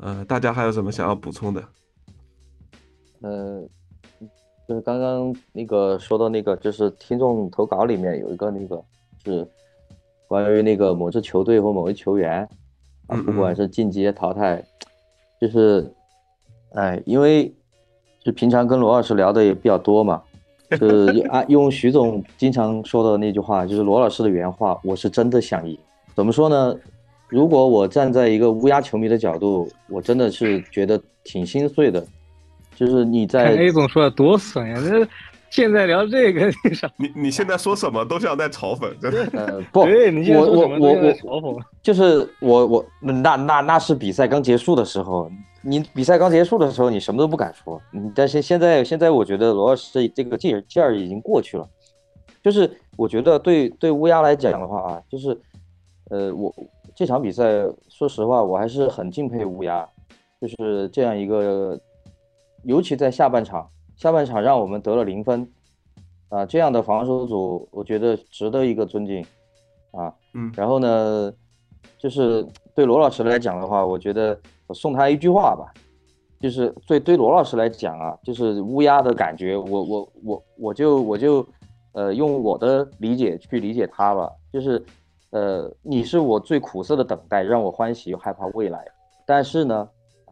[0.00, 1.64] 呃，大家还有什么想要补充的？
[3.22, 3.66] 呃，
[4.68, 8.84] 就是刚刚那个说到那个，就是听众投稿里面有一个那个
[9.24, 9.48] 是
[10.28, 12.46] 关于那个某支球队或某位球员。
[13.06, 14.62] 啊，不管是晋级淘汰，
[15.40, 15.92] 就是，
[16.74, 17.52] 哎，因为
[18.22, 20.22] 就平常跟罗老师聊的也比较多嘛，
[20.72, 25.78] 是 啊，用徐总经常说的那句话，就是罗老师的原话，我是真的想赢。
[26.14, 26.74] 怎么说呢？
[27.28, 32.04] 如果我站在一个乌鸦球迷的角度，我真的是觉得挺心碎的。
[32.76, 35.08] 就是你在 A 总说的多损呀，这。
[35.54, 36.90] 现在聊这个，你啥？
[36.96, 39.38] 你你现在说什么都像在嘲讽，真的。
[39.38, 45.30] 呃，不， 我我我我嘲讽，就是我我那那那是比赛刚结束的时候，
[45.62, 47.80] 你比赛刚结束的时候，你什么都不敢说。
[47.92, 51.64] 嗯，但是现在现在我觉得罗老师这个劲儿劲儿已经过去了。
[52.42, 55.40] 就是我觉得对对乌鸦来讲的话啊，就是
[56.10, 56.52] 呃，我
[56.96, 57.44] 这场比赛
[57.88, 59.88] 说实话我还是很敬佩乌鸦，
[60.40, 61.78] 就是这样一个，
[62.64, 63.64] 尤其在下半场。
[63.96, 65.48] 下半场让我们得了零分，
[66.28, 69.24] 啊，这样的防守组我觉得值得一个尊敬，
[69.92, 71.32] 啊，嗯，然后呢，
[71.98, 75.72] 就是对罗老师来讲的话，我觉得我送他一句话吧，
[76.40, 81.46] 就是对对罗老师来讲啊，就是乌鸦的感觉，我我我我就我就
[81.92, 84.84] 呃用我的理解去理解他吧，就是
[85.30, 88.84] 呃你是我最苦涩的等待，让我欢喜又害怕未来，
[89.24, 89.88] 但是呢，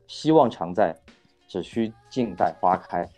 [0.09, 0.95] 希望常在，
[1.49, 3.09] 只需静待花开。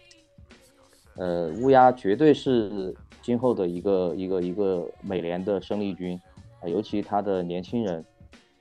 [1.17, 2.93] 呃，乌鸦绝对是
[3.23, 6.21] 今后的一个一个一个美联的生力军
[6.61, 8.05] 啊，尤其他的年轻人，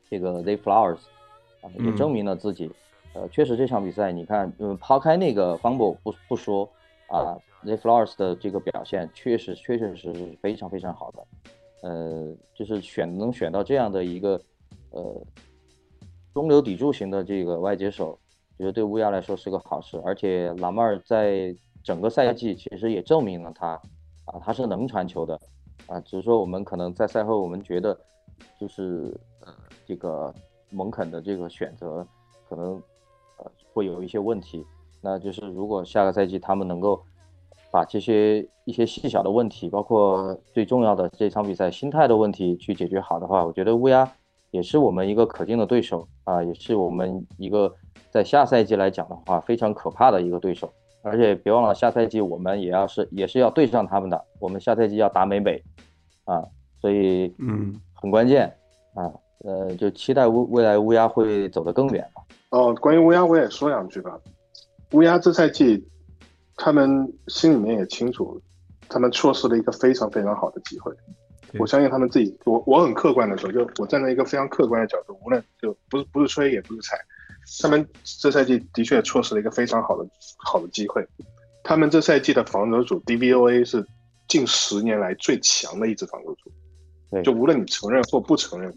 [0.08, 1.00] 这个 The Flowers
[1.62, 2.72] 啊，也证明了自己。
[3.16, 6.70] 呃，确实这场比赛，你看，嗯，抛开那个 Fumble 不不说
[7.08, 11.90] 啊，The Flowers 的这个表现确实确确实实是非常非常好的。
[11.90, 14.40] 呃，就是选能选到这样的一个
[14.92, 15.22] 呃
[16.36, 18.18] 中流砥柱型的这个外接手，
[18.60, 21.56] 觉得对乌鸦来说是个好事，而且拉曼尔在。
[21.84, 23.68] 整个赛季其实也证明了他，
[24.26, 25.40] 啊，他是能传球的，
[25.88, 27.98] 啊，只是说我们可能在赛后我们觉得，
[28.60, 29.54] 就是呃
[29.86, 30.34] 这个
[30.70, 32.08] 蒙肯的这个选择
[32.48, 32.82] 可能
[33.38, 34.66] 呃会有一些问题，
[35.02, 37.04] 那就是如果下个赛季他们能够
[37.70, 44.10] 把这些一些细小的问题，包括最重要的这场比赛心态的问题去解决好的话，我觉得乌鸦
[44.52, 47.76] 也是我们一个可敬的对手啊，也是我们一个
[48.10, 50.72] 在下赛季来讲的话非常可怕的一个对手。
[51.04, 54.26] 而且别忘了，下赛季我们也要是也是要对上他们的。
[54.40, 55.62] 我们下赛季要打美美，
[56.24, 56.44] 啊，
[56.80, 58.52] 所以嗯，很关键
[58.96, 59.12] 啊。
[59.46, 62.22] 呃，就期待乌未来乌鸦会走得更远吧。
[62.52, 64.18] 哦，关于乌鸦我也说两句吧。
[64.94, 65.86] 乌鸦这赛季，
[66.56, 68.42] 他们心里面也清楚，
[68.88, 70.94] 他们错失了一个非常非常好的机会。
[71.60, 76.98] 我相信他们自己，我我很客观的说，就我站在一个非常客观的角度，无论就不是不是吹也不是踩。
[77.62, 80.08] 他们这赛季的确错失了一个非常好的
[80.38, 81.06] 好的机会。
[81.64, 83.86] 他们这赛季的防守组 DVOA 是
[84.28, 86.52] 近十年来最强的一支防守组。
[87.12, 88.76] 对，就无论你承认或不承认，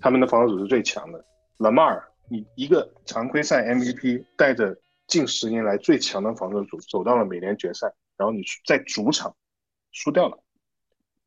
[0.00, 1.24] 他们的防守组是最强的。
[1.58, 9.34] 拉马尔，你一个常规赛 MVP 带着近十年来最强的防守组走到了美联决赛，然后你在主场
[9.92, 10.38] 输掉了，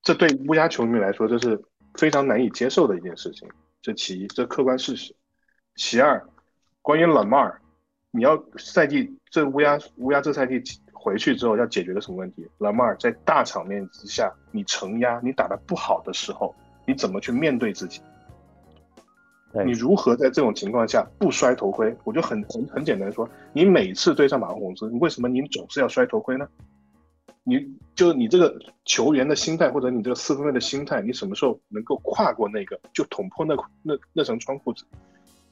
[0.01, 1.61] 这对乌鸦球迷来说这是
[1.95, 3.47] 非常难以接受的一件事情。
[3.81, 5.15] 这其一，这客观事实。
[5.75, 6.23] 其二，
[6.83, 7.61] 关于拉马尔，
[8.11, 10.61] 你要赛季这乌鸦乌鸦这赛季
[10.91, 12.45] 回去之后要解决的什么问题？
[12.57, 16.53] 拉马尔在大场面之下，你承压，你打得不好的时候，
[16.85, 18.01] 你怎么去面对自己？
[19.65, 21.95] 你如何在这种情况下不摔头盔？
[22.03, 26.45] 我就很很很简单说，你每次对上马洪斯，你为什么你总是要摔头盔呢？
[27.45, 27.65] 你
[27.95, 28.53] 就你这个
[28.83, 34.83] 球员的心态，或者你这个四分卫的心态，你什么时候能够跨过那个，就捅破那那那层窗户纸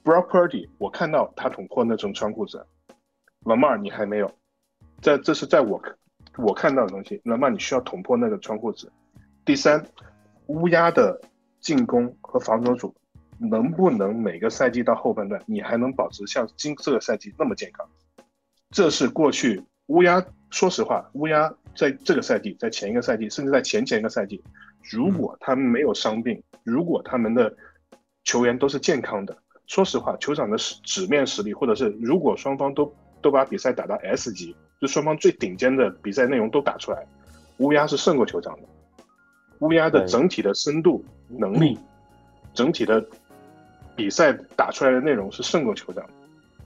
[0.04, 2.64] ？Brock Purdy，我看到他捅破那层窗户纸，
[3.46, 4.32] 老马尔你还没有，
[5.02, 5.82] 在这是在我
[6.38, 8.92] 我看到的东西，老马尔你需要捅破那个窗户纸。
[9.46, 9.86] 第三，
[10.48, 11.22] 乌鸦的
[11.60, 12.96] 进攻和防守组。
[13.44, 17.90] 能不能每个赛季到后半段，你还能保持像今这个赛季那么健康？
[18.70, 24.44] 这是过去乌鸦，说实话，乌鸦在这个赛季，在前一个赛季，甚至在前前一个赛季，
[24.92, 27.52] 如果他们没有伤病，如果他们的
[28.24, 29.36] 球员都是健康的，
[29.72, 37.08] 说实话，酋长的纸面实力，或者是如果双方都都把比赛打到 S 级，就双方最顶尖的比赛内容都打出来，
[37.60, 38.68] 乌鸦是胜过酋长的。
[39.60, 41.80] 乌鸦的整体的深度能力，
[42.54, 43.02] 整体的。
[43.94, 46.04] 比赛打出来的内容是胜过酋长，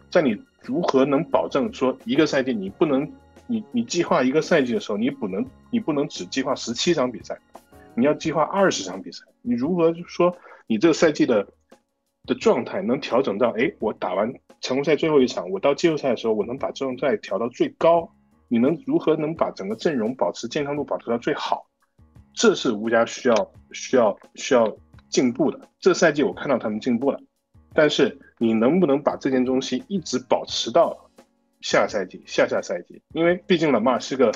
[0.10, 3.12] 在你如何能保证说一个赛季你不能，
[3.48, 7.38] 你你计划一个赛季的时候，你不能你不能只计划十七场比赛，
[7.94, 9.26] 你要计划二十场比赛。
[9.42, 10.38] 你如何说
[10.68, 11.46] 你这个赛季的
[12.26, 18.10] 的状态能调整到，哎，我打完常规赛最后一场，我到季后赛的时候，我能把状态调到最高？
[18.48, 21.66] 你能如何能把整个阵容保持健康度保持到最好？
[22.34, 24.76] 这是乌家需要需要需要。
[25.08, 27.18] 进步的，这赛季我看到他们进步了，
[27.74, 31.10] 但是你能不能把这件东西一直保持到
[31.62, 33.02] 下赛季、下下赛季？
[33.14, 34.30] 因为毕竟老马是个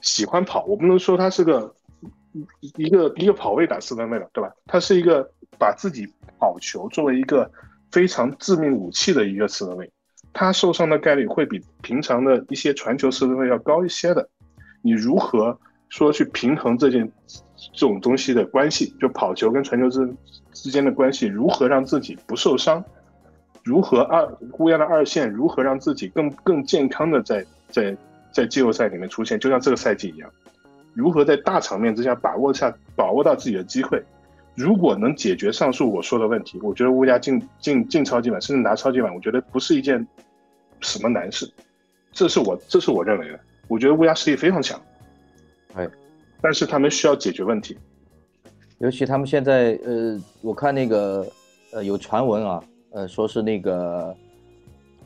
[0.00, 1.74] 喜欢跑，我不能说他是个
[2.76, 4.50] 一个一个跑位打四分位了，对吧？
[4.64, 6.06] 他是一个把自己
[6.38, 7.50] 跑球作为一个
[7.90, 9.90] 非常致命武器的一个四分卫，
[10.32, 14.28] 他受伤的概率会比平常的一些传球四分卫要高一些的。
[14.82, 15.58] 你如何
[15.88, 17.10] 说去平衡这件？
[17.72, 20.14] 这种东西的关系，就跑球跟传球之
[20.52, 22.84] 之间的关系，如何让自己不受伤？
[23.64, 27.96] 如何二乌鸦的二线如何让自己更更健康的在在
[28.30, 29.40] 在季后赛里面出现？
[29.40, 30.30] 就像这个赛季一样，
[30.92, 34.02] 如何在大场面之下把握下把握到自己的机会？
[34.56, 40.04] 如果能解决上述我说的问题，我觉得乌鸦进进进超级碗，甚至拿超级碗，我觉得不是一件
[40.80, 41.48] 什么难事。
[42.10, 43.38] 这是我这是我认为的。
[43.68, 44.80] 我觉得乌鸦实力非常强。
[45.74, 45.88] 哎。
[46.42, 47.76] 但是他们需要解决问题，
[48.78, 51.26] 尤其他们现在，呃，我看那个，
[51.72, 54.14] 呃，有传闻啊，呃，说是那个，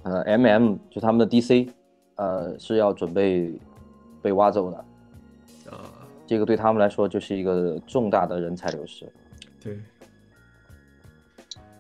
[0.03, 1.69] 呃，M M 就他们的 D C，
[2.17, 3.55] 呃，是要准备
[4.21, 4.77] 被挖走的，
[5.71, 5.79] 啊，
[6.27, 9.11] 这个对他们来说就是一个重大的人才流失。
[9.63, 9.79] 对，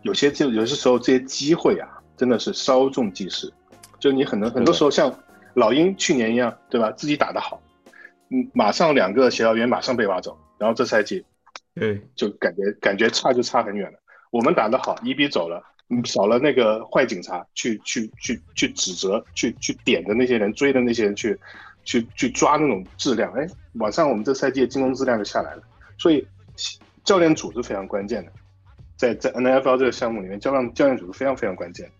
[0.02, 3.52] 有些就有些时候这些机会啊，真的是稍纵即逝，
[3.98, 5.12] 就你很多很多时候像
[5.54, 6.90] 老鹰去年一样，对吧？
[6.92, 7.60] 自己打得好。
[8.28, 11.24] 嗯，马上两个协调员马上被挖走，然后这赛季，
[11.74, 13.98] 对，就感觉感觉差就差很远了。
[14.30, 15.60] 我们打得好，一比走了，
[16.04, 21.36] 少了那个坏警察去去去去指责、去去点的那些人，追的那些人去
[21.82, 23.32] 去去抓那种质量。
[23.32, 23.44] 哎，
[23.74, 25.62] 晚上我们这赛季的进攻质量就下来了。
[25.98, 26.24] 所以
[27.04, 28.32] 教练组是非常关键的，
[28.96, 31.90] 在在 N F L 这个项目里面，教练教练组是非常非常关键。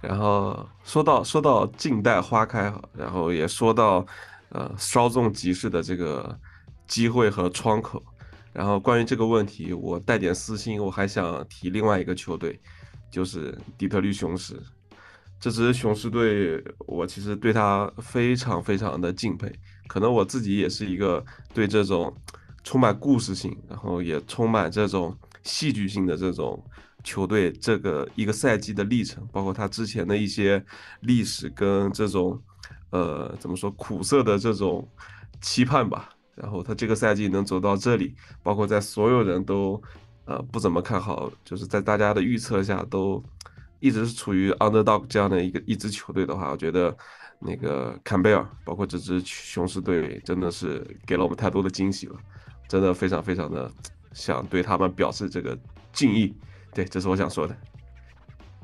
[0.00, 4.06] 然后说到说到静待花开哈，然后也说到。
[4.54, 6.38] 呃，稍纵即逝的这个
[6.86, 8.02] 机会和窗口，
[8.52, 12.60] 然后关于这个问题，我带点私心，我还想提另外一个球队，
[13.10, 14.54] 就是底特律雄狮。
[15.40, 19.50] 这支雄狮队，我其实对他非常非常的敬佩。
[19.86, 21.24] 可能我自己也是一个
[21.54, 22.14] 对这种
[22.64, 26.62] 充满故事性，然后也充满这种戏剧性的这种
[27.04, 30.64] 球队，这个一个赛季的历程，包括他之前的一些
[31.00, 32.40] 历史跟这种。
[32.90, 34.86] 呃，怎么说苦涩的这种
[35.40, 36.10] 期盼吧。
[36.34, 39.82] 然后他这个赛季能走到这里，包括在所有人都
[40.26, 43.24] 呃不怎么看好，就是在大家的预测下都
[43.80, 46.94] 一直是处于 underdog 这样的一个一支球队的话，我觉得
[47.38, 52.16] 那个坎贝尔，包括这支雄狮队，真的是给了我们太多的惊喜了，
[52.72, 53.70] 真的非常非常的
[54.14, 55.54] 想对他们表示这个
[55.92, 56.34] 敬意。
[56.72, 57.54] 对，这是我想说的。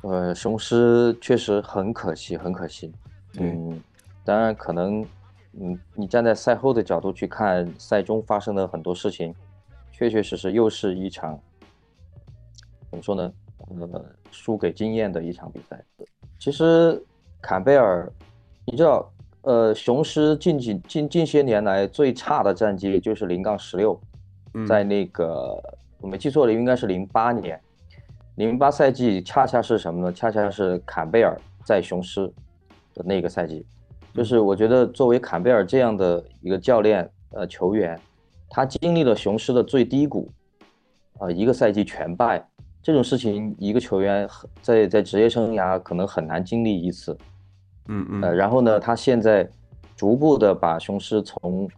[0.00, 2.90] 呃，雄狮确实很可惜，很可惜。
[3.38, 3.78] 嗯。
[4.24, 5.04] 当然，可能
[5.60, 9.34] 嗯，你站在赛后的角度去看赛中发生的很多事情，
[9.92, 11.38] 确确实实又是一场
[12.88, 13.30] 怎么说呢？
[13.58, 15.84] 呃，输给经验的一场比赛。
[16.38, 16.98] 其实
[17.42, 18.10] 坎贝尔，
[18.64, 23.98] 你知道，呃，雄狮近几近近些年来最差的战绩就是零杠十六，
[24.66, 25.56] 在那个
[26.00, 27.58] 我没记错的应该是零八年，
[28.34, 30.12] 零八赛季恰恰是什么呢？
[30.12, 32.26] 恰恰是坎贝尔在雄狮
[32.94, 33.64] 的那个赛季。
[34.14, 37.98] 就是我觉得作为坎贝尔这样的一个教练，呃，球员，
[38.50, 40.28] 他经历了雄狮的最低谷，
[41.18, 42.44] 啊，一个赛季全败。
[42.82, 44.28] 这种事情，一个球员
[44.62, 47.16] 在在职业生涯可能很难经历一次，
[47.88, 49.48] 嗯嗯，呃，然后呢，他现在
[49.96, 51.68] 逐步的把雄狮从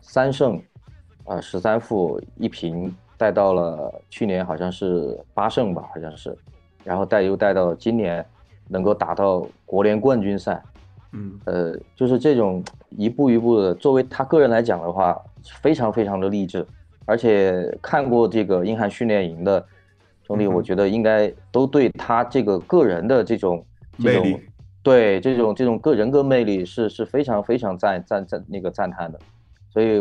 [0.00, 0.60] 三胜，
[1.24, 6.36] 啊十三负一平带到了去年好像是八胜吧，好像是，
[6.84, 8.24] 然后带又带到今年
[8.68, 10.62] 能够打到国联冠军赛，
[11.12, 15.18] 嗯，呃，就是这种一步一步的，作为他个人来讲的话，
[15.60, 16.66] 非常非常的励志，
[17.06, 19.64] 而且看过这个英汉训练营的。
[20.24, 23.62] 兄弟，我觉得应该都对他这个个人的这种
[23.98, 24.40] 这种，
[24.82, 29.18] 对这种这种个人格魅力是是非常非常赞赞赞那个赞叹的，
[29.70, 30.00] 所以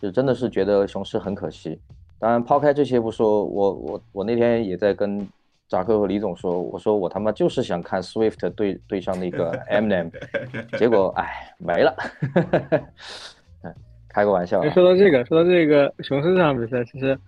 [0.00, 1.80] 就真的是觉得雄狮很可惜。
[2.18, 5.26] 当然抛开这些不说，我我我那天也在跟
[5.68, 10.10] 扎克和李总说，我说我他妈就是想看 Swift 对对上那个 Eminem，
[10.78, 11.94] 结果哎没了，
[14.08, 14.62] 开个玩笑。
[14.70, 17.18] 说到这个，说到这个雄狮这场比赛，其实。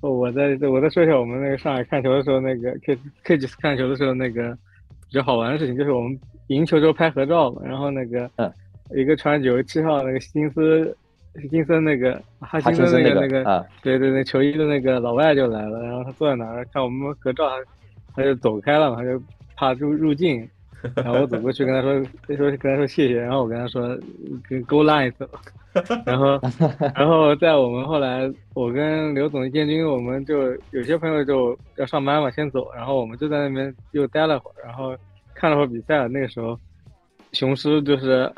[0.00, 4.54] 我在我再说一下我们那个上海看球的时候，那个 K K G 看球的时候那个
[5.14, 6.18] 比较好玩的事情，就是我们
[6.48, 7.62] 赢球之后拍合照嘛。
[7.64, 8.28] 然后那个
[8.90, 10.96] 一个穿九十七号那个金斯
[11.48, 17.48] 金森那个哈金森那个那个对对对球衣的那个老外就来了，然后他坐在那儿看我们合照，
[18.12, 19.22] 他就走开了嘛，他就
[19.54, 20.48] 怕入入境。
[20.96, 22.04] 然后我走过去跟他说，
[22.36, 23.98] 说跟他说谢谢，然后我跟他说
[24.48, 25.28] 跟 Go Line 走。
[26.06, 26.40] 然后，
[26.94, 32.70] 然后在我们后来，我跟刘总建军，我们就有些朋友就要上班嘛，先走。
[32.72, 34.96] 然后我们就在那边又待了会儿，然后
[35.34, 36.06] 看了会儿比赛。
[36.06, 36.56] 那个时候，
[37.32, 38.30] 雄狮就是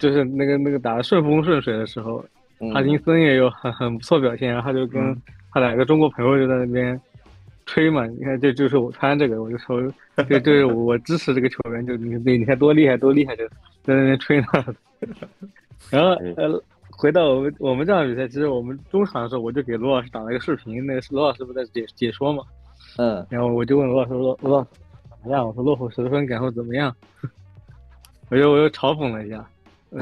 [0.00, 2.24] 就是那个那个打的顺风顺水的时候，
[2.72, 4.48] 哈金森也有很很不错表现。
[4.48, 5.16] 然后他就跟
[5.52, 7.00] 他两个中国朋友就在那边
[7.68, 9.80] 吹嘛，你看这就是我穿这个，我就说
[10.28, 13.46] 这这是我支持这个球员，就你你看多厉害多厉害，就
[13.82, 14.46] 在那边吹呢。
[15.90, 22.42] 然后呃，回到我们我们这场比赛，其实我们中场的时候，我就给罗老师打了一个视频，那个是罗老师不在解解说嘛，
[22.96, 24.70] 嗯，然后我就问罗老师罗罗老师
[25.10, 25.46] 怎么样？
[25.46, 26.94] 我说落后十分，感受怎么样？
[28.30, 29.46] 我又我又嘲讽了一下，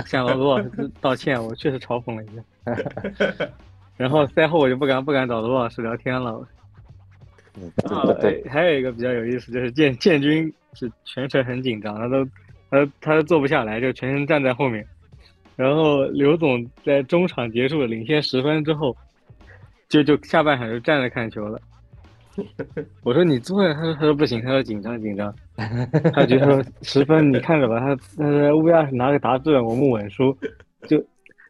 [0.06, 3.48] 向罗老师道歉，我确实嘲讽了一下。
[3.96, 6.46] 然后赛后我就不敢不敢找罗老师聊天了。
[7.88, 12.24] 啊，对，还有一个比较有意思，就是建建军是全程很紧张，他都
[12.70, 14.86] 他他坐不下来，就全程站在后面。
[15.56, 18.94] 然后刘总在中场结束领先十分之后，
[19.88, 21.58] 就就下半场就站着看球了。
[23.02, 25.34] 我说你坐下，他说他说不行，他说紧张紧张。
[26.12, 30.36] 他觉得说 十分你看着吧，他他说乌鸦是拿个达阵，我们稳输。
[30.82, 31.02] 就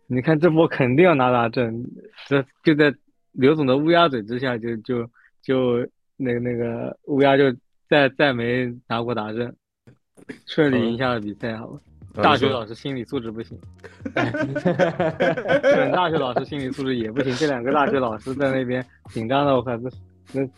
[0.07, 1.85] 你看这波肯定要拿达阵，
[2.29, 2.95] 这就在
[3.33, 5.11] 刘总的乌鸦嘴之下，就就
[5.43, 5.85] 就
[6.17, 7.45] 那个那个乌鸦就
[7.89, 9.55] 再再没拿过达阵，
[10.47, 11.79] 顺利赢下了比赛，好吧。
[12.23, 13.59] 大学老师心理素质不行，
[14.15, 17.31] 本大学老师心理素质也不行。
[17.35, 19.91] 这两个大学老师在那边紧张的，我靠，那
[20.33, 20.49] 那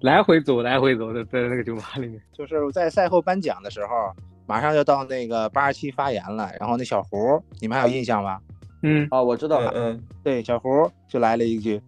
[0.00, 2.22] 来回走，来回走的，在那个酒吧里面。
[2.32, 4.12] 就是在赛后颁奖的时候，
[4.46, 8.38] 马上就到那个八十七发言了，然后那小胡，你们还有印象吗？
[8.84, 11.82] 嗯，哦，我知道了，嗯，对，小胡就来了一句，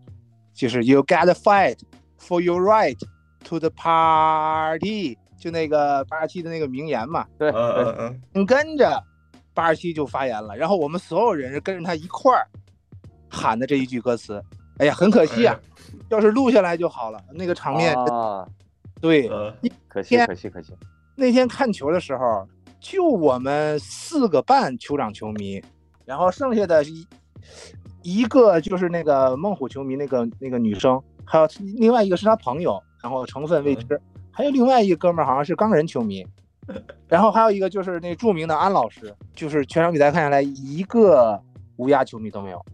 [0.53, 1.79] 就是 You gotta fight
[2.21, 2.99] for your right
[3.45, 5.17] to the party。
[5.39, 9.01] 就那个八十七的那个名言嘛，对，嗯嗯嗯，跟着
[9.55, 12.45] 八十七就发言了，然后我们所有人是跟着他一块儿
[13.29, 14.43] 喊的这一句歌词。
[14.79, 15.57] 哎呀，很可惜啊，
[16.11, 17.95] 要是录下来就好了，那个场面。
[17.95, 18.45] 啊，
[19.01, 19.29] 对，
[19.87, 20.73] 可惜可惜可惜。
[21.15, 22.45] 那天看球的时候，
[22.81, 25.63] 就我们四个半酋长球迷，
[26.05, 27.07] 然后剩下的一
[28.03, 31.47] 一个就是那个孟虎球迷，那个那个女生，还有
[31.77, 34.01] 另外一个是他朋友，然后成分未知。
[34.31, 36.27] 还有另外一个哥们儿，好像是钢人球迷，
[37.07, 41.39] 然后还有一个就是那著名的安老师，就是全场比赛看下来一个
[41.77, 42.65] 乌鸦球迷都没有。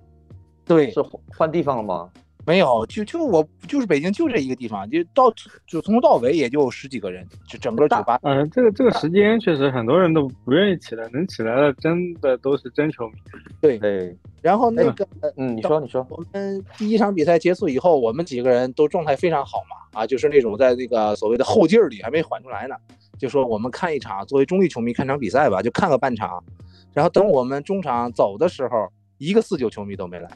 [0.64, 1.02] 对，是
[1.36, 2.08] 换地方了吗？
[2.46, 5.32] 没有，就就我就是北京就这一个地方，就到
[5.66, 8.18] 就从头到尾也就十几个人，就整个酒吧。
[8.22, 13.14] 嗯，这个这个时间确实很多人都不愿意起来，能起来的真的都是真球迷。
[13.60, 14.16] 对对。
[14.42, 15.08] 然后那个，
[15.38, 22.76] 嗯，你说你说，我们第一场比赛结束以后，我们几个人都状态非常好嘛，啊，就是那种在那个所谓的后劲儿里还没缓出来呢，
[23.18, 26.44] 就说我们看一场，作为中立球迷看场比赛吧，就看个半场。
[26.92, 30.28] 然后等我们中场走的时候，一个四九球迷都没来，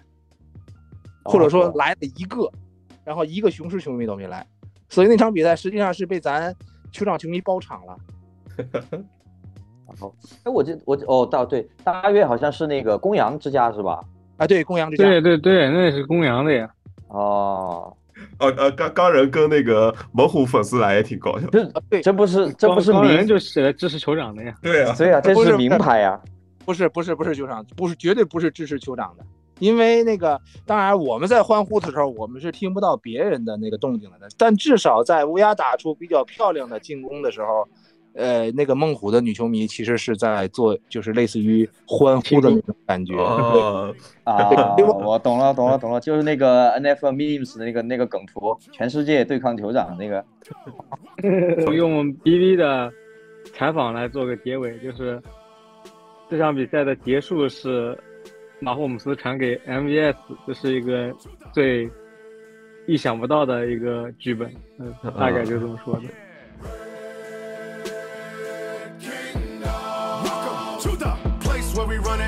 [1.29, 2.51] 或者说来了一个，
[3.05, 4.47] 然后一个雄狮球迷都没来，
[4.89, 6.55] 所以那场比赛实际上是被咱
[6.91, 7.97] 球场球迷包场了。
[9.87, 10.15] 然后，
[10.45, 14.01] 哎，我这我哦，大对，大约好像是那个公羊之家是吧？
[14.37, 15.05] 啊，对，公羊之家。
[15.05, 16.69] 对对对，那是公羊的呀。
[17.09, 17.97] 哦，
[18.39, 21.47] 呃呃，刚刚人跟那个猛虎粉丝来也挺搞笑。
[21.51, 24.55] 这对，这不是这不是名人就是来支持酋长的呀。
[24.63, 26.21] 对啊，对啊，这是名牌呀。
[26.65, 29.25] 不是不是不是酋长，不是绝对不是支持酋长的，
[29.59, 37.69] 因为那个当然我们在欢呼的时候，我们是听不到别人的那个动静的，但至少在乌鸦打出比较漂亮的进攻的时候，
[38.15, 43.15] 呃，那个孟虎的女球迷其实是在做，就是类似于欢呼的那种感觉。
[43.15, 43.95] 哦
[44.25, 44.51] 啊，
[45.05, 50.25] 我懂了懂了懂了，就是那个 NFL memes 的那个那个梗图，全世界对抗酋长那个。
[51.75, 52.91] 用 BB 的
[53.53, 55.21] 采访来做个结尾，就是
[56.29, 57.99] 这场比赛的结束是
[58.61, 60.17] 马霍姆斯传给 MVS，
[60.47, 61.15] 这是一个
[61.53, 61.89] 最
[62.87, 66.03] 意想不到的一个剧本，嗯，大概就这么说的。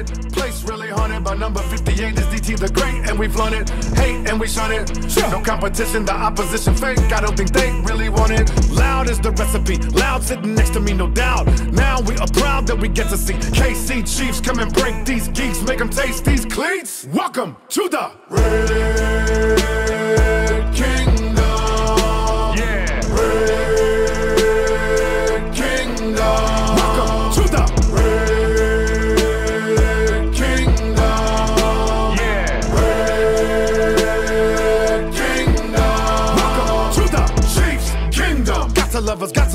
[0.06, 0.39] to
[0.70, 1.20] the place where we run it.
[1.20, 3.70] Place really haunted by number 58 is DT the Great, and we flaunt it.
[3.96, 4.88] Hate and we shun it.
[5.30, 6.98] No competition, the opposition fake.
[7.12, 8.50] I don't think they really want it.
[8.70, 9.78] Loud is the recipe.
[9.98, 11.46] Loud sitting next to me, no doubt.
[11.72, 15.28] Now we are proud that we get to see KC Chiefs come and break these
[15.28, 17.06] geeks, make them taste these cleats.
[17.12, 19.79] Welcome to the Red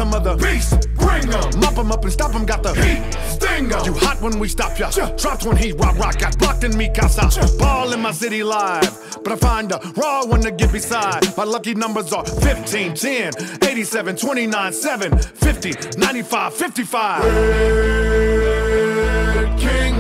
[0.06, 0.88] some other beast.
[0.96, 1.60] Bring 'em.
[1.60, 3.02] Mop 'em up and stop 'em, got the heat.
[3.30, 3.86] Sting 'em.
[3.86, 4.90] You hot when we stop ya.
[5.18, 6.20] Dropped when he rock rock.
[6.20, 7.30] Got blocked in me casa.
[7.58, 8.94] Ball in my city live.
[9.24, 11.22] But I find a raw one to get beside.
[11.38, 13.34] My lucky numbers are 15, 10,
[13.64, 17.24] 87, 29, 7, 50, 95, 55.
[19.36, 19.95] Red Kingdom.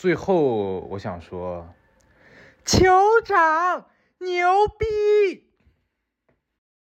[0.00, 1.74] 最后，我想说，
[2.64, 3.84] 酋长
[4.16, 5.49] 牛逼！